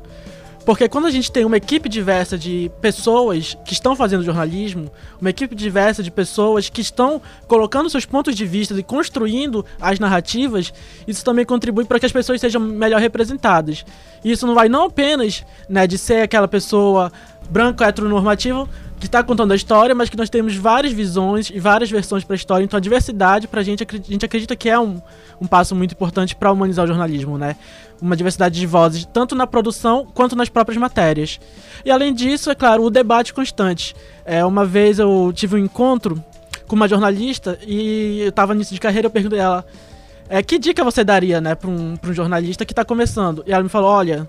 Porque 0.68 0.86
quando 0.86 1.06
a 1.06 1.10
gente 1.10 1.32
tem 1.32 1.46
uma 1.46 1.56
equipe 1.56 1.88
diversa 1.88 2.36
de 2.36 2.70
pessoas 2.78 3.56
que 3.64 3.72
estão 3.72 3.96
fazendo 3.96 4.22
jornalismo, 4.22 4.92
uma 5.18 5.30
equipe 5.30 5.54
diversa 5.54 6.02
de 6.02 6.10
pessoas 6.10 6.68
que 6.68 6.82
estão 6.82 7.22
colocando 7.46 7.88
seus 7.88 8.04
pontos 8.04 8.36
de 8.36 8.44
vista 8.44 8.78
e 8.78 8.82
construindo 8.82 9.64
as 9.80 9.98
narrativas, 9.98 10.70
isso 11.06 11.24
também 11.24 11.46
contribui 11.46 11.86
para 11.86 11.98
que 11.98 12.04
as 12.04 12.12
pessoas 12.12 12.38
sejam 12.38 12.60
melhor 12.60 13.00
representadas. 13.00 13.82
E 14.22 14.30
isso 14.30 14.46
não 14.46 14.54
vai 14.54 14.68
não 14.68 14.84
apenas 14.84 15.42
né, 15.70 15.86
de 15.86 15.96
ser 15.96 16.20
aquela 16.20 16.46
pessoa 16.46 17.10
branco 17.48 17.82
heteronormativo 17.82 18.68
que 18.98 19.06
está 19.06 19.22
contando 19.22 19.52
a 19.52 19.56
história, 19.56 19.94
mas 19.94 20.10
que 20.10 20.16
nós 20.16 20.28
temos 20.28 20.54
várias 20.56 20.92
visões 20.92 21.50
e 21.50 21.58
várias 21.58 21.90
versões 21.90 22.24
para 22.24 22.34
a 22.34 22.36
história. 22.36 22.64
Então 22.64 22.76
a 22.76 22.80
diversidade, 22.80 23.48
para 23.48 23.60
a 23.60 23.64
gente, 23.64 23.84
a 23.84 23.96
gente 23.96 24.24
acredita 24.24 24.54
que 24.54 24.68
é 24.68 24.78
um, 24.78 25.00
um 25.40 25.46
passo 25.46 25.74
muito 25.74 25.92
importante 25.92 26.34
para 26.34 26.52
humanizar 26.52 26.84
o 26.84 26.88
jornalismo, 26.88 27.38
né? 27.38 27.56
Uma 28.00 28.16
diversidade 28.16 28.58
de 28.58 28.66
vozes, 28.66 29.04
tanto 29.12 29.34
na 29.34 29.46
produção 29.46 30.06
quanto 30.14 30.36
nas 30.36 30.48
próprias 30.48 30.78
matérias. 30.78 31.40
E 31.84 31.90
além 31.90 32.14
disso, 32.14 32.50
é 32.50 32.54
claro, 32.54 32.84
o 32.84 32.90
debate 32.90 33.34
constante. 33.34 33.94
É, 34.24 34.44
uma 34.44 34.64
vez 34.64 34.98
eu 34.98 35.32
tive 35.34 35.56
um 35.56 35.58
encontro 35.58 36.22
com 36.66 36.76
uma 36.76 36.86
jornalista 36.86 37.58
e 37.66 38.20
eu 38.20 38.28
estava 38.28 38.54
nisso 38.54 38.72
de 38.72 38.80
carreira, 38.80 39.06
eu 39.06 39.10
perguntei 39.10 39.40
a 39.40 39.42
ela 39.42 39.66
é, 40.28 40.42
que 40.42 40.58
dica 40.58 40.84
você 40.84 41.02
daria, 41.02 41.40
né, 41.40 41.54
para 41.54 41.70
um, 41.70 41.98
um 42.02 42.12
jornalista 42.12 42.64
que 42.64 42.72
está 42.72 42.84
começando? 42.84 43.42
E 43.46 43.52
ela 43.52 43.62
me 43.62 43.68
falou, 43.68 43.90
olha, 43.90 44.28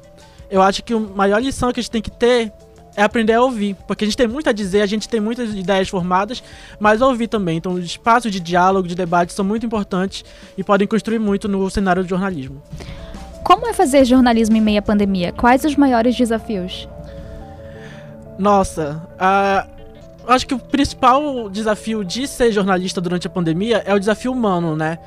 eu 0.50 0.62
acho 0.62 0.82
que 0.84 0.94
a 0.94 1.00
maior 1.00 1.42
lição 1.42 1.74
que 1.74 1.80
a 1.80 1.84
gente 1.84 1.92
tem 1.92 2.02
que 2.02 2.10
ter 2.10 2.54
é 2.96 3.04
aprender 3.04 3.34
a 3.34 3.42
ouvir. 3.42 3.76
Porque 3.86 4.06
a 4.06 4.08
gente 4.08 4.16
tem 4.16 4.28
muito 4.28 4.50
a 4.50 4.54
dizer, 4.54 4.82
a 4.82 4.86
gente 4.86 5.10
tem 5.10 5.20
muitas 5.20 5.54
ideias 5.54 5.90
formadas, 5.90 6.42
mas 6.80 7.02
ouvir 7.02 7.28
também. 7.28 7.58
Então, 7.58 7.74
os 7.74 7.84
espaços 7.84 8.32
de 8.32 8.40
diálogo, 8.40 8.88
de 8.88 8.96
debate 8.96 9.34
são 9.34 9.44
muito 9.44 9.66
importantes 9.66 10.24
e 10.58 10.64
podem 10.64 10.88
construir 10.88 11.20
muito 11.20 11.48
no 11.50 11.70
cenário 11.70 12.02
do 12.02 12.10
jornalismo. 12.10 12.64
Como 13.44 13.68
é 13.68 13.74
fazer 13.74 14.06
jornalismo 14.06 14.56
em 14.58 14.62
meio 14.62 14.80
à 14.80 14.82
pandemia? 14.82 15.32
Quais 15.32 15.64
os 15.64 15.76
maiores 15.76 16.16
desafios? 16.16 16.88
Nossa, 18.38 19.02
uh, 19.16 19.70
acho 20.28 20.48
que 20.48 20.54
o 20.54 20.60
principal 20.60 21.50
desafio 21.50 22.06
de 22.06 22.28
ser 22.28 22.52
jornalista 22.52 23.02
durante 23.02 23.28
a 23.28 23.30
pandemia 23.30 23.84
é 23.86 23.94
o 23.94 24.00
desafio 24.00 24.32
humano, 24.32 24.76
né? 24.76 24.98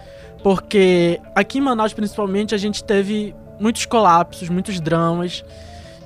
Porque 0.43 1.20
aqui 1.35 1.59
em 1.59 1.61
Manaus, 1.61 1.95
principalmente, 1.95 2.55
a 2.55 2.59
gente 2.59 2.83
teve 2.83 3.35
muitos 3.59 3.87
colapsos, 3.87 4.49
muitos 4.49 4.80
dramas. 4.80 5.45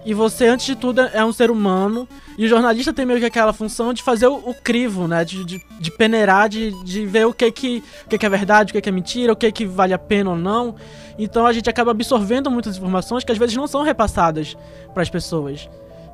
E 0.07 0.15
você, 0.15 0.47
antes 0.47 0.65
de 0.65 0.77
tudo, 0.77 1.01
é 1.01 1.25
um 1.25 1.33
ser 1.33 1.51
humano. 1.51 2.09
E 2.39 2.47
o 2.47 2.49
jornalista 2.49 2.93
tem 2.93 3.05
meio 3.05 3.19
que 3.19 3.27
aquela 3.27 3.53
função 3.53 3.93
de 3.93 4.05
fazer 4.05 4.29
o, 4.29 4.37
o 4.37 4.55
crivo, 4.55 5.09
né? 5.09 5.25
De, 5.25 5.45
de, 5.45 5.61
de 5.81 5.91
peneirar, 5.91 6.49
de, 6.49 6.71
de 6.85 7.05
ver 7.05 7.27
o 7.27 7.33
que, 7.33 7.51
que, 7.51 7.83
o 8.05 8.09
que, 8.09 8.25
é 8.25 8.29
verdade, 8.29 8.71
o 8.71 8.73
que, 8.73 8.81
que 8.81 8.89
é 8.89 8.93
mentira, 8.93 9.33
o 9.33 9.37
que, 9.37 9.51
que 9.51 9.67
vale 9.67 9.93
a 9.93 9.99
pena 9.99 10.31
ou 10.31 10.37
não. 10.37 10.77
Então 11.19 11.45
a 11.45 11.53
gente 11.53 11.69
acaba 11.69 11.91
absorvendo 11.91 12.49
muitas 12.49 12.77
informações 12.77 13.25
que 13.25 13.33
às 13.33 13.39
vezes 13.39 13.57
não 13.57 13.67
são 13.67 13.83
repassadas 13.83 14.57
para 14.95 15.03
as 15.03 15.11
pessoas. 15.11 15.69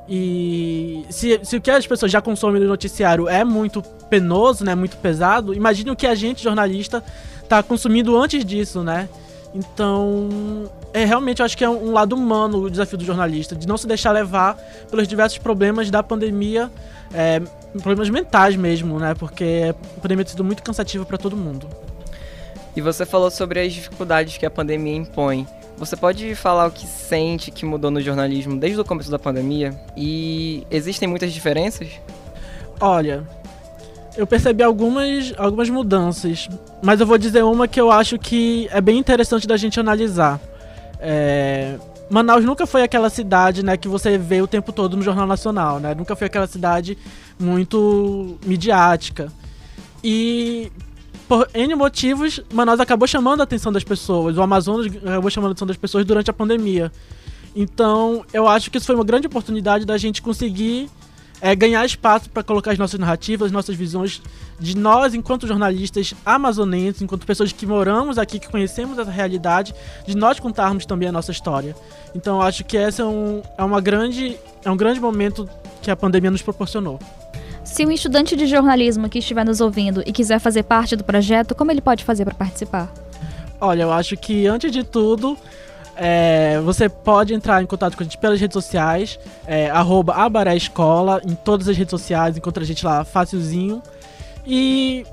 E 0.09 1.05
se, 1.11 1.39
se 1.43 1.57
o 1.57 1.61
que 1.61 1.71
as 1.71 1.87
pessoas 1.87 2.11
já 2.11 2.23
consomem 2.23 2.63
no 2.63 2.69
noticiário 2.69 3.29
é 3.29 3.45
muito 3.45 3.83
penoso, 4.09 4.65
né, 4.65 4.75
muito 4.75 4.97
pesado, 4.97 5.53
imagine 5.53 5.91
o 5.91 5.97
que 5.97 6.07
a 6.07 6.15
gente, 6.15 6.43
jornalista, 6.43 7.05
está 7.43 7.63
consumindo 7.63 8.17
antes 8.17 8.43
disso, 8.43 8.83
né? 8.83 9.07
Então, 9.55 10.71
é 10.93 11.05
realmente 11.05 11.41
eu 11.41 11.47
acho 11.47 11.57
que 11.57 11.65
é 11.65 11.71
um 11.71 11.93
lado 11.93 12.15
humano 12.15 12.59
o 12.59 12.71
desafio 12.71 12.99
do 12.99 13.05
jornalista, 13.05 13.57
de 13.57 13.67
não 13.67 13.77
se 13.77 13.87
deixar 13.87 14.13
levar 14.13 14.57
pelos 14.91 15.09
diversos 15.09 15.39
problemas 15.39 15.91
da 15.91 16.03
pandemia, 16.03 16.71
é, 17.15 17.41
problemas 17.83 18.11
mentais 18.11 18.57
mesmo, 18.57 18.99
né? 18.99 19.15
Porque 19.15 19.75
a 19.97 20.01
pandemia 20.01 20.25
tem 20.25 20.33
sido 20.33 20.45
muito 20.45 20.63
cansativa 20.63 21.05
para 21.05 21.17
todo 21.17 21.37
mundo. 21.37 21.67
E 22.77 22.81
você 22.81 23.05
falou 23.05 23.31
sobre 23.31 23.61
as 23.61 23.73
dificuldades 23.73 24.37
que 24.37 24.47
a 24.47 24.51
pandemia 24.51 24.97
impõe. 24.97 25.47
Você 25.77 25.97
pode 25.97 26.35
falar 26.35 26.67
o 26.67 26.71
que 26.71 26.87
sente 26.87 27.51
que 27.51 27.65
mudou 27.65 27.91
no 27.91 28.01
jornalismo 28.01 28.57
desde 28.57 28.81
o 28.81 28.85
começo 28.85 29.11
da 29.11 29.19
pandemia? 29.19 29.75
E 29.97 30.67
existem 30.71 31.09
muitas 31.09 31.33
diferenças? 31.33 31.89
Olha, 32.81 33.27
eu 34.17 34.27
percebi 34.27 34.63
algumas, 34.63 35.33
algumas 35.37 35.71
mudanças, 35.71 36.49
mas 36.83 37.01
eu 37.01 37.07
vou 37.07 37.17
dizer 37.17 37.43
uma 37.45 37.67
que 37.67 37.81
eu 37.81 37.91
acho 37.91 38.19
que 38.19 38.69
é 38.71 38.81
bem 38.81 38.99
interessante 38.99 39.47
da 39.47 39.57
gente 39.57 39.81
analisar. 39.81 40.41
É, 41.05 41.79
Manaus 42.09 42.45
nunca 42.45 42.65
foi 42.65 42.83
aquela 42.83 43.11
cidade, 43.11 43.65
né, 43.65 43.77
que 43.77 43.89
você 43.89 44.17
vê 44.17 44.41
o 44.41 44.47
tempo 44.47 44.73
todo 44.73 44.97
no 44.97 45.03
Jornal 45.03 45.27
Nacional, 45.27 45.81
né? 45.81 45.95
Nunca 45.95 46.15
foi 46.15 46.29
aquela 46.29 46.47
cidade 46.47 46.97
muito 47.41 48.39
midiática. 48.47 49.33
E 50.05 50.71
por 51.27 51.49
N 51.53 51.75
motivos, 51.75 52.41
Manaus 52.53 52.79
acabou 52.79 53.09
chamando 53.09 53.41
a 53.41 53.45
atenção 53.45 53.73
das 53.73 53.83
pessoas. 53.83 54.37
O 54.37 54.43
Amazonas 54.43 54.87
acabou 54.87 55.31
chamando 55.31 55.51
a 55.51 55.53
atenção 55.53 55.67
das 55.67 55.77
pessoas 55.77 56.05
durante 56.05 56.31
a 56.31 56.33
pandemia. 56.33 56.93
Então, 57.55 58.25
eu 58.33 58.47
acho 58.47 58.71
que 58.71 58.79
isso 58.79 58.87
foi 58.87 58.95
uma 58.95 59.05
grande 59.05 59.27
oportunidade 59.27 59.85
da 59.85 59.99
gente 59.99 60.23
conseguir 60.23 60.89
é, 61.43 61.57
ganhar 61.57 61.85
espaço 61.85 62.31
para 62.31 62.45
colocar 62.45 62.71
as 62.71 62.79
nossas 62.79 63.01
narrativas, 63.01 63.47
as 63.47 63.53
nossas 63.53 63.75
visões 63.75 64.23
de 64.61 64.77
nós, 64.77 65.13
enquanto 65.13 65.45
jornalistas 65.45 66.15
amazonenses, 66.25 67.03
enquanto 67.03 67.27
pessoas 67.27 67.51
que 67.51 67.67
moramos 67.67 68.17
aqui, 68.17 68.39
que 68.39 68.49
conhecemos 68.49 68.97
essa 68.97 69.11
realidade, 69.11 69.75
de 70.07 70.17
nós 70.17 70.39
contarmos 70.39 70.87
também 70.87 71.09
a 71.09 71.13
nossa 71.13 71.33
história. 71.33 71.75
Então, 72.15 72.41
acho 72.41 72.63
que 72.63 72.77
esse 72.77 73.03
é 73.03 73.05
um, 73.05 73.43
é 73.59 73.65
uma 73.65 73.81
grande, 73.81 74.39
é 74.65 74.71
um 74.71 74.77
grande 74.77 75.01
momento 75.01 75.49
que 75.83 75.91
a 75.91 75.97
pandemia 75.97 76.31
nos 76.31 76.43
proporcionou. 76.43 77.01
Se 77.65 77.85
um 77.85 77.91
estudante 77.91 78.37
de 78.37 78.47
jornalismo 78.47 79.09
que 79.09 79.19
estiver 79.19 79.45
nos 79.45 79.61
ouvindo 79.61 80.01
e 80.07 80.13
quiser 80.13 80.39
fazer 80.39 80.63
parte 80.63 80.95
do 80.95 81.03
projeto, 81.03 81.57
como 81.57 81.73
ele 81.73 81.81
pode 81.81 82.05
fazer 82.05 82.25
para 82.25 82.35
participar? 82.35 82.93
Olha, 83.61 83.83
eu 83.83 83.93
acho 83.93 84.17
que 84.17 84.47
antes 84.47 84.71
de 84.71 84.85
tudo, 84.85 85.37
é, 85.97 86.61
você 86.65 86.89
pode 86.89 87.35
entrar 87.35 87.63
em 87.63 87.67
contato 87.67 87.97
com 87.97 88.03
a 88.03 88.05
gente 88.05 88.19
pelas 88.19 88.41
redes 88.41 88.55
sociais, 88.55 89.19
é, 89.47 89.71
Abaré 89.71 90.57
Escola, 90.57 91.21
em 91.27 91.35
todas 91.35 91.69
as 91.69 91.77
redes 91.77 91.91
sociais, 91.91 92.37
encontra 92.37 92.63
a 92.63 92.67
gente 92.67 92.85
lá 92.85 93.05
facilzinho. 93.05 93.83
E 94.47 95.05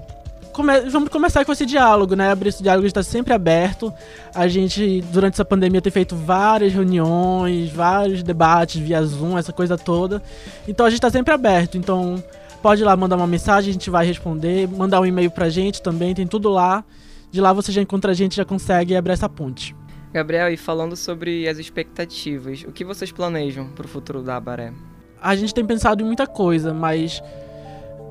come 0.53 0.79
vamos 0.89 1.09
começar 1.09 1.45
com 1.45 1.51
esse 1.51 1.65
diálogo, 1.65 2.15
né? 2.15 2.31
Abrir 2.31 2.49
esse 2.49 2.63
diálogo 2.63 2.87
está 2.87 3.03
sempre 3.03 3.33
aberto. 3.33 3.93
A 4.33 4.47
gente, 4.47 5.01
durante 5.11 5.33
essa 5.33 5.45
pandemia, 5.45 5.81
tem 5.81 5.91
feito 5.91 6.15
várias 6.15 6.73
reuniões, 6.73 7.69
vários 7.71 8.23
debates 8.23 8.81
via 8.81 9.03
Zoom, 9.03 9.37
essa 9.37 9.53
coisa 9.53 9.77
toda. 9.77 10.21
Então 10.67 10.85
a 10.85 10.89
gente 10.89 10.99
está 10.99 11.09
sempre 11.09 11.33
aberto. 11.33 11.77
Então 11.77 12.23
pode 12.61 12.81
ir 12.81 12.85
lá 12.85 12.95
mandar 12.95 13.15
uma 13.15 13.27
mensagem, 13.27 13.69
a 13.69 13.73
gente 13.73 13.89
vai 13.89 14.05
responder, 14.05 14.67
mandar 14.67 14.99
um 15.01 15.05
e-mail 15.05 15.31
pra 15.31 15.49
gente 15.49 15.81
também, 15.81 16.13
tem 16.15 16.27
tudo 16.27 16.49
lá. 16.49 16.83
De 17.31 17.39
lá 17.39 17.53
você 17.53 17.71
já 17.71 17.81
encontra 17.81 18.11
a 18.11 18.15
gente, 18.15 18.35
já 18.35 18.45
consegue 18.45 18.95
abrir 18.95 19.13
essa 19.13 19.29
ponte. 19.29 19.75
Gabriel, 20.11 20.51
e 20.51 20.57
falando 20.57 20.95
sobre 20.95 21.47
as 21.47 21.57
expectativas, 21.59 22.63
o 22.63 22.71
que 22.71 22.83
vocês 22.83 23.11
planejam 23.11 23.67
para 23.69 23.85
o 23.85 23.89
futuro 23.89 24.23
da 24.23 24.37
Abaré? 24.37 24.73
A 25.21 25.35
gente 25.35 25.53
tem 25.53 25.65
pensado 25.65 26.01
em 26.01 26.05
muita 26.05 26.25
coisa, 26.25 26.73
mas 26.73 27.21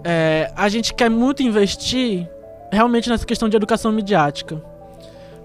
é, 0.05 0.53
a 0.55 0.69
gente 0.69 0.95
quer 0.95 1.11
muito 1.11 1.43
investir 1.43 2.29
realmente 2.71 3.09
nessa 3.09 3.27
questão 3.27 3.49
de 3.49 3.57
educação 3.57 3.91
midiática. 3.91 4.63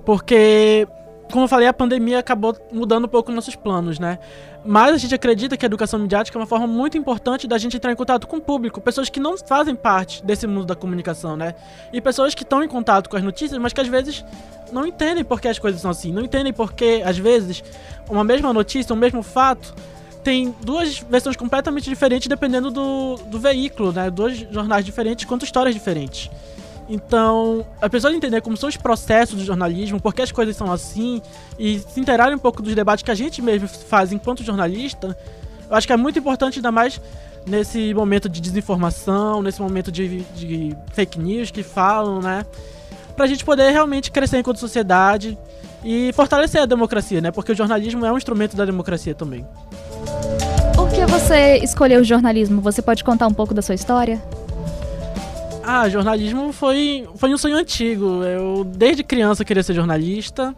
Porque 0.05 0.87
como 1.31 1.45
eu 1.45 1.47
falei, 1.47 1.67
a 1.67 1.73
pandemia 1.73 2.19
acabou 2.19 2.55
mudando 2.71 3.05
um 3.05 3.07
pouco 3.07 3.31
nossos 3.31 3.55
planos, 3.55 3.99
né? 3.99 4.19
Mas 4.65 4.93
a 4.93 4.97
gente 4.97 5.13
acredita 5.13 5.57
que 5.57 5.65
a 5.65 5.67
educação 5.67 5.99
midiática 5.99 6.37
é 6.37 6.39
uma 6.39 6.47
forma 6.47 6.67
muito 6.67 6.97
importante 6.97 7.47
da 7.47 7.57
gente 7.57 7.75
entrar 7.75 7.91
em 7.91 7.95
contato 7.95 8.27
com 8.27 8.37
o 8.37 8.41
público, 8.41 8.79
pessoas 8.79 9.09
que 9.09 9.19
não 9.19 9.37
fazem 9.37 9.75
parte 9.75 10.23
desse 10.23 10.47
mundo 10.47 10.65
da 10.65 10.75
comunicação, 10.75 11.35
né? 11.35 11.55
E 11.91 11.99
pessoas 11.99 12.33
que 12.33 12.43
estão 12.43 12.63
em 12.63 12.67
contato 12.67 13.09
com 13.09 13.17
as 13.17 13.23
notícias, 13.23 13.59
mas 13.59 13.73
que 13.73 13.81
às 13.81 13.87
vezes 13.87 14.23
não 14.71 14.85
entendem 14.85 15.23
por 15.23 15.41
que 15.41 15.47
as 15.47 15.59
coisas 15.59 15.81
são 15.81 15.91
assim, 15.91 16.11
não 16.11 16.23
entendem 16.23 16.53
por 16.53 16.73
que, 16.73 17.01
às 17.03 17.17
vezes, 17.17 17.63
uma 18.09 18.23
mesma 18.23 18.53
notícia, 18.53 18.93
um 18.93 18.97
mesmo 18.97 19.21
fato, 19.21 19.73
tem 20.23 20.55
duas 20.63 20.99
versões 20.99 21.35
completamente 21.35 21.89
diferentes 21.89 22.27
dependendo 22.27 22.71
do, 22.71 23.15
do 23.27 23.39
veículo, 23.39 23.91
né? 23.91 24.09
Dois 24.09 24.37
jornais 24.49 24.85
diferentes, 24.85 25.25
quanto 25.25 25.43
histórias 25.43 25.75
diferentes. 25.75 26.29
Então, 26.89 27.65
a 27.81 27.89
pessoa 27.89 28.13
entender 28.13 28.41
como 28.41 28.57
são 28.57 28.67
os 28.67 28.77
processos 28.77 29.37
do 29.39 29.45
jornalismo, 29.45 30.01
por 30.01 30.13
que 30.13 30.21
as 30.21 30.31
coisas 30.31 30.55
são 30.55 30.71
assim, 30.71 31.21
e 31.57 31.79
se 31.79 31.99
interarem 31.99 32.35
um 32.35 32.39
pouco 32.39 32.61
dos 32.61 32.75
debates 32.75 33.03
que 33.03 33.11
a 33.11 33.15
gente 33.15 33.41
mesmo 33.41 33.67
faz 33.67 34.11
enquanto 34.11 34.43
jornalista, 34.43 35.17
eu 35.69 35.75
acho 35.75 35.87
que 35.87 35.93
é 35.93 35.97
muito 35.97 36.19
importante, 36.19 36.57
ainda 36.59 36.71
mais 36.71 36.99
nesse 37.45 37.93
momento 37.93 38.29
de 38.29 38.41
desinformação, 38.41 39.41
nesse 39.41 39.61
momento 39.61 39.91
de, 39.91 40.21
de 40.35 40.75
fake 40.93 41.19
news 41.19 41.51
que 41.51 41.63
falam, 41.63 42.21
né? 42.21 42.45
Pra 43.15 43.27
gente 43.27 43.43
poder 43.43 43.71
realmente 43.71 44.11
crescer 44.11 44.39
enquanto 44.39 44.57
sociedade 44.57 45.37
e 45.83 46.11
fortalecer 46.13 46.61
a 46.61 46.65
democracia, 46.65 47.21
né? 47.21 47.31
Porque 47.31 47.51
o 47.51 47.55
jornalismo 47.55 48.05
é 48.05 48.11
um 48.11 48.17
instrumento 48.17 48.55
da 48.55 48.65
democracia 48.65 49.13
também. 49.13 49.45
Por 50.75 50.89
que 50.89 51.05
você 51.05 51.57
escolheu 51.57 52.01
o 52.01 52.03
jornalismo? 52.03 52.61
Você 52.61 52.81
pode 52.81 53.03
contar 53.03 53.27
um 53.27 53.33
pouco 53.33 53.53
da 53.53 53.61
sua 53.61 53.75
história? 53.75 54.21
Ah, 55.65 55.87
jornalismo 55.87 56.51
foi, 56.51 57.07
foi 57.15 57.33
um 57.33 57.37
sonho 57.37 57.55
antigo. 57.55 58.23
Eu, 58.23 58.63
desde 58.65 59.03
criança, 59.03 59.45
queria 59.45 59.63
ser 59.63 59.73
jornalista. 59.73 60.53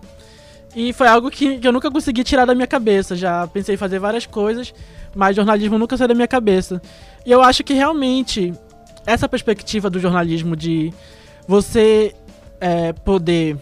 E 0.75 0.91
foi 0.91 1.07
algo 1.07 1.29
que, 1.29 1.59
que 1.59 1.67
eu 1.67 1.71
nunca 1.71 1.89
consegui 1.91 2.23
tirar 2.23 2.45
da 2.45 2.55
minha 2.55 2.67
cabeça. 2.67 3.15
Já 3.15 3.47
pensei 3.47 3.75
em 3.75 3.77
fazer 3.77 3.99
várias 3.99 4.25
coisas, 4.25 4.73
mas 5.15 5.35
jornalismo 5.35 5.77
nunca 5.77 5.95
saiu 5.95 6.07
da 6.07 6.15
minha 6.15 6.27
cabeça. 6.27 6.81
E 7.25 7.31
eu 7.31 7.41
acho 7.41 7.63
que 7.63 7.73
realmente 7.73 8.53
essa 9.05 9.29
perspectiva 9.29 9.89
do 9.89 9.99
jornalismo 9.99 10.55
de 10.55 10.91
você 11.47 12.13
é, 12.59 12.91
poder 12.91 13.57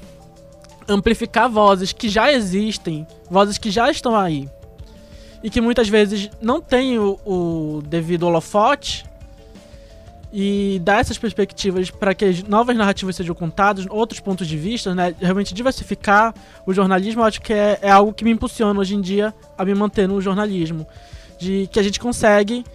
amplificar 0.88 1.50
vozes 1.50 1.92
que 1.92 2.10
já 2.10 2.32
existem, 2.32 3.06
vozes 3.30 3.58
que 3.58 3.70
já 3.70 3.92
estão 3.92 4.16
aí, 4.16 4.50
e 5.44 5.50
que 5.50 5.60
muitas 5.60 5.90
vezes 5.90 6.30
não 6.42 6.62
têm 6.62 6.98
o, 7.00 7.20
o 7.26 7.82
devido 7.86 8.24
holofote, 8.24 9.06
e 10.36 10.82
dar 10.84 11.00
essas 11.00 11.16
perspectivas 11.16 11.92
para 11.92 12.16
que 12.16 12.26
as 12.26 12.42
novas 12.42 12.76
narrativas 12.76 13.16
sejam 13.16 13.36
contadas, 13.36 13.86
outros 13.88 14.20
pontos 14.20 14.48
de 14.48 14.58
vista, 14.58 14.96
né? 14.96 15.14
Realmente 15.22 15.54
diversificar 15.54 16.34
o 16.66 16.74
jornalismo, 16.74 17.22
eu 17.22 17.26
acho 17.26 17.40
que 17.40 17.54
é, 17.54 17.78
é 17.84 17.92
algo 17.92 18.12
que 18.12 18.24
me 18.24 18.32
impulsiona 18.32 18.80
hoje 18.80 18.96
em 18.96 19.02
dia 19.02 19.32
a 19.56 19.64
me 19.64 19.76
manter 19.76 20.08
no 20.08 20.20
jornalismo. 20.20 20.88
De 21.38 21.70
que 21.72 21.80
a 21.80 21.84
gente 21.84 22.00
consegue 22.00 22.66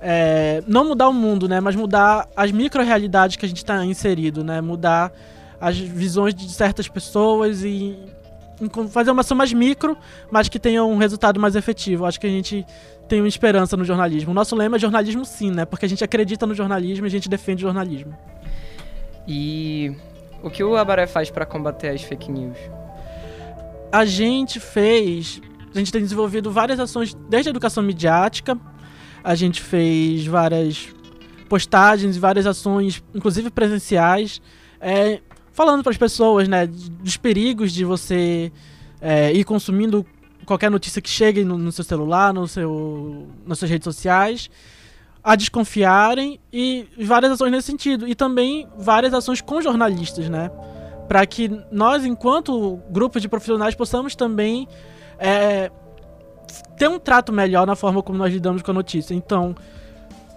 é, 0.00 0.64
não 0.66 0.88
mudar 0.88 1.08
o 1.08 1.12
mundo, 1.12 1.48
né? 1.48 1.60
Mas 1.60 1.76
mudar 1.76 2.28
as 2.34 2.50
micro-realidades 2.50 3.36
que 3.36 3.46
a 3.46 3.48
gente 3.48 3.58
está 3.58 3.84
inserido, 3.84 4.42
né? 4.42 4.60
Mudar 4.60 5.12
as 5.60 5.78
visões 5.78 6.34
de 6.34 6.50
certas 6.50 6.88
pessoas 6.88 7.62
e 7.62 7.96
fazer 8.90 9.10
uma 9.10 9.20
ação 9.20 9.36
mais 9.36 9.52
micro, 9.52 9.96
mas 10.30 10.48
que 10.48 10.58
tenha 10.58 10.84
um 10.84 10.96
resultado 10.96 11.40
mais 11.40 11.56
efetivo. 11.56 12.04
Acho 12.04 12.20
que 12.20 12.26
a 12.26 12.30
gente 12.30 12.66
tenho 13.08 13.26
esperança 13.26 13.76
no 13.76 13.84
jornalismo. 13.84 14.30
O 14.30 14.34
nosso 14.34 14.54
lema 14.54 14.76
é 14.76 14.78
jornalismo 14.78 15.24
sim, 15.24 15.50
né? 15.50 15.64
Porque 15.64 15.86
a 15.86 15.88
gente 15.88 16.04
acredita 16.04 16.46
no 16.46 16.54
jornalismo 16.54 17.06
e 17.06 17.08
a 17.08 17.10
gente 17.10 17.28
defende 17.28 17.64
o 17.64 17.68
jornalismo. 17.68 18.16
E 19.26 19.94
o 20.42 20.50
que 20.50 20.62
o 20.62 20.76
Abaré 20.76 21.06
faz 21.06 21.30
para 21.30 21.44
combater 21.44 21.88
as 21.88 22.02
fake 22.02 22.30
news? 22.30 22.56
A 23.92 24.04
gente 24.04 24.60
fez, 24.60 25.40
a 25.74 25.78
gente 25.78 25.90
tem 25.90 26.00
desenvolvido 26.00 26.50
várias 26.50 26.78
ações 26.78 27.14
desde 27.28 27.48
a 27.48 27.50
educação 27.50 27.82
midiática, 27.82 28.56
a 29.22 29.34
gente 29.34 29.60
fez 29.60 30.26
várias 30.26 30.88
postagens 31.48 32.16
e 32.16 32.20
várias 32.20 32.46
ações, 32.46 33.02
inclusive 33.12 33.50
presenciais, 33.50 34.40
é, 34.80 35.20
falando 35.52 35.82
para 35.82 35.90
as 35.90 35.98
pessoas, 35.98 36.48
né, 36.48 36.66
dos 36.66 37.16
perigos 37.16 37.72
de 37.72 37.84
você 37.84 38.52
é, 39.00 39.32
ir 39.32 39.44
consumindo 39.44 40.04
qualquer 40.44 40.70
notícia 40.70 41.00
que 41.00 41.08
chegue 41.08 41.44
no, 41.44 41.56
no 41.56 41.70
seu 41.70 41.84
celular, 41.84 42.32
no 42.32 42.48
seu, 42.48 43.28
nas 43.46 43.58
suas 43.58 43.70
redes 43.70 43.84
sociais. 43.84 44.50
a 45.22 45.36
desconfiarem 45.36 46.40
e 46.52 46.88
várias 46.98 47.32
ações 47.32 47.52
nesse 47.52 47.66
sentido. 47.66 48.08
E 48.08 48.14
também 48.14 48.66
várias 48.76 49.12
ações 49.12 49.40
com 49.40 49.60
jornalistas, 49.60 50.28
né? 50.28 50.50
Para 51.06 51.26
que 51.26 51.50
nós, 51.70 52.04
enquanto 52.04 52.80
grupo 52.90 53.20
de 53.20 53.28
profissionais, 53.28 53.74
possamos 53.74 54.14
também 54.14 54.66
é, 55.18 55.70
ter 56.76 56.88
um 56.88 56.98
trato 56.98 57.32
melhor 57.32 57.66
na 57.66 57.76
forma 57.76 58.02
como 58.02 58.18
nós 58.18 58.32
lidamos 58.32 58.62
com 58.62 58.70
a 58.70 58.74
notícia. 58.74 59.14
Então, 59.14 59.54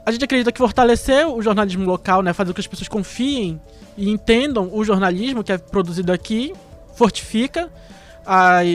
a 0.06 0.12
gente 0.12 0.24
acredita 0.26 0.52
que 0.52 0.58
fortalecer 0.58 1.28
o 1.28 1.42
jornalismo 1.42 1.86
local, 1.86 2.22
né, 2.22 2.34
fazer 2.34 2.52
com 2.52 2.56
que 2.56 2.62
as 2.62 2.68
pessoas 2.68 2.88
confiem 2.88 3.62
e 3.98 4.10
entendam 4.10 4.70
o 4.74 4.84
jornalismo 4.84 5.44
que 5.44 5.52
é 5.52 5.58
produzido 5.58 6.12
aqui, 6.12 6.54
fortifica 6.94 7.70
as, 8.26 8.68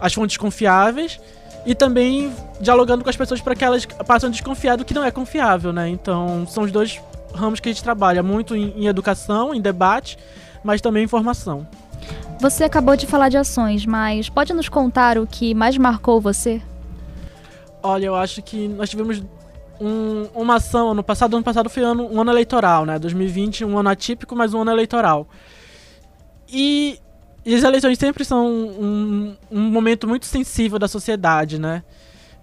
as 0.00 0.14
fontes 0.14 0.36
confiáveis 0.36 1.20
e 1.66 1.74
também 1.74 2.32
dialogando 2.60 3.04
com 3.04 3.10
as 3.10 3.16
pessoas 3.16 3.40
para 3.40 3.54
que 3.54 3.64
elas 3.64 3.84
passem 3.84 4.28
a 4.28 4.32
desconfiar 4.32 4.76
do 4.76 4.84
que 4.84 4.94
não 4.94 5.04
é 5.04 5.10
confiável, 5.10 5.72
né? 5.72 5.88
Então, 5.88 6.46
são 6.46 6.64
os 6.64 6.72
dois 6.72 7.00
ramos 7.34 7.60
que 7.60 7.68
a 7.68 7.72
gente 7.72 7.82
trabalha, 7.82 8.22
muito 8.22 8.54
em, 8.54 8.72
em 8.76 8.86
educação, 8.86 9.54
em 9.54 9.60
debate, 9.60 10.18
mas 10.62 10.80
também 10.80 11.04
em 11.04 11.08
formação. 11.08 11.66
Você 12.40 12.64
acabou 12.64 12.96
de 12.96 13.06
falar 13.06 13.28
de 13.28 13.36
ações, 13.36 13.86
mas 13.86 14.28
pode 14.28 14.52
nos 14.52 14.68
contar 14.68 15.18
o 15.18 15.26
que 15.26 15.54
mais 15.54 15.76
marcou 15.76 16.20
você? 16.20 16.60
Olha, 17.82 18.06
eu 18.06 18.14
acho 18.14 18.42
que 18.42 18.68
nós 18.68 18.90
tivemos 18.90 19.22
um, 19.80 20.28
uma 20.34 20.56
ação 20.56 20.90
ano 20.90 21.02
passado. 21.02 21.34
Ano 21.34 21.44
passado 21.44 21.68
foi 21.68 21.82
ano, 21.82 22.08
um 22.10 22.20
ano 22.20 22.30
eleitoral, 22.30 22.84
né? 22.84 22.98
2020, 22.98 23.64
um 23.64 23.78
ano 23.78 23.88
atípico, 23.88 24.34
mas 24.34 24.54
um 24.54 24.62
ano 24.62 24.70
eleitoral. 24.70 25.28
E, 26.48 26.98
e 27.44 27.54
as 27.54 27.62
eleições 27.62 27.98
sempre 27.98 28.24
são 28.24 28.46
um, 28.46 29.36
um 29.50 29.60
momento 29.60 30.06
muito 30.06 30.26
sensível 30.26 30.78
da 30.78 30.88
sociedade, 30.88 31.58
né? 31.58 31.82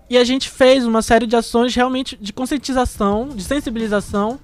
E 0.10 0.18
a 0.18 0.24
gente 0.24 0.50
fez 0.50 0.86
uma 0.86 1.02
série 1.02 1.26
de 1.26 1.36
ações 1.36 1.74
realmente 1.74 2.18
de 2.20 2.34
conscientização, 2.34 3.30
de 3.30 3.44
sensibilização, 3.44 4.40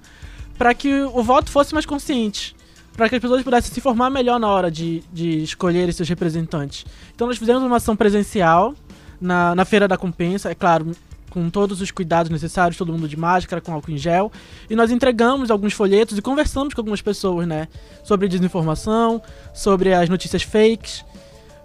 para 0.56 0.72
que 0.72 1.02
o 1.02 1.22
voto 1.22 1.50
fosse 1.50 1.74
mais 1.74 1.84
consciente 1.84 2.56
para 2.98 3.08
que 3.08 3.14
as 3.14 3.22
pessoas 3.22 3.44
pudessem 3.44 3.72
se 3.72 3.78
informar 3.78 4.10
melhor 4.10 4.40
na 4.40 4.48
hora 4.48 4.68
de, 4.68 5.04
de 5.12 5.40
escolher 5.44 5.90
seus 5.92 6.08
representantes. 6.08 6.84
Então 7.14 7.28
nós 7.28 7.38
fizemos 7.38 7.62
uma 7.62 7.76
ação 7.76 7.94
presencial 7.94 8.74
na, 9.20 9.54
na 9.54 9.64
Feira 9.64 9.86
da 9.86 9.96
Compensa, 9.96 10.50
é 10.50 10.54
claro, 10.54 10.90
com 11.30 11.50
todos 11.50 11.80
os 11.80 11.90
cuidados 11.90 12.30
necessários, 12.30 12.76
todo 12.76 12.92
mundo 12.92 13.08
de 13.08 13.16
máscara, 13.16 13.60
com 13.60 13.72
álcool 13.72 13.92
em 13.92 13.98
gel, 13.98 14.32
e 14.68 14.74
nós 14.74 14.90
entregamos 14.90 15.50
alguns 15.50 15.72
folhetos 15.72 16.16
e 16.16 16.22
conversamos 16.22 16.74
com 16.74 16.80
algumas 16.80 17.02
pessoas, 17.02 17.46
né, 17.46 17.68
sobre 18.02 18.28
desinformação, 18.28 19.22
sobre 19.52 19.92
as 19.92 20.08
notícias 20.08 20.42
fakes, 20.42 21.04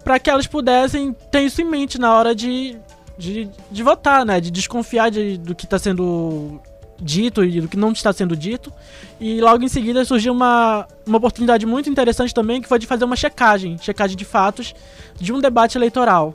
para 0.03 0.19
que 0.19 0.29
elas 0.29 0.47
pudessem 0.47 1.13
ter 1.31 1.41
isso 1.41 1.61
em 1.61 1.65
mente 1.65 1.99
na 1.99 2.13
hora 2.13 2.35
de, 2.35 2.77
de, 3.17 3.49
de 3.71 3.83
votar, 3.83 4.25
né, 4.25 4.39
de 4.39 4.51
desconfiar 4.51 5.09
de, 5.09 5.37
do 5.37 5.55
que 5.55 5.65
está 5.65 5.79
sendo 5.79 6.61
dito 6.99 7.43
e 7.43 7.61
do 7.61 7.67
que 7.67 7.77
não 7.77 7.91
está 7.91 8.11
sendo 8.13 8.35
dito. 8.35 8.71
E 9.19 9.41
logo 9.41 9.63
em 9.63 9.67
seguida 9.67 10.03
surgiu 10.05 10.33
uma, 10.33 10.87
uma 11.05 11.17
oportunidade 11.17 11.65
muito 11.65 11.89
interessante 11.89 12.33
também, 12.33 12.61
que 12.61 12.67
foi 12.67 12.79
de 12.79 12.87
fazer 12.87 13.05
uma 13.05 13.15
checagem, 13.15 13.77
checagem 13.77 14.17
de 14.17 14.25
fatos 14.25 14.73
de 15.19 15.31
um 15.31 15.39
debate 15.39 15.77
eleitoral. 15.77 16.33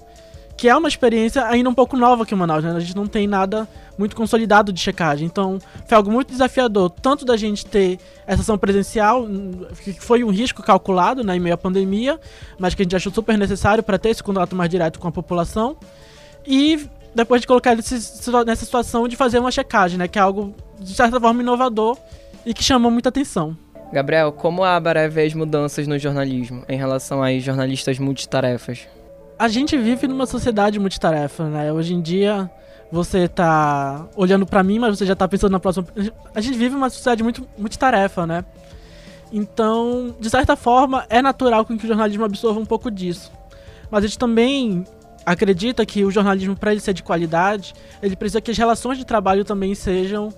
Que 0.59 0.69
é 0.69 0.77
uma 0.77 0.89
experiência 0.89 1.47
ainda 1.47 1.71
um 1.71 1.75
pouco 1.75 1.97
nova 1.97 2.25
aqui 2.25 2.35
em 2.35 2.37
Manaus, 2.37 2.65
né? 2.65 2.73
A 2.73 2.81
gente 2.81 2.97
não 2.97 3.07
tem 3.07 3.29
nada 3.29 3.67
muito 3.97 4.15
consolidado 4.15 4.73
de 4.73 4.81
checagem. 4.81 5.25
Então, 5.25 5.61
foi 5.87 5.97
algo 5.97 6.11
muito 6.11 6.33
desafiador, 6.33 6.91
tanto 6.91 7.25
da 7.25 7.37
gente 7.37 7.65
ter 7.65 7.99
essa 8.27 8.43
ação 8.43 8.59
presencial, 8.59 9.27
que 9.85 9.93
foi 9.93 10.25
um 10.25 10.31
risco 10.31 10.61
calculado 10.61 11.23
né, 11.23 11.37
em 11.37 11.41
meio 11.41 11.55
à 11.55 11.57
pandemia, 11.59 12.21
mas 12.59 12.75
que 12.75 12.83
a 12.83 12.85
gente 12.85 12.97
achou 12.97 13.13
super 13.13 13.39
necessário 13.39 13.85
para 13.85 13.99
ter 13.99 14.11
esse 14.11 14.23
contato 14.23 14.57
mais 14.57 14.69
direto 14.69 14.99
com 14.99 15.07
a 15.07 15.13
população. 15.13 15.77
E 16.45 16.87
depois 17.15 17.41
de 17.41 17.47
colocar 17.47 17.77
nessa 17.77 18.65
situação 18.65 19.07
de 19.07 19.15
fazer 19.15 19.39
uma 19.39 19.53
checagem, 19.53 19.97
né? 19.97 20.09
Que 20.09 20.19
é 20.19 20.23
algo, 20.23 20.55
de 20.81 20.93
certa 20.93 21.21
forma, 21.21 21.41
inovador 21.41 21.97
e 22.45 22.53
que 22.53 22.65
chamou 22.65 22.91
muita 22.91 23.11
atenção. 23.11 23.57
Gabriel, 23.93 24.33
como 24.33 24.65
a 24.65 24.79
vê 25.09 25.25
as 25.25 25.35
mudanças 25.35 25.87
no 25.87 25.99
jornalismo 25.99 26.65
em 26.69 26.77
relação 26.77 27.25
aos 27.25 27.43
jornalistas 27.43 27.99
multitarefas? 27.99 28.87
A 29.39 29.47
gente 29.47 29.79
vive 29.79 30.09
numa 30.09 30.27
sociedade 30.27 30.81
multitarefa, 30.81 31.45
né? 31.49 31.73
Hoje 31.73 31.95
em 31.95 32.01
dia, 32.01 32.51
você 32.91 33.29
tá 33.29 34.09
olhando 34.17 34.45
para 34.45 34.65
mim, 34.65 34.81
mas 34.81 34.99
você 34.99 35.07
já 35.07 35.15
tá 35.15 35.29
pensando 35.29 35.53
na 35.53 35.61
próxima. 35.61 35.87
A 36.35 36.41
gente 36.41 36.59
vive 36.59 36.75
uma 36.75 36.91
sociedade 36.91 37.23
muito 37.23 37.47
multitarefa, 37.57 38.27
né? 38.27 38.45
Então, 39.33 40.17
de 40.19 40.29
certa 40.29 40.57
forma, 40.57 41.07
é 41.09 41.23
natural 41.23 41.65
que 41.65 41.73
o 41.73 41.79
jornalismo 41.79 42.25
absorva 42.25 42.59
um 42.59 42.67
pouco 42.67 42.91
disso. 42.91 43.31
Mas 43.89 44.03
a 44.03 44.07
gente 44.09 44.19
também 44.19 44.85
acredita 45.25 45.87
que 45.87 46.05
o 46.05 46.11
jornalismo, 46.11 46.57
para 46.57 46.73
ele 46.73 46.81
ser 46.81 46.95
de 46.95 47.05
qualidade, 47.05 47.75
ele 48.03 48.17
precisa 48.17 48.41
que 48.41 48.51
as 48.51 48.59
relações 48.59 48.99
de 48.99 49.05
trabalho 49.05 49.45
também 49.45 49.73
sejam, 49.75 50.31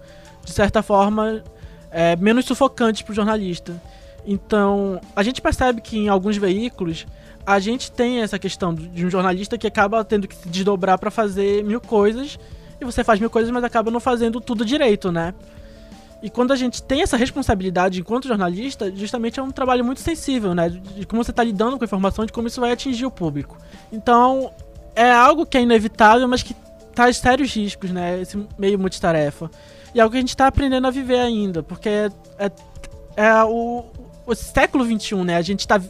de 0.45 0.53
certa 0.53 0.83
forma, 0.83 1.43
é, 1.91 2.17
menos 2.17 2.45
sufocantes 2.45 3.01
para 3.01 3.13
o 3.13 3.15
jornalista. 3.15 3.81
Então, 4.27 5.01
a 5.17 5.23
gente 5.23 5.41
percebe 5.41 5.81
que 5.81 5.97
em 5.97 6.09
alguns 6.09 6.37
veículos 6.37 7.07
a 7.47 7.59
gente 7.59 7.91
tem 7.91 8.21
essa 8.21 8.39
questão 8.39 8.75
de 8.75 9.05
um 9.05 9.11
jornalista 9.11 9.57
que 9.59 9.67
acaba 9.67 10.05
tendo 10.05 10.29
que 10.29 10.37
se 10.37 10.49
desdobrar 10.49 10.99
para 10.99 11.11
fazer 11.11 11.65
mil 11.65 11.81
coisas 11.81 12.39
e 12.81 12.85
você 12.85 13.05
faz 13.05 13.21
mil 13.21 13.31
coisas, 13.31 13.51
mas 13.51 13.65
acaba 13.65 13.91
não 13.91 14.01
fazendo 14.01 14.41
tudo 14.41 14.65
direito, 14.65 15.13
né? 15.13 15.35
E 16.23 16.29
quando 16.29 16.53
a 16.53 16.57
gente 16.57 16.83
tem 16.83 17.03
essa 17.03 17.17
responsabilidade 17.17 18.01
enquanto 18.01 18.29
jornalista, 18.29 18.95
justamente 18.95 19.41
é 19.41 19.43
um 19.43 19.51
trabalho 19.51 19.85
muito 19.85 20.01
sensível, 20.01 20.55
né? 20.55 20.69
De 20.69 21.07
como 21.07 21.25
você 21.25 21.31
está 21.31 21.43
lidando 21.43 21.79
com 21.79 21.85
a 21.85 21.87
informação, 21.87 22.27
de 22.27 22.33
como 22.33 22.47
isso 22.47 22.61
vai 22.61 22.73
atingir 22.73 23.07
o 23.07 23.11
público. 23.11 23.57
Então, 23.91 24.53
é 24.95 25.11
algo 25.11 25.47
que 25.47 25.57
é 25.57 25.63
inevitável, 25.63 26.29
mas 26.29 26.43
que 26.43 26.55
traz 26.95 27.17
sérios 27.17 27.55
riscos, 27.55 27.91
né? 27.91 28.21
Esse 28.21 28.47
meio 28.59 28.79
multitarefa. 28.79 29.51
E 29.95 29.99
é 29.99 30.03
algo 30.03 30.13
que 30.13 30.19
a 30.19 30.21
gente 30.21 30.29
está 30.31 30.47
aprendendo 30.47 30.87
a 30.87 30.91
viver 30.91 31.19
ainda, 31.19 31.63
porque 31.63 31.89
é, 31.89 32.11
é, 32.39 32.51
é 33.17 33.45
o, 33.45 33.85
o, 34.27 34.35
século 34.35 34.85
XXI, 34.85 35.17
né? 35.25 35.37
A 35.37 35.43
gente 35.43 35.61
está 35.61 35.81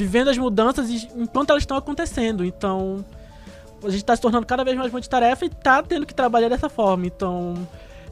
vivendo 0.00 0.28
as 0.28 0.38
mudanças 0.38 0.88
enquanto 1.14 1.50
elas 1.50 1.62
estão 1.62 1.76
acontecendo. 1.76 2.42
Então, 2.42 3.04
a 3.84 3.90
gente 3.90 4.00
está 4.00 4.16
se 4.16 4.22
tornando 4.22 4.46
cada 4.46 4.64
vez 4.64 4.76
mais 4.76 4.90
multitarefa 4.90 5.44
e 5.44 5.48
está 5.48 5.82
tendo 5.82 6.06
que 6.06 6.14
trabalhar 6.14 6.48
dessa 6.48 6.70
forma. 6.70 7.06
Então, 7.06 7.54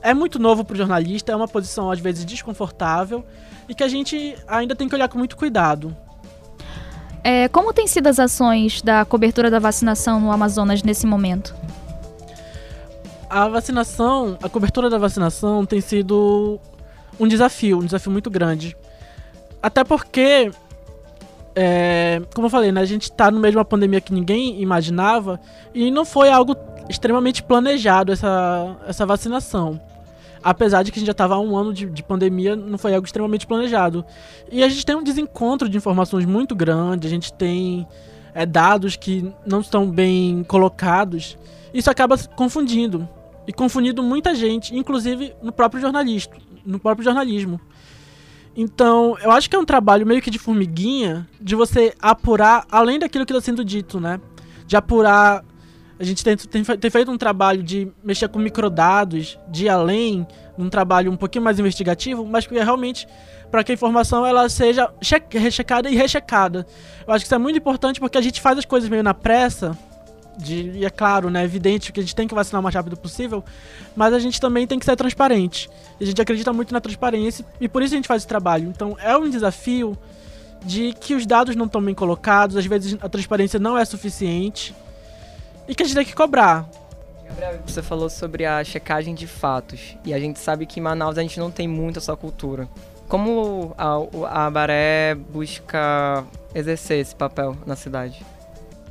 é 0.02 0.12
muito 0.12 0.38
novo 0.38 0.64
para 0.64 0.74
o 0.74 0.76
jornalista, 0.76 1.32
é 1.32 1.36
uma 1.36 1.48
posição 1.48 1.90
às 1.90 1.98
vezes 1.98 2.26
desconfortável 2.26 3.24
e 3.66 3.74
que 3.74 3.82
a 3.82 3.88
gente 3.88 4.36
ainda 4.46 4.76
tem 4.76 4.86
que 4.86 4.94
olhar 4.94 5.08
com 5.08 5.16
muito 5.16 5.34
cuidado. 5.34 5.96
É, 7.24 7.48
como 7.48 7.72
têm 7.72 7.86
sido 7.86 8.06
as 8.06 8.18
ações 8.18 8.82
da 8.82 9.04
cobertura 9.04 9.50
da 9.50 9.58
vacinação 9.58 10.20
no 10.20 10.30
Amazonas 10.30 10.82
nesse 10.82 11.06
momento? 11.06 11.54
A 13.30 13.48
vacinação, 13.48 14.38
a 14.42 14.48
cobertura 14.48 14.90
da 14.90 14.98
vacinação 14.98 15.64
tem 15.64 15.80
sido 15.80 16.60
um 17.18 17.26
desafio, 17.26 17.78
um 17.78 17.84
desafio 17.84 18.12
muito 18.12 18.30
grande. 18.30 18.76
Até 19.62 19.84
porque, 19.84 20.50
é, 21.60 22.22
como 22.34 22.46
eu 22.46 22.50
falei, 22.50 22.70
né, 22.70 22.80
a 22.80 22.84
gente 22.84 23.02
está 23.02 23.32
no 23.32 23.40
meio 23.40 23.50
de 23.50 23.58
uma 23.58 23.64
pandemia 23.64 24.00
que 24.00 24.14
ninguém 24.14 24.62
imaginava 24.62 25.40
e 25.74 25.90
não 25.90 26.04
foi 26.04 26.30
algo 26.30 26.56
extremamente 26.88 27.42
planejado 27.42 28.12
essa, 28.12 28.76
essa 28.86 29.04
vacinação 29.04 29.80
apesar 30.40 30.84
de 30.84 30.92
que 30.92 30.98
a 30.98 31.00
gente 31.00 31.06
já 31.08 31.12
estava 31.12 31.34
há 31.34 31.40
um 31.40 31.56
ano 31.56 31.74
de, 31.74 31.86
de, 31.86 32.00
pandemia, 32.00 32.54
não 32.54 32.78
foi 32.78 32.94
algo 32.94 33.04
extremamente 33.04 33.44
planejado. 33.44 34.04
E 34.52 34.62
a 34.62 34.68
gente 34.68 34.86
tem 34.86 34.94
um 34.94 35.02
desencontro 35.02 35.68
de 35.68 35.76
informações 35.76 36.24
muito 36.24 36.54
grande, 36.54 37.08
a 37.08 37.10
gente 37.10 37.32
tem 37.32 37.84
é, 38.32 38.46
dados 38.46 38.94
que 38.94 39.32
não 39.44 39.60
estão 39.60 39.90
bem 39.90 40.44
colocados. 40.44 41.36
Isso 41.74 41.90
acaba 41.90 42.16
confundindo. 42.36 43.08
E 43.48 43.52
confundindo 43.52 44.00
muita 44.00 44.32
gente, 44.32 44.76
inclusive 44.76 45.34
no 45.42 45.50
próprio 45.50 45.80
jornalista, 45.80 46.36
no 46.64 46.78
próprio 46.78 47.04
jornalismo. 47.04 47.60
Então, 48.60 49.16
eu 49.22 49.30
acho 49.30 49.48
que 49.48 49.54
é 49.54 49.58
um 49.58 49.64
trabalho 49.64 50.04
meio 50.04 50.20
que 50.20 50.32
de 50.32 50.38
formiguinha 50.38 51.28
de 51.40 51.54
você 51.54 51.94
apurar 52.02 52.66
além 52.68 52.98
daquilo 52.98 53.24
que 53.24 53.32
está 53.32 53.40
sendo 53.40 53.64
dito, 53.64 54.00
né? 54.00 54.20
De 54.66 54.76
apurar 54.76 55.44
a 55.96 56.04
gente 56.04 56.24
tem, 56.24 56.36
tem, 56.36 56.64
tem, 56.64 56.90
feito 56.90 57.10
um 57.10 57.16
trabalho 57.16 57.62
de 57.62 57.90
mexer 58.04 58.28
com 58.28 58.38
microdados, 58.38 59.38
de 59.48 59.64
ir 59.64 59.68
além, 59.68 60.26
um 60.56 60.68
trabalho 60.68 61.10
um 61.10 61.16
pouquinho 61.16 61.44
mais 61.44 61.58
investigativo, 61.58 62.24
mas 62.24 62.46
que 62.46 62.56
é 62.56 62.62
realmente 62.62 63.06
para 63.50 63.64
que 63.64 63.72
a 63.72 63.74
informação 63.74 64.26
ela 64.26 64.48
seja 64.48 64.92
rechecada 65.32 65.88
e 65.88 65.96
rechecada. 65.96 66.66
Eu 67.06 67.12
acho 67.12 67.24
que 67.24 67.26
isso 67.26 67.34
é 67.34 67.38
muito 67.38 67.58
importante 67.58 67.98
porque 67.98 68.18
a 68.18 68.20
gente 68.20 68.40
faz 68.40 68.58
as 68.58 68.64
coisas 68.64 68.88
meio 68.88 69.02
na 69.02 69.14
pressa, 69.14 69.76
de, 70.38 70.70
e 70.70 70.84
é 70.84 70.90
claro, 70.90 71.28
né, 71.28 71.42
é 71.42 71.44
evidente 71.44 71.92
que 71.92 72.00
a 72.00 72.02
gente 72.02 72.14
tem 72.14 72.28
que 72.28 72.34
vacinar 72.34 72.60
o 72.60 72.62
mais 72.62 72.74
rápido 72.74 72.96
possível, 72.96 73.44
mas 73.96 74.14
a 74.14 74.18
gente 74.18 74.40
também 74.40 74.66
tem 74.66 74.78
que 74.78 74.84
ser 74.84 74.96
transparente. 74.96 75.68
A 76.00 76.04
gente 76.04 76.22
acredita 76.22 76.52
muito 76.52 76.72
na 76.72 76.80
transparência 76.80 77.44
e 77.60 77.68
por 77.68 77.82
isso 77.82 77.94
a 77.94 77.96
gente 77.96 78.08
faz 78.08 78.22
esse 78.22 78.28
trabalho. 78.28 78.68
Então 78.68 78.96
é 79.00 79.16
um 79.16 79.28
desafio 79.28 79.98
de 80.64 80.92
que 80.92 81.14
os 81.14 81.26
dados 81.26 81.56
não 81.56 81.66
estão 81.66 81.82
bem 81.82 81.94
colocados, 81.94 82.56
às 82.56 82.66
vezes 82.66 82.96
a 83.00 83.08
transparência 83.08 83.58
não 83.58 83.76
é 83.76 83.84
suficiente 83.84 84.74
e 85.66 85.74
que 85.74 85.82
a 85.82 85.86
gente 85.86 85.96
tem 85.96 86.04
que 86.04 86.14
cobrar. 86.14 86.68
Gabriel, 87.28 87.60
você 87.66 87.82
falou 87.82 88.08
sobre 88.08 88.46
a 88.46 88.64
checagem 88.64 89.14
de 89.14 89.26
fatos. 89.26 89.96
E 90.04 90.14
a 90.14 90.18
gente 90.18 90.38
sabe 90.38 90.64
que 90.64 90.80
em 90.80 90.82
Manaus 90.82 91.18
a 91.18 91.22
gente 91.22 91.38
não 91.38 91.50
tem 91.50 91.68
muito 91.68 91.98
essa 91.98 92.16
cultura. 92.16 92.66
Como 93.06 93.74
a, 93.76 94.44
a 94.46 94.50
Baré 94.50 95.14
busca 95.14 96.24
exercer 96.54 97.00
esse 97.00 97.14
papel 97.14 97.56
na 97.66 97.76
cidade? 97.76 98.24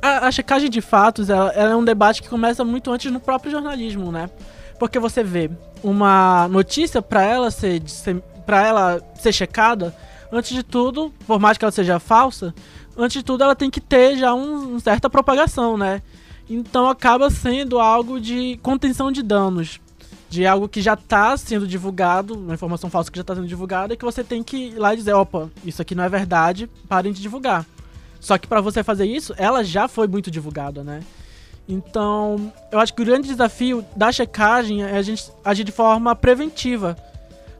A, 0.00 0.26
a 0.28 0.32
checagem 0.32 0.70
de 0.70 0.80
fatos 0.80 1.28
ela, 1.30 1.50
ela, 1.50 1.72
é 1.72 1.76
um 1.76 1.84
debate 1.84 2.22
que 2.22 2.28
começa 2.28 2.64
muito 2.64 2.90
antes 2.90 3.10
no 3.10 3.20
próprio 3.20 3.50
jornalismo, 3.50 4.12
né? 4.12 4.30
Porque 4.78 4.98
você 4.98 5.24
vê 5.24 5.50
uma 5.82 6.48
notícia 6.48 7.02
para 7.02 7.22
ela 7.24 7.50
ser, 7.50 7.82
para 8.46 8.66
ela 8.66 9.00
ser 9.14 9.32
checada, 9.32 9.94
antes 10.30 10.54
de 10.54 10.62
tudo, 10.62 11.12
por 11.26 11.40
mais 11.40 11.58
que 11.58 11.64
ela 11.64 11.72
seja 11.72 11.98
falsa, 11.98 12.54
antes 12.96 13.18
de 13.18 13.22
tudo 13.24 13.42
ela 13.42 13.56
tem 13.56 13.70
que 13.70 13.80
ter 13.80 14.16
já 14.16 14.34
um, 14.34 14.78
certa 14.78 15.10
propagação, 15.10 15.76
né? 15.76 16.02
Então 16.48 16.88
acaba 16.88 17.30
sendo 17.30 17.78
algo 17.78 18.20
de 18.20 18.58
contenção 18.62 19.12
de 19.12 19.22
danos. 19.22 19.80
De 20.30 20.46
algo 20.46 20.68
que 20.68 20.82
já 20.82 20.92
está 20.92 21.36
sendo 21.38 21.66
divulgado, 21.66 22.34
uma 22.34 22.52
informação 22.52 22.90
falsa 22.90 23.10
que 23.10 23.16
já 23.16 23.22
está 23.22 23.34
sendo 23.34 23.46
divulgada, 23.46 23.94
e 23.94 23.96
que 23.96 24.04
você 24.04 24.22
tem 24.22 24.42
que 24.42 24.56
ir 24.56 24.78
lá 24.78 24.92
e 24.92 24.96
dizer, 24.98 25.14
opa, 25.14 25.50
isso 25.64 25.80
aqui 25.80 25.94
não 25.94 26.04
é 26.04 26.08
verdade, 26.08 26.68
parem 26.86 27.12
de 27.12 27.22
divulgar. 27.22 27.64
Só 28.20 28.36
que 28.36 28.46
para 28.46 28.60
você 28.60 28.82
fazer 28.82 29.06
isso, 29.06 29.34
ela 29.36 29.62
já 29.62 29.88
foi 29.88 30.06
muito 30.06 30.30
divulgada, 30.30 30.82
né? 30.82 31.02
Então, 31.68 32.52
eu 32.72 32.80
acho 32.80 32.94
que 32.94 33.02
o 33.02 33.04
grande 33.04 33.28
desafio 33.28 33.84
da 33.94 34.10
checagem 34.10 34.82
é 34.82 34.96
a 34.96 35.02
gente 35.02 35.30
agir 35.44 35.64
de 35.64 35.72
forma 35.72 36.16
preventiva, 36.16 36.96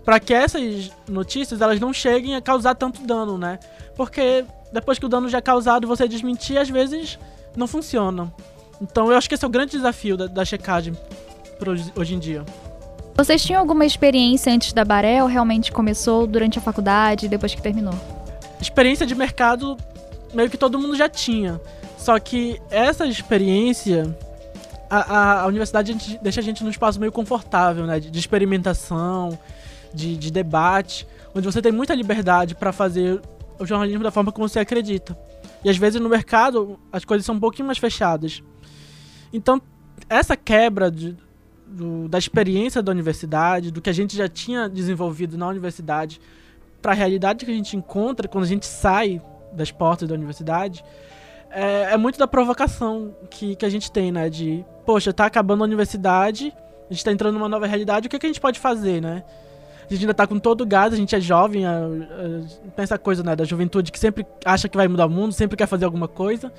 para 0.05 0.19
que 0.19 0.33
essas 0.33 0.91
notícias 1.07 1.61
elas 1.61 1.79
não 1.79 1.93
cheguem 1.93 2.35
a 2.35 2.41
causar 2.41 2.75
tanto 2.75 3.03
dano, 3.03 3.37
né? 3.37 3.59
Porque 3.95 4.45
depois 4.73 4.99
que 4.99 5.05
o 5.05 5.09
dano 5.09 5.29
já 5.29 5.39
é 5.39 5.43
causado, 5.43 5.87
você 5.87 6.09
desmentir 6.09 6.57
às 6.57 6.71
vezes 6.71 7.19
não 7.55 7.67
funciona. 7.67 8.33
Então, 8.81 9.11
eu 9.11 9.19
acho 9.19 9.29
que 9.29 9.35
esse 9.35 9.45
é 9.45 9.49
o 9.49 9.51
grande 9.51 9.73
desafio 9.73 10.17
da, 10.17 10.27
da 10.27 10.45
checagem 10.45 10.97
hoje 11.95 12.15
em 12.15 12.19
dia. 12.19 12.45
Vocês 13.15 13.43
tinham 13.43 13.61
alguma 13.61 13.85
experiência 13.85 14.53
antes 14.53 14.73
da 14.73 14.85
Baré 14.85 15.23
ou 15.23 15.29
realmente 15.29 15.73
começou 15.73 16.27
durante 16.27 16.59
a 16.59 16.63
faculdade, 16.63 17.29
depois 17.29 17.55
que 17.55 17.61
terminou? 17.61 17.95
Experiência 18.61 19.05
de 19.05 19.15
mercado 19.15 19.77
meio 20.35 20.51
que 20.51 20.57
todo 20.57 20.79
mundo 20.79 20.97
já 20.97 21.09
tinha. 21.09 21.61
Só 21.97 22.19
que 22.19 22.61
essa 22.71 23.07
experiência, 23.07 24.17
a, 24.89 24.99
a, 24.99 25.43
a 25.43 25.47
universidade 25.47 26.19
deixa 26.23 26.41
a 26.41 26.43
gente 26.43 26.63
num 26.63 26.71
espaço 26.71 27.01
meio 27.01 27.13
confortável, 27.13 27.87
né? 27.87 28.01
De, 28.01 28.11
de 28.11 28.19
experimentação, 28.19 29.39
de, 29.93 30.17
de, 30.17 30.31
debate, 30.31 31.07
onde 31.35 31.47
você 31.47 31.61
tem 31.61 31.73
muita 31.73 31.95
liberdade 31.95 32.55
para 32.55 32.73
fazer 32.73 33.21
o 33.59 33.67
jornalismo 33.67 34.03
da 34.03 34.11
forma 34.11 34.31
como 34.31 34.49
você 34.49 34.61
acredita. 34.61 35.19
E 35.65 35.69
às 35.69 35.77
vezes 35.77 36.01
no 36.01 36.09
mercado 36.09 36.79
as 36.93 37.05
coisas 37.05 37.27
são 37.27 37.35
um 37.35 37.41
pouquinho 37.41 37.67
mais 37.67 37.79
fechadas. 37.79 38.43
Então, 39.33 39.61
essa 40.09 40.37
quebra 40.37 40.91
de, 40.91 41.17
do, 41.67 42.09
da 42.09 42.19
experiência 42.19 42.83
da 42.83 42.93
universidade, 42.93 43.71
do 43.71 43.83
que 43.83 43.91
a 43.91 43.93
gente 43.93 44.17
já 44.17 44.29
tinha 44.29 44.69
desenvolvido 44.69 45.37
na 45.37 45.49
universidade, 45.49 46.21
para 46.81 46.93
a 46.93 46.95
realidade 46.95 47.45
que 47.45 47.51
a 47.51 47.55
gente 47.55 47.77
encontra 47.77 48.29
quando 48.29 48.45
a 48.45 48.49
gente 48.49 48.65
sai 48.65 49.21
das 49.53 49.71
portas 49.71 50.09
da 50.09 50.15
universidade, 50.15 50.85
é, 51.51 51.93
é, 51.93 51.97
muito 51.97 52.19
da 52.19 52.27
provocação 52.27 53.15
que, 53.31 53.57
que 53.57 53.65
a 53.65 53.71
gente 53.71 53.91
tem, 53.91 54.13
né? 54.13 54.29
De, 54.29 54.65
poxa, 54.85 55.13
tá 55.13 55.27
acabando 55.27 55.63
a 55.63 55.67
universidade, 55.67 56.53
a 56.91 56.93
gente 56.93 57.05
tá 57.05 57.13
entrando 57.13 57.35
numa 57.35 57.49
nova 57.49 57.67
realidade, 57.67 58.07
o 58.07 58.11
que, 58.11 58.19
que 58.19 58.27
a 58.27 58.29
gente 58.29 58.41
pode 58.41 58.59
fazer, 58.59 59.01
né? 59.01 59.25
A 59.91 59.95
gente 59.95 60.03
ainda 60.03 60.15
tá 60.15 60.27
com 60.27 60.39
todo 60.39 60.61
o 60.61 60.67
gás, 60.67 60.93
a 60.93 60.97
gente 60.97 61.17
é 61.17 61.21
jovem, 61.21 61.65
a, 61.65 61.79
a, 61.79 62.71
tem 62.77 62.83
essa 62.83 62.99
coisa 62.99 63.23
né, 63.23 63.35
da 63.35 63.45
juventude 63.45 63.91
que 63.91 63.99
sempre 63.99 64.27
acha 64.45 64.69
que 64.69 64.77
vai 64.77 64.87
mudar 64.87 65.07
o 65.07 65.11
mundo, 65.11 65.33
sempre 65.33 65.57
quer 65.57 65.67
fazer 65.67 65.87
alguma 65.87 66.07
coisa. 66.07 66.53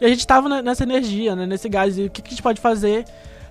E 0.00 0.04
a 0.04 0.08
gente 0.08 0.26
tava 0.26 0.62
nessa 0.62 0.84
energia, 0.84 1.36
né, 1.36 1.44
nesse 1.44 1.68
gás, 1.68 1.98
e 1.98 2.04
o 2.04 2.10
que, 2.10 2.22
que 2.22 2.28
a 2.28 2.30
gente 2.30 2.42
pode 2.42 2.58
fazer 2.58 3.04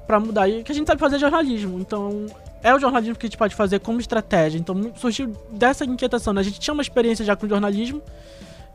para 0.08 0.20
mudar? 0.20 0.48
E 0.48 0.62
o 0.62 0.64
que 0.64 0.72
a 0.72 0.76
gente 0.76 0.88
sabe 0.88 1.00
fazer 1.00 1.18
é 1.18 1.20
jornalismo, 1.20 1.80
então 1.80 2.26
é 2.64 2.74
o 2.74 2.80
jornalismo 2.80 3.16
que 3.16 3.28
a 3.28 3.30
gente 3.30 3.38
pode 3.38 3.54
fazer 3.54 3.80
como 3.80 4.00
estratégia. 4.00 4.58
Então 4.58 4.92
surgiu 4.96 5.32
dessa 5.52 5.86
inquietação, 5.86 6.34
né? 6.34 6.42
A 6.42 6.44
gente 6.44 6.60
tinha 6.60 6.74
uma 6.74 6.82
experiência 6.82 7.24
já 7.24 7.36
com 7.36 7.48
jornalismo 7.48 8.02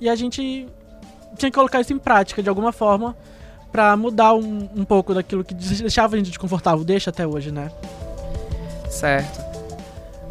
e 0.00 0.08
a 0.08 0.14
gente 0.14 0.68
tinha 1.36 1.50
que 1.50 1.54
colocar 1.54 1.80
isso 1.80 1.92
em 1.92 1.98
prática 1.98 2.42
de 2.42 2.48
alguma 2.48 2.72
forma 2.72 3.16
para 3.72 3.96
mudar 3.96 4.34
um, 4.34 4.68
um 4.76 4.84
pouco 4.84 5.12
daquilo 5.12 5.42
que 5.42 5.52
deixava 5.52 6.14
a 6.14 6.18
gente 6.18 6.28
desconfortável, 6.28 6.84
deixa 6.84 7.10
até 7.10 7.26
hoje, 7.26 7.50
né? 7.50 7.72
Certo. 8.88 9.40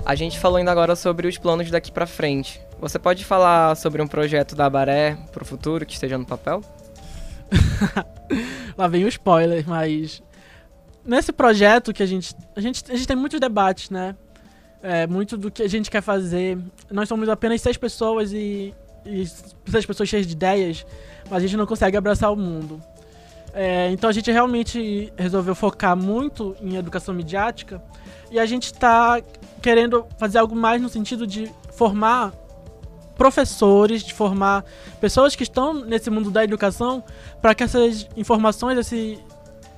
A 0.05 0.15
gente 0.15 0.39
falou 0.39 0.57
ainda 0.57 0.71
agora 0.71 0.95
sobre 0.95 1.27
os 1.27 1.37
planos 1.37 1.69
daqui 1.69 1.91
para 1.91 2.07
frente. 2.07 2.61
Você 2.79 2.97
pode 2.97 3.23
falar 3.25 3.75
sobre 3.75 4.01
um 4.01 4.07
projeto 4.07 4.55
da 4.55 4.69
Baré 4.69 5.17
pro 5.31 5.45
futuro 5.45 5.85
que 5.85 5.93
esteja 5.93 6.17
no 6.17 6.25
papel? 6.25 6.61
Lá 8.77 8.87
vem 8.87 9.05
o 9.05 9.07
spoiler, 9.07 9.63
mas 9.67 10.21
nesse 11.05 11.31
projeto 11.31 11.93
que 11.93 12.01
a 12.01 12.05
gente 12.05 12.35
a 12.55 12.61
gente 12.61 12.83
a 12.89 12.95
gente 12.95 13.07
tem 13.07 13.15
muitos 13.15 13.39
debates, 13.39 13.89
né? 13.89 14.15
É, 14.81 15.07
muito 15.07 15.37
do 15.37 15.49
que 15.49 15.63
a 15.63 15.69
gente 15.69 15.89
quer 15.89 16.01
fazer. 16.01 16.57
Nós 16.91 17.07
somos 17.07 17.29
apenas 17.29 17.61
seis 17.61 17.77
pessoas 17.77 18.33
e 18.33 18.73
e 19.05 19.21
essas 19.67 19.85
pessoas 19.85 20.09
cheias 20.09 20.25
de 20.25 20.33
ideias, 20.33 20.85
mas 21.29 21.43
a 21.43 21.47
gente 21.47 21.57
não 21.57 21.65
consegue 21.65 21.97
abraçar 21.97 22.31
o 22.31 22.35
mundo. 22.35 22.81
É, 23.53 23.91
então 23.91 24.09
a 24.09 24.13
gente 24.13 24.31
realmente 24.31 25.13
resolveu 25.15 25.53
focar 25.53 25.95
muito 25.95 26.55
em 26.59 26.75
educação 26.75 27.13
midiática 27.13 27.81
e 28.31 28.39
a 28.39 28.45
gente 28.47 28.65
está 28.65 29.21
querendo 29.61 30.07
fazer 30.17 30.39
algo 30.39 30.55
mais 30.55 30.81
no 30.81 30.89
sentido 30.89 31.27
de 31.27 31.51
formar 31.71 32.33
professores, 33.15 34.03
de 34.03 34.11
formar 34.11 34.65
pessoas 34.99 35.35
que 35.35 35.43
estão 35.43 35.73
nesse 35.73 36.09
mundo 36.09 36.31
da 36.31 36.43
educação 36.43 37.03
para 37.41 37.53
que 37.53 37.63
essas 37.63 38.07
informações, 38.17 38.77
esse, 38.77 39.19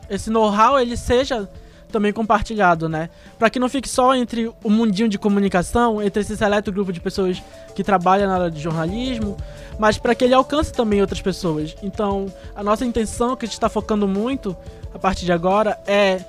esse 0.09 0.29
know-how, 0.29 0.79
ele 0.79 0.95
seja 0.95 1.49
também 1.95 2.11
compartilhado, 2.11 2.89
né? 2.89 3.09
Para 3.39 3.49
que 3.49 3.57
não 3.57 3.69
fique 3.69 3.87
só 3.87 4.13
entre 4.13 4.51
o 4.61 4.69
mundinho 4.69 5.07
de 5.07 5.17
comunicação, 5.17 6.01
entre 6.01 6.21
esse 6.21 6.35
seleto 6.35 6.69
grupo 6.69 6.91
de 6.91 6.99
pessoas 6.99 7.41
que 7.73 7.85
trabalham 7.85 8.27
na 8.27 8.35
área 8.35 8.51
de 8.51 8.59
jornalismo, 8.59 9.37
mas 9.79 9.97
para 9.97 10.13
que 10.13 10.25
ele 10.25 10.33
alcance 10.33 10.73
também 10.73 10.99
outras 10.99 11.21
pessoas. 11.21 11.73
Então, 11.81 12.25
a 12.53 12.61
nossa 12.61 12.83
intenção, 12.83 13.33
que 13.37 13.45
a 13.45 13.47
gente 13.47 13.53
está 13.53 13.69
focando 13.69 14.05
muito 14.09 14.57
a 14.93 14.99
partir 14.99 15.23
de 15.23 15.31
agora, 15.31 15.79
é 15.87 16.19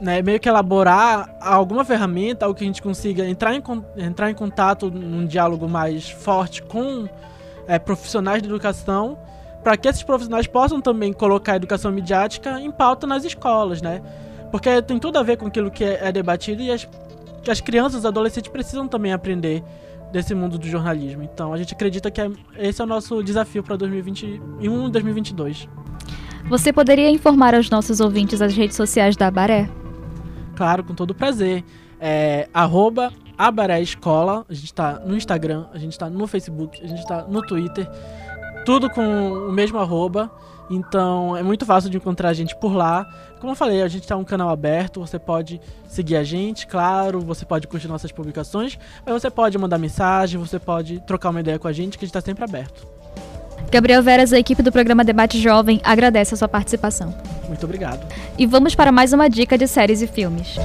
né, 0.00 0.20
meio 0.20 0.40
que 0.40 0.48
elaborar 0.48 1.32
alguma 1.40 1.84
ferramenta, 1.84 2.44
algo 2.44 2.58
que 2.58 2.64
a 2.64 2.66
gente 2.66 2.82
consiga 2.82 3.24
entrar 3.24 3.54
em, 3.54 3.62
entrar 3.98 4.32
em 4.32 4.34
contato 4.34 4.90
num 4.90 5.24
diálogo 5.24 5.68
mais 5.68 6.10
forte 6.10 6.60
com 6.60 7.08
é, 7.68 7.78
profissionais 7.78 8.42
de 8.42 8.48
educação, 8.48 9.16
para 9.62 9.76
que 9.76 9.86
esses 9.86 10.02
profissionais 10.02 10.48
possam 10.48 10.80
também 10.80 11.12
colocar 11.12 11.52
a 11.52 11.56
educação 11.56 11.92
midiática 11.92 12.60
em 12.60 12.72
pauta 12.72 13.06
nas 13.06 13.22
escolas, 13.24 13.80
né? 13.80 14.02
Porque 14.52 14.82
tem 14.82 14.98
tudo 14.98 15.18
a 15.18 15.22
ver 15.22 15.38
com 15.38 15.46
aquilo 15.46 15.70
que 15.70 15.82
é, 15.82 16.08
é 16.08 16.12
debatido 16.12 16.62
e 16.62 16.70
as, 16.70 16.86
as 17.48 17.60
crianças 17.60 17.94
e 17.94 17.98
os 18.00 18.06
adolescentes 18.06 18.52
precisam 18.52 18.86
também 18.86 19.12
aprender 19.12 19.64
desse 20.12 20.34
mundo 20.34 20.58
do 20.58 20.68
jornalismo. 20.68 21.22
Então 21.22 21.54
a 21.54 21.56
gente 21.56 21.72
acredita 21.72 22.10
que 22.10 22.20
é, 22.20 22.30
esse 22.58 22.80
é 22.80 22.84
o 22.84 22.86
nosso 22.86 23.22
desafio 23.22 23.62
para 23.62 23.76
2021 23.76 24.60
e 24.60 24.90
2022. 24.90 25.68
Você 26.48 26.70
poderia 26.72 27.10
informar 27.10 27.54
aos 27.54 27.70
nossos 27.70 27.98
ouvintes 27.98 28.42
as 28.42 28.54
redes 28.54 28.76
sociais 28.76 29.16
da 29.16 29.28
Abaré? 29.28 29.70
Claro, 30.54 30.84
com 30.84 30.94
todo 30.94 31.14
prazer. 31.14 31.64
É, 31.98 32.46
arroba 32.52 33.10
Abaré 33.38 33.80
Escola, 33.80 34.44
a 34.48 34.52
gente 34.52 34.66
está 34.66 35.00
no 35.00 35.16
Instagram, 35.16 35.66
a 35.72 35.78
gente 35.78 35.92
está 35.92 36.10
no 36.10 36.26
Facebook, 36.26 36.78
a 36.82 36.86
gente 36.86 37.00
está 37.00 37.22
no 37.22 37.40
Twitter, 37.40 37.88
tudo 38.66 38.90
com 38.90 39.02
o 39.02 39.52
mesmo 39.52 39.78
arroba. 39.78 40.30
Então 40.72 41.36
é 41.36 41.42
muito 41.42 41.66
fácil 41.66 41.90
de 41.90 41.98
encontrar 41.98 42.30
a 42.30 42.32
gente 42.32 42.56
por 42.56 42.74
lá. 42.74 43.06
Como 43.38 43.52
eu 43.52 43.56
falei, 43.56 43.82
a 43.82 43.88
gente 43.88 44.04
está 44.04 44.16
um 44.16 44.24
canal 44.24 44.48
aberto, 44.48 45.00
você 45.00 45.18
pode 45.18 45.60
seguir 45.86 46.16
a 46.16 46.24
gente, 46.24 46.66
claro, 46.66 47.20
você 47.20 47.44
pode 47.44 47.68
curtir 47.68 47.88
nossas 47.88 48.10
publicações, 48.10 48.78
mas 49.04 49.12
você 49.12 49.30
pode 49.30 49.58
mandar 49.58 49.76
mensagem, 49.76 50.40
você 50.40 50.58
pode 50.58 51.00
trocar 51.00 51.28
uma 51.28 51.40
ideia 51.40 51.58
com 51.58 51.68
a 51.68 51.72
gente, 51.72 51.98
que 51.98 52.04
a 52.04 52.06
gente 52.06 52.16
está 52.16 52.22
sempre 52.22 52.42
aberto. 52.42 52.86
Gabriel 53.70 54.02
Veras, 54.02 54.32
a 54.32 54.38
equipe 54.38 54.62
do 54.62 54.72
programa 54.72 55.04
Debate 55.04 55.38
Jovem, 55.38 55.80
agradece 55.84 56.34
a 56.34 56.36
sua 56.36 56.48
participação. 56.48 57.14
Muito 57.46 57.64
obrigado. 57.64 58.06
E 58.38 58.46
vamos 58.46 58.74
para 58.74 58.90
mais 58.90 59.12
uma 59.12 59.28
dica 59.28 59.58
de 59.58 59.68
séries 59.68 60.00
e 60.00 60.06
filmes. 60.06 60.56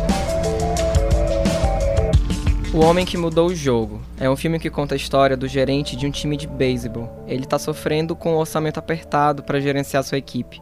O 2.74 2.80
Homem 2.80 3.06
que 3.06 3.18
Mudou 3.18 3.48
o 3.48 3.56
Jogo 3.56 4.02
é 4.20 4.30
um 4.30 4.36
filme 4.36 4.60
que 4.60 4.70
conta 4.70 4.96
a 4.96 4.98
história 4.98 5.38
do 5.38 5.48
gerente 5.48 5.96
de 5.96 6.08
um 6.08 6.12
time 6.12 6.36
de 6.36 6.48
beisebol. 6.48 7.24
Ele 7.28 7.44
está 7.44 7.60
sofrendo 7.60 8.16
com 8.16 8.34
um 8.34 8.38
orçamento 8.38 8.80
apertado 8.80 9.44
para 9.44 9.60
gerenciar 9.60 10.04
sua 10.04 10.18
equipe. 10.18 10.62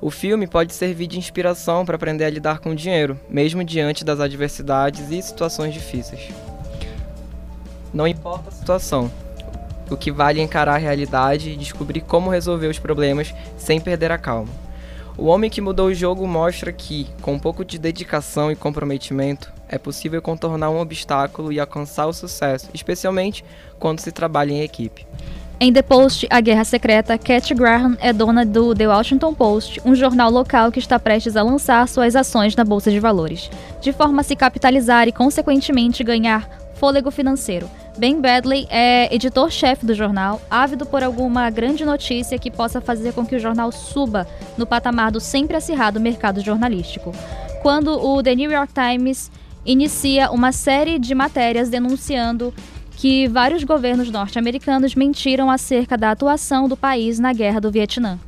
O 0.00 0.10
filme 0.10 0.46
pode 0.46 0.74
servir 0.74 1.06
de 1.06 1.18
inspiração 1.18 1.86
para 1.86 1.96
aprender 1.96 2.24
a 2.24 2.30
lidar 2.30 2.58
com 2.58 2.70
o 2.70 2.76
dinheiro, 2.76 3.18
mesmo 3.28 3.64
diante 3.64 4.04
das 4.04 4.20
adversidades 4.20 5.10
e 5.10 5.22
situações 5.22 5.72
difíceis. 5.72 6.28
Não 7.94 8.06
importa 8.06 8.48
a 8.48 8.52
situação, 8.52 9.10
o 9.90 9.96
que 9.96 10.10
vale 10.10 10.40
é 10.40 10.42
encarar 10.42 10.74
a 10.74 10.78
realidade 10.78 11.50
e 11.50 11.56
descobrir 11.56 12.00
como 12.00 12.30
resolver 12.30 12.66
os 12.66 12.78
problemas 12.78 13.32
sem 13.56 13.80
perder 13.80 14.10
a 14.10 14.18
calma. 14.18 14.50
O 15.16 15.26
Homem 15.26 15.50
que 15.50 15.60
Mudou 15.60 15.88
o 15.88 15.94
Jogo 15.94 16.26
mostra 16.26 16.72
que, 16.72 17.06
com 17.20 17.34
um 17.34 17.38
pouco 17.38 17.64
de 17.64 17.78
dedicação 17.78 18.50
e 18.50 18.56
comprometimento, 18.56 19.52
é 19.72 19.78
possível 19.78 20.20
contornar 20.20 20.70
um 20.70 20.78
obstáculo 20.78 21.50
e 21.50 21.58
alcançar 21.58 22.06
o 22.06 22.12
sucesso, 22.12 22.68
especialmente 22.74 23.42
quando 23.78 24.00
se 24.00 24.12
trabalha 24.12 24.52
em 24.52 24.60
equipe. 24.60 25.06
Em 25.58 25.72
The 25.72 25.82
Post, 25.82 26.26
A 26.28 26.40
Guerra 26.40 26.64
Secreta, 26.64 27.16
Cat 27.16 27.54
Graham 27.54 27.96
é 28.00 28.12
dona 28.12 28.44
do 28.44 28.74
The 28.74 28.86
Washington 28.88 29.32
Post, 29.32 29.80
um 29.84 29.94
jornal 29.94 30.30
local 30.30 30.70
que 30.70 30.78
está 30.78 30.98
prestes 30.98 31.36
a 31.36 31.42
lançar 31.42 31.88
suas 31.88 32.14
ações 32.14 32.54
na 32.54 32.64
Bolsa 32.64 32.90
de 32.90 33.00
Valores, 33.00 33.48
de 33.80 33.92
forma 33.92 34.20
a 34.20 34.24
se 34.24 34.36
capitalizar 34.36 35.08
e, 35.08 35.12
consequentemente, 35.12 36.04
ganhar 36.04 36.48
fôlego 36.74 37.10
financeiro. 37.10 37.70
Ben 37.96 38.20
Badley 38.20 38.66
é 38.70 39.14
editor-chefe 39.14 39.86
do 39.86 39.94
jornal, 39.94 40.40
ávido 40.50 40.84
por 40.84 41.02
alguma 41.02 41.48
grande 41.48 41.84
notícia 41.84 42.38
que 42.38 42.50
possa 42.50 42.80
fazer 42.80 43.12
com 43.12 43.24
que 43.24 43.36
o 43.36 43.40
jornal 43.40 43.70
suba 43.70 44.26
no 44.58 44.66
patamar 44.66 45.12
do 45.12 45.20
sempre 45.20 45.56
acirrado 45.56 46.00
mercado 46.00 46.40
jornalístico. 46.40 47.12
quando 47.62 47.92
o 47.92 48.20
The 48.20 48.34
New 48.34 48.50
York 48.50 48.72
Times 48.74 49.30
inicia 49.64 50.30
uma 50.30 50.52
série 50.52 50.98
de 50.98 51.14
matérias 51.14 51.68
denunciando 51.68 52.52
que 52.96 53.26
vários 53.28 53.64
governos 53.64 54.10
norte-americanos 54.10 54.94
mentiram 54.94 55.50
acerca 55.50 55.96
da 55.96 56.10
atuação 56.10 56.68
do 56.68 56.76
país 56.76 57.18
na 57.18 57.32
guerra 57.32 57.60
do 57.60 57.70
Vietnã. 57.70 58.18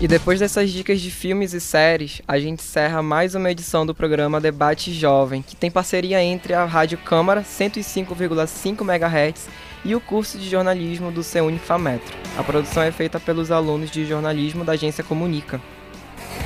E 0.00 0.08
depois 0.08 0.40
dessas 0.40 0.70
dicas 0.70 0.98
de 0.98 1.10
filmes 1.10 1.52
e 1.52 1.60
séries, 1.60 2.22
a 2.26 2.38
gente 2.38 2.60
encerra 2.60 3.02
mais 3.02 3.34
uma 3.34 3.50
edição 3.50 3.84
do 3.84 3.94
programa 3.94 4.40
Debate 4.40 4.94
Jovem, 4.94 5.42
que 5.42 5.54
tem 5.54 5.70
parceria 5.70 6.22
entre 6.22 6.54
a 6.54 6.64
Rádio 6.64 6.96
Câmara 6.96 7.42
105,5 7.42 8.80
MHz 8.80 9.48
e 9.84 9.94
o 9.94 10.00
curso 10.00 10.38
de 10.38 10.48
jornalismo 10.48 11.12
do 11.12 11.22
CEUNIFAMetro. 11.22 12.16
A 12.38 12.42
produção 12.42 12.82
é 12.82 12.90
feita 12.90 13.20
pelos 13.20 13.50
alunos 13.50 13.90
de 13.90 14.06
jornalismo 14.06 14.64
da 14.64 14.72
agência 14.72 15.04
Comunica. 15.04 15.60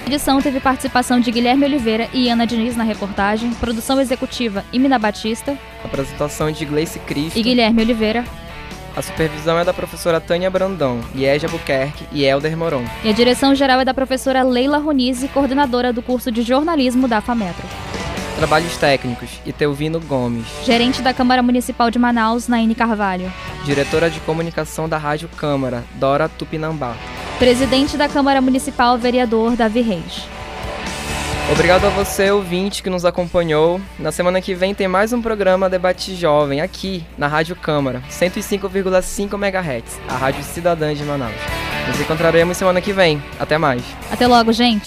A 0.05 0.07
edição 0.07 0.41
teve 0.41 0.61
participação 0.61 1.19
de 1.19 1.31
Guilherme 1.31 1.65
Oliveira 1.65 2.09
e 2.13 2.29
Ana 2.29 2.47
Diniz 2.47 2.77
na 2.77 2.85
reportagem, 2.85 3.51
produção 3.55 4.01
executiva 4.01 4.65
Imina 4.73 4.99
Batista, 4.99 5.57
Apresentação 5.83 6.51
de 6.51 6.65
Gleice 6.65 6.99
Cristo. 7.01 7.39
e 7.39 7.43
Guilherme 7.43 7.83
Oliveira, 7.83 8.25
A 8.97 9.03
supervisão 9.03 9.59
é 9.59 9.65
da 9.65 9.73
professora 9.73 10.21
Tânia 10.21 10.49
Brandão, 10.51 11.01
Liege 11.15 11.49
Buquerque 11.49 12.05
e 12.13 12.23
Helder 12.25 12.57
Moron. 12.57 12.85
e 13.03 13.09
a 13.09 13.13
direção 13.13 13.55
geral 13.55 13.81
é 13.81 13.85
da 13.85 13.93
professora 13.95 14.43
Leila 14.43 14.79
Ronise, 14.79 15.27
coordenadora 15.29 15.93
do 15.93 16.01
curso 16.03 16.31
de 16.31 16.43
jornalismo 16.43 17.09
da 17.09 17.21
FAMetro. 17.21 17.65
Trabalhos 18.37 18.77
técnicos, 18.77 19.41
Itelvino 19.47 20.01
Gomes. 20.01 20.47
Gerente 20.65 21.01
da 21.01 21.15
Câmara 21.15 21.43
Municipal 21.43 21.91
de 21.91 21.99
Manaus, 21.99 22.49
Naine 22.49 22.75
Carvalho. 22.75 23.33
Diretora 23.65 24.11
de 24.11 24.19
comunicação 24.21 24.89
da 24.89 24.99
Rádio 24.99 25.29
Câmara, 25.37 25.85
Dora 25.95 26.29
Tupinambá. 26.29 26.97
Presidente 27.39 27.97
da 27.97 28.09
Câmara 28.09 28.41
Municipal, 28.41 28.99
vereador 28.99 29.55
Davi 29.55 29.83
Reis. 29.83 30.27
Obrigado 31.53 31.85
a 31.87 31.91
você, 31.91 32.31
ouvinte, 32.31 32.83
que 32.83 32.91
nos 32.91 33.05
acompanhou. 33.05 33.81
Na 33.99 34.11
semana 34.11 34.41
que 34.41 34.55
vem 34.55 34.75
tem 34.75 34.89
mais 34.89 35.13
um 35.13 35.23
programa 35.23 35.71
Debate 35.71 36.17
Jovem, 36.17 36.61
aqui 36.61 37.05
na 37.17 37.29
Rádio 37.29 37.55
Câmara, 37.55 38.03
105,5 38.11 39.35
MHz, 39.35 40.01
a 40.09 40.17
Rádio 40.17 40.43
Cidadã 40.43 40.93
de 40.93 41.05
Manaus. 41.05 41.35
Nos 41.87 42.01
encontraremos 42.01 42.57
semana 42.57 42.81
que 42.81 42.93
vem. 42.93 43.23
Até 43.39 43.59
mais. 43.59 43.83
Até 44.11 44.27
logo, 44.27 44.53
gente! 44.53 44.87